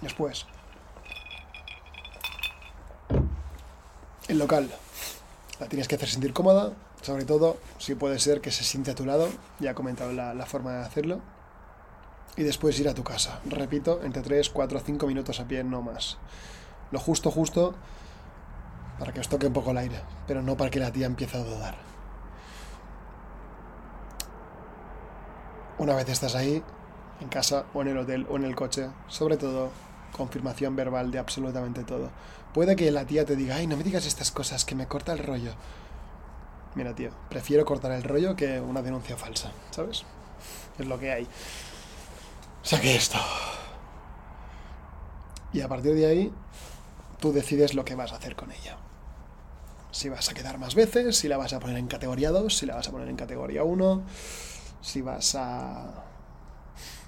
Después. 0.00 0.46
El 4.28 4.38
local. 4.38 4.70
La 5.60 5.68
tienes 5.68 5.88
que 5.88 5.96
hacer 5.96 6.08
sentir 6.08 6.32
cómoda, 6.32 6.72
sobre 7.02 7.24
todo 7.24 7.58
si 7.78 7.94
puede 7.94 8.18
ser 8.18 8.40
que 8.40 8.50
se 8.50 8.64
siente 8.64 8.92
a 8.92 8.94
tu 8.94 9.04
lado. 9.04 9.28
Ya 9.58 9.72
he 9.72 9.74
comentado 9.74 10.12
la, 10.12 10.34
la 10.34 10.46
forma 10.46 10.72
de 10.72 10.84
hacerlo. 10.84 11.20
Y 12.36 12.44
después 12.44 12.78
ir 12.78 12.88
a 12.88 12.94
tu 12.94 13.02
casa. 13.02 13.40
Repito, 13.44 14.00
entre 14.04 14.22
3, 14.22 14.50
4, 14.50 14.80
5 14.80 15.06
minutos 15.06 15.40
a 15.40 15.48
pie, 15.48 15.64
no 15.64 15.82
más. 15.82 16.18
Lo 16.92 17.00
justo, 17.00 17.30
justo, 17.30 17.74
para 18.98 19.12
que 19.12 19.20
os 19.20 19.28
toque 19.28 19.46
un 19.46 19.52
poco 19.52 19.72
el 19.72 19.78
aire, 19.78 20.00
pero 20.26 20.42
no 20.42 20.56
para 20.56 20.70
que 20.70 20.80
la 20.80 20.92
tía 20.92 21.06
empiece 21.06 21.36
a 21.36 21.42
dudar. 21.42 21.76
Una 25.78 25.94
vez 25.94 26.08
estás 26.08 26.34
ahí, 26.34 26.60
en 27.20 27.28
casa 27.28 27.66
o 27.72 27.82
en 27.82 27.88
el 27.88 27.98
hotel 27.98 28.26
o 28.28 28.36
en 28.36 28.44
el 28.44 28.56
coche, 28.56 28.88
sobre 29.06 29.36
todo 29.36 29.70
confirmación 30.12 30.74
verbal 30.74 31.12
de 31.12 31.20
absolutamente 31.20 31.84
todo. 31.84 32.10
Puede 32.52 32.74
que 32.74 32.90
la 32.90 33.04
tía 33.04 33.24
te 33.24 33.36
diga, 33.36 33.56
ay, 33.56 33.68
no 33.68 33.76
me 33.76 33.84
digas 33.84 34.04
estas 34.04 34.32
cosas, 34.32 34.64
que 34.64 34.74
me 34.74 34.88
corta 34.88 35.12
el 35.12 35.20
rollo. 35.20 35.52
Mira, 36.74 36.94
tío, 36.94 37.10
prefiero 37.28 37.64
cortar 37.64 37.92
el 37.92 38.02
rollo 38.02 38.34
que 38.34 38.60
una 38.60 38.82
denuncia 38.82 39.16
falsa, 39.16 39.52
¿sabes? 39.70 40.04
Es 40.78 40.86
lo 40.86 40.98
que 40.98 41.12
hay. 41.12 41.28
Saque 42.62 42.96
esto. 42.96 43.18
Y 45.52 45.60
a 45.60 45.68
partir 45.68 45.94
de 45.94 46.06
ahí, 46.06 46.32
tú 47.20 47.32
decides 47.32 47.74
lo 47.74 47.84
que 47.84 47.94
vas 47.94 48.12
a 48.12 48.16
hacer 48.16 48.34
con 48.34 48.50
ella. 48.50 48.78
Si 49.92 50.08
vas 50.08 50.28
a 50.28 50.34
quedar 50.34 50.58
más 50.58 50.74
veces, 50.74 51.16
si 51.16 51.28
la 51.28 51.36
vas 51.36 51.52
a 51.52 51.60
poner 51.60 51.78
en 51.78 51.86
categoría 51.86 52.30
2, 52.30 52.56
si 52.56 52.66
la 52.66 52.74
vas 52.74 52.88
a 52.88 52.90
poner 52.90 53.08
en 53.08 53.16
categoría 53.16 53.62
1 53.62 54.02
si 54.80 55.02
vas 55.02 55.34
a 55.34 56.04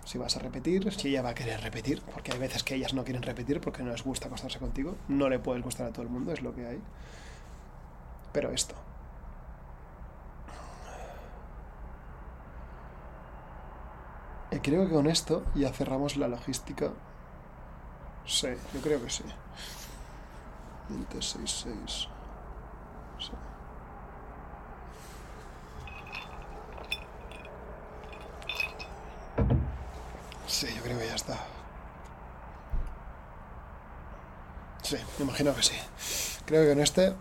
si 0.05 0.18
vas 0.18 0.37
a 0.37 0.41
repetir, 0.41 0.93
si 0.93 1.09
ella 1.09 1.23
va 1.23 1.31
a 1.31 1.35
querer 1.35 1.61
repetir, 1.61 2.03
porque 2.12 2.33
hay 2.33 2.39
veces 2.39 2.64
que 2.64 2.75
ellas 2.75 2.95
no 2.95 3.05
quieren 3.05 3.23
repetir 3.23 3.61
porque 3.61 3.83
no 3.85 3.93
les 3.93 4.03
gusta 4.03 4.27
acostarse 4.27 4.59
contigo, 4.59 4.97
no 5.09 5.29
le 5.29 5.39
puedes 5.39 5.62
gustar 5.62 5.87
a 5.87 5.93
todo 5.93 6.03
el 6.03 6.09
mundo, 6.09 6.33
es 6.33 6.43
lo 6.43 6.53
que 6.55 6.66
hay. 6.66 6.81
Pero 8.33 8.51
esto. 8.51 8.75
Creo 14.62 14.87
que 14.87 14.93
con 14.93 15.07
esto 15.07 15.45
ya 15.55 15.73
cerramos 15.73 16.16
la 16.16 16.29
logística. 16.29 16.93
Sí, 18.27 18.49
yo 18.75 18.81
creo 18.81 19.03
que 19.03 19.11
sí. 19.11 19.25
26, 20.89 21.66
Sí. 23.18 23.33
Sí, 30.51 30.66
yo 30.76 30.82
creo 30.82 30.98
que 30.98 31.07
ya 31.07 31.14
está. 31.14 31.38
Sí, 34.82 34.96
me 35.18 35.24
imagino 35.24 35.55
que 35.55 35.62
sí. 35.62 35.74
Creo 36.44 36.64
que 36.64 36.70
con 36.70 36.80
este, 36.80 37.14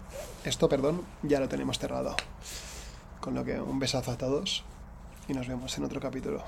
esto, 0.43 0.67
perdón, 0.67 1.05
ya 1.21 1.39
lo 1.39 1.47
tenemos 1.47 1.77
cerrado. 1.77 2.15
Con 3.21 3.35
lo 3.35 3.45
que 3.45 3.61
un 3.61 3.77
besazo 3.77 4.11
a 4.11 4.17
todos 4.17 4.63
y 5.27 5.33
nos 5.33 5.47
vemos 5.47 5.77
en 5.77 5.83
otro 5.83 6.01
capítulo. 6.01 6.43